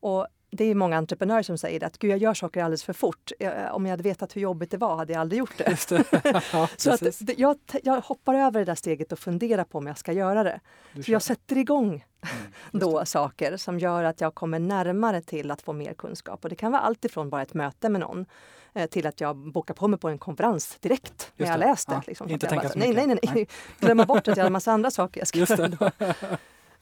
Och 0.00 0.26
det 0.50 0.64
är 0.64 0.74
många 0.74 0.96
entreprenörer 0.96 1.42
som 1.42 1.58
säger 1.58 1.84
att 1.84 1.98
Gud, 1.98 2.10
jag 2.10 2.18
gör 2.18 2.34
saker 2.34 2.62
alldeles 2.62 2.84
för 2.84 2.92
fort. 2.92 3.32
om 3.72 3.86
jag 3.86 3.90
hade 3.90 4.02
vetat 4.02 4.36
hur 4.36 4.40
jobbigt 4.40 4.70
det 4.70 4.76
var 4.76 4.96
hade 4.96 5.12
jag 5.12 5.20
aldrig 5.20 5.38
gjort 5.38 5.58
det. 5.58 5.88
det. 5.88 6.42
Ja, 6.52 6.68
så 6.76 6.90
att, 6.90 7.38
jag, 7.38 7.58
jag, 7.82 8.00
hoppar 8.00 8.34
över 8.34 8.58
det 8.58 8.64
där 8.64 8.74
steget 8.74 9.12
och 9.12 9.18
funderar 9.18 9.64
på 9.64 9.78
om 9.78 9.86
jag 9.86 9.98
ska 9.98 10.12
göra 10.12 10.42
det. 10.42 10.60
Så 11.04 11.12
jag 11.12 11.22
sätter 11.22 11.58
igång 11.58 11.88
mm, 11.88 12.04
då 12.72 13.04
saker 13.04 13.56
som 13.56 13.78
gör 13.78 14.04
att 14.04 14.20
jag 14.20 14.34
kommer 14.34 14.58
närmare 14.58 15.20
till 15.20 15.50
att 15.50 15.62
få 15.62 15.72
mer 15.72 15.94
kunskap. 15.94 16.44
Och 16.44 16.50
det 16.50 16.56
kan 16.56 16.72
vara 16.72 16.82
allt 16.82 17.04
ifrån 17.04 17.30
bara 17.30 17.42
ett 17.42 17.54
möte 17.54 17.88
med 17.88 18.00
någon 18.00 18.26
eh, 18.74 18.86
till 18.86 19.06
att 19.06 19.20
jag 19.20 19.36
bokar 19.36 19.74
på 19.74 19.88
mig 19.88 20.00
på 20.00 20.08
en 20.08 20.18
konferens 20.18 20.76
direkt 20.80 21.32
när 21.36 21.46
jag 21.46 21.60
läst 21.60 21.88
det. 21.88 21.94
Ja, 21.94 22.02
liksom. 22.06 22.30
Inte 22.30 22.46
tänka 22.46 22.62
bara, 22.62 22.72
så 22.72 22.78
nej, 22.78 22.94
nej, 22.94 23.06
nej, 23.06 23.18
nej. 23.22 23.48
Glömma 23.80 24.04
bort 24.04 24.28
att 24.28 24.36
jag 24.36 24.44
har 24.44 24.46
en 24.46 24.52
massa 24.52 24.72
andra 24.72 24.90
saker 24.90 25.20
jag 25.20 25.28
ska 25.28 25.38
göra. 25.38 25.92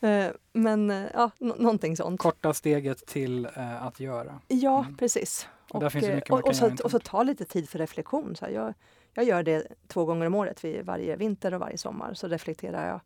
Eh, 0.05 0.31
men 0.53 0.91
eh, 0.91 1.05
ja, 1.15 1.31
någonting 1.39 1.97
sånt. 1.97 2.21
Korta 2.21 2.55
steget 2.55 3.07
till 3.07 3.45
eh, 3.45 3.87
att 3.87 4.01
göra. 4.01 4.41
Ja, 4.49 4.81
mm. 4.81 4.97
precis. 4.97 5.49
Och, 5.71 5.83
och, 5.83 5.93
och, 6.31 6.49
och, 6.49 6.57
så, 6.57 6.77
och 6.85 6.91
så 6.91 6.99
ta 6.99 7.23
lite 7.23 7.45
tid 7.45 7.69
för 7.69 7.79
reflektion. 7.79 8.37
Så 8.37 8.47
jag, 8.53 8.75
jag 9.15 9.25
gör 9.25 9.43
det 9.43 9.67
två 9.89 10.05
gånger 10.05 10.27
om 10.27 10.35
året, 10.35 10.65
varje 10.83 11.17
vinter 11.17 11.55
och 11.55 11.61
varje 11.61 11.79
sommar. 11.79 12.15
Så 12.15 12.29
reflekterar 12.29 12.89
jag 12.89 13.01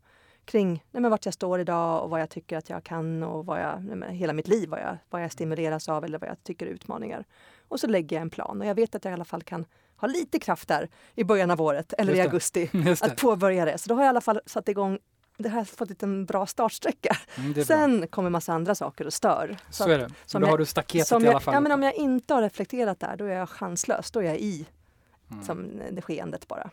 kring 0.45 0.83
nej 0.91 1.01
men 1.01 1.11
vart 1.11 1.25
jag 1.25 1.33
står 1.33 1.59
idag 1.59 2.03
och 2.03 2.09
vad 2.09 2.21
jag 2.21 2.29
tycker 2.29 2.57
att 2.57 2.69
jag 2.69 2.83
kan 2.83 3.23
och 3.23 3.45
vad 3.45 3.61
jag, 3.61 3.83
nej 3.83 4.15
hela 4.15 4.33
mitt 4.33 4.47
liv, 4.47 4.69
vad 4.69 4.79
jag, 4.79 4.97
vad 5.09 5.23
jag 5.23 5.31
stimuleras 5.31 5.89
av 5.89 6.03
eller 6.03 6.19
vad 6.19 6.29
jag 6.29 6.43
tycker 6.43 6.65
är 6.65 6.69
utmaningar. 6.69 7.25
Och 7.67 7.79
så 7.79 7.87
lägger 7.87 8.15
jag 8.15 8.21
en 8.21 8.29
plan 8.29 8.61
och 8.61 8.67
jag 8.67 8.75
vet 8.75 8.95
att 8.95 9.05
jag 9.05 9.11
i 9.11 9.13
alla 9.13 9.25
fall 9.25 9.43
kan 9.43 9.65
ha 9.95 10.07
lite 10.07 10.39
kraft 10.39 10.67
där 10.67 10.89
i 11.15 11.23
början 11.23 11.51
av 11.51 11.61
året 11.61 11.93
eller 11.97 12.15
i 12.15 12.21
augusti 12.21 12.69
att 13.01 13.15
påbörja 13.15 13.65
det. 13.65 13.77
Så 13.77 13.89
då 13.89 13.95
har 13.95 14.01
jag 14.01 14.07
i 14.07 14.09
alla 14.09 14.21
fall 14.21 14.41
satt 14.45 14.69
igång 14.69 14.99
det 15.39 15.49
har 15.49 15.63
fått 15.63 16.03
en 16.03 16.25
bra 16.25 16.45
startsträcka. 16.45 17.17
Mm, 17.37 17.65
Sen 17.65 17.99
bra. 17.99 18.07
kommer 18.07 18.29
massa 18.29 18.53
andra 18.53 18.75
saker 18.75 19.05
och 19.05 19.13
stör. 19.13 19.57
Så, 19.69 19.83
så 19.83 19.89
är 19.89 19.99
det. 19.99 20.09
Så 20.25 20.39
då 20.39 20.45
jag, 20.45 20.51
har 20.51 20.57
du 20.57 20.65
staketet 20.65 21.23
i 21.23 21.27
alla 21.27 21.39
fall. 21.39 21.53
Ja, 21.53 21.59
men 21.59 21.71
om 21.71 21.83
jag 21.83 21.93
inte 21.95 22.33
har 22.33 22.41
reflekterat 22.41 22.99
där, 22.99 23.17
då 23.17 23.25
är 23.25 23.33
jag 23.33 23.49
chanslös. 23.49 24.11
Då 24.11 24.19
är 24.19 24.23
jag 24.23 24.37
i 24.37 24.65
mm. 25.31 25.43
som 25.43 25.81
det 25.91 26.01
skeendet 26.01 26.47
bara. 26.47 26.69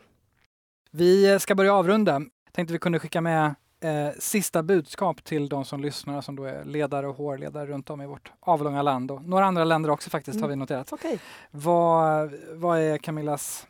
Vi 0.91 1.39
ska 1.39 1.55
börja 1.55 1.73
avrunda. 1.73 2.13
Jag 2.45 2.53
tänkte 2.53 2.73
vi 2.73 2.79
kunde 2.79 2.99
skicka 2.99 3.21
med 3.21 3.55
eh, 3.79 4.09
sista 4.19 4.63
budskap 4.63 5.23
till 5.23 5.49
de 5.49 5.65
som 5.65 5.81
lyssnar 5.81 6.21
som 6.21 6.35
då 6.35 6.43
är 6.43 6.65
ledare 6.65 7.07
och 7.07 7.15
HR-ledare 7.15 7.65
runt 7.65 7.89
om 7.89 8.01
i 8.01 8.05
vårt 8.05 8.31
avlånga 8.39 8.81
land 8.81 9.11
och 9.11 9.23
några 9.23 9.45
andra 9.45 9.63
länder 9.63 9.89
också 9.89 10.09
faktiskt 10.09 10.35
mm. 10.35 10.43
har 10.43 10.49
vi 10.49 10.55
noterat. 10.55 10.93
Okay. 10.93 11.17
Vad, 11.51 12.33
vad 12.51 12.79
är 12.79 12.97
Camillas 12.97 13.67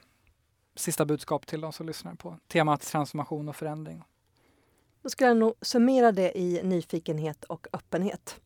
sista 0.75 1.05
budskap 1.05 1.47
till 1.47 1.61
de 1.61 1.73
som 1.73 1.87
lyssnar 1.87 2.13
på 2.15 2.37
temat 2.47 2.81
transformation 2.81 3.49
och 3.49 3.55
förändring? 3.55 4.03
Då 5.01 5.09
skulle 5.09 5.27
jag 5.27 5.37
nog 5.37 5.53
summera 5.61 6.11
det 6.11 6.37
i 6.37 6.61
nyfikenhet 6.63 7.43
och 7.43 7.67
öppenhet. 7.73 8.39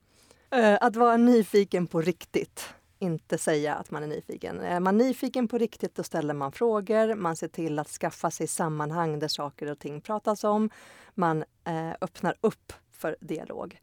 Eh, 0.49 0.78
att 0.82 0.95
vara 0.95 1.18
nyfiken 1.18 1.88
på 1.88 2.02
riktigt, 2.02 2.74
inte 2.99 3.38
säga 3.38 3.76
att 3.76 3.91
man 3.91 4.04
är 4.04 4.08
nyfiken. 4.08 4.60
Är 4.60 4.80
man 4.80 4.97
nyfiken 4.97 5.47
på 5.47 5.58
riktigt 5.58 5.95
då 5.95 6.04
ställer 6.04 6.34
man 6.34 6.52
frågor, 6.52 7.16
man 7.16 7.36
ser 7.36 7.47
till 7.47 7.80
att 7.80 7.88
skaffa 7.88 8.32
sig 8.32 8.47
sammanhang 8.47 9.20
där 9.20 9.28
saker 9.28 9.72
och 9.72 9.80
ting 9.80 10.02
pratas 10.02 10.43
om. 10.43 10.70
Man 11.14 11.43
eh, 11.64 11.91
öppnar 12.02 12.36
upp 12.41 12.74
för 12.91 13.18
dialog. 13.22 13.80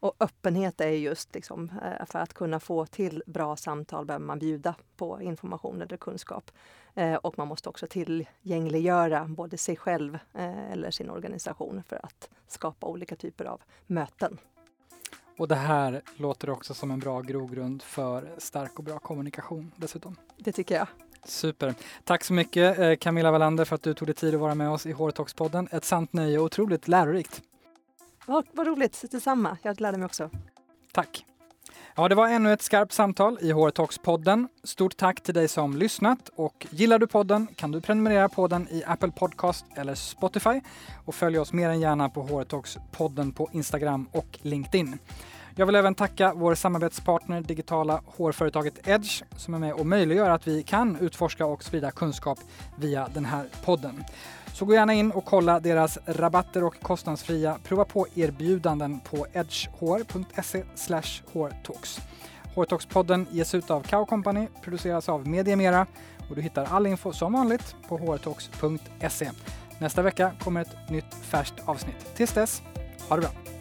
Och 0.00 0.14
öppenhet 0.20 0.80
är 0.80 0.88
just 0.88 1.34
liksom, 1.34 1.72
eh, 1.82 2.06
för 2.06 2.18
att 2.18 2.34
kunna 2.34 2.60
få 2.60 2.86
till 2.86 3.22
bra 3.26 3.56
samtal 3.56 4.06
behöver 4.06 4.26
man 4.26 4.38
bjuda 4.38 4.74
på 4.96 5.22
information 5.22 5.82
eller 5.82 5.96
kunskap. 5.96 6.50
Eh, 6.94 7.14
och 7.14 7.38
man 7.38 7.48
måste 7.48 7.68
också 7.68 7.86
tillgängliggöra 7.86 9.24
både 9.24 9.58
sig 9.58 9.76
själv 9.76 10.18
eh, 10.34 10.72
eller 10.72 10.90
sin 10.90 11.10
organisation 11.10 11.82
för 11.88 12.00
att 12.02 12.30
skapa 12.48 12.86
olika 12.86 13.16
typer 13.16 13.44
av 13.44 13.60
möten. 13.86 14.38
Och 15.38 15.48
det 15.48 15.54
här 15.54 16.02
låter 16.16 16.50
också 16.50 16.74
som 16.74 16.90
en 16.90 16.98
bra 16.98 17.20
grogrund 17.20 17.82
för 17.82 18.28
stark 18.38 18.78
och 18.78 18.84
bra 18.84 18.98
kommunikation 18.98 19.72
dessutom. 19.76 20.16
Det 20.36 20.52
tycker 20.52 20.74
jag. 20.74 20.86
Super. 21.24 21.74
Tack 22.04 22.24
så 22.24 22.32
mycket 22.32 23.00
Camilla 23.00 23.30
Wallander 23.30 23.64
för 23.64 23.74
att 23.74 23.82
du 23.82 23.94
tog 23.94 24.08
dig 24.08 24.14
tid 24.14 24.34
att 24.34 24.40
vara 24.40 24.54
med 24.54 24.70
oss 24.70 24.86
i 24.86 24.92
Hårtalkspodden. 24.92 25.68
Ett 25.70 25.84
sant 25.84 26.12
nöje 26.12 26.38
och 26.38 26.44
otroligt 26.44 26.88
lärorikt. 26.88 27.42
Vad, 28.28 28.46
vad 28.52 28.66
roligt, 28.66 29.04
detsamma. 29.10 29.56
Jag 29.62 29.80
lärde 29.80 29.98
mig 29.98 30.06
också. 30.06 30.30
Tack. 30.92 31.24
Ja, 31.94 32.08
det 32.08 32.14
var 32.14 32.28
ännu 32.28 32.52
ett 32.52 32.62
skarpt 32.62 32.92
samtal 32.92 33.38
i 33.40 33.52
HR 33.52 33.98
podden 34.02 34.48
Stort 34.64 34.96
tack 34.96 35.20
till 35.20 35.34
dig 35.34 35.48
som 35.48 35.76
lyssnat 35.76 36.28
och 36.36 36.66
gillar 36.70 36.98
du 36.98 37.06
podden 37.06 37.46
kan 37.46 37.70
du 37.70 37.80
prenumerera 37.80 38.28
på 38.28 38.48
den 38.48 38.68
i 38.68 38.84
Apple 38.86 39.10
Podcast 39.10 39.64
eller 39.76 39.94
Spotify 39.94 40.60
och 41.04 41.14
följ 41.14 41.38
oss 41.38 41.52
mer 41.52 41.68
än 41.68 41.80
gärna 41.80 42.08
på 42.08 42.22
HR 42.22 42.44
podden 42.92 43.32
på 43.32 43.48
Instagram 43.52 44.08
och 44.12 44.38
LinkedIn. 44.42 44.98
Jag 45.54 45.66
vill 45.66 45.74
även 45.74 45.94
tacka 45.94 46.32
vår 46.34 46.54
samarbetspartner 46.54 47.40
digitala 47.40 48.02
hårföretaget 48.06 48.88
Edge 48.88 49.22
som 49.36 49.54
är 49.54 49.58
med 49.58 49.72
och 49.72 49.86
möjliggör 49.86 50.30
att 50.30 50.48
vi 50.48 50.62
kan 50.62 50.96
utforska 50.96 51.46
och 51.46 51.64
sprida 51.64 51.90
kunskap 51.90 52.38
via 52.76 53.08
den 53.14 53.24
här 53.24 53.46
podden. 53.64 54.04
Så 54.58 54.64
gå 54.64 54.74
gärna 54.74 54.94
in 54.94 55.10
och 55.10 55.24
kolla 55.24 55.60
deras 55.60 55.98
rabatter 56.06 56.64
och 56.64 56.80
kostnadsfria 56.82 57.58
prova 57.64 57.84
på-erbjudanden 57.84 59.00
på 59.00 59.26
edgehr.se 59.32 60.62
hårtalks. 61.32 62.00
Hårtalkspodden 62.54 63.26
ges 63.30 63.54
ut 63.54 63.70
av 63.70 63.82
Kao 63.82 64.06
Company, 64.06 64.48
produceras 64.62 65.08
av 65.08 65.28
Mediemera 65.28 65.86
och 66.30 66.36
du 66.36 66.42
hittar 66.42 66.64
all 66.64 66.86
info 66.86 67.12
som 67.12 67.32
vanligt 67.32 67.76
på 67.88 67.96
hårtalks.se. 67.96 69.30
Nästa 69.78 70.02
vecka 70.02 70.32
kommer 70.40 70.60
ett 70.60 70.90
nytt 70.90 71.14
färskt 71.14 71.62
avsnitt. 71.64 72.14
Tills 72.16 72.32
dess, 72.32 72.62
ha 73.08 73.16
det 73.16 73.22
bra! 73.22 73.57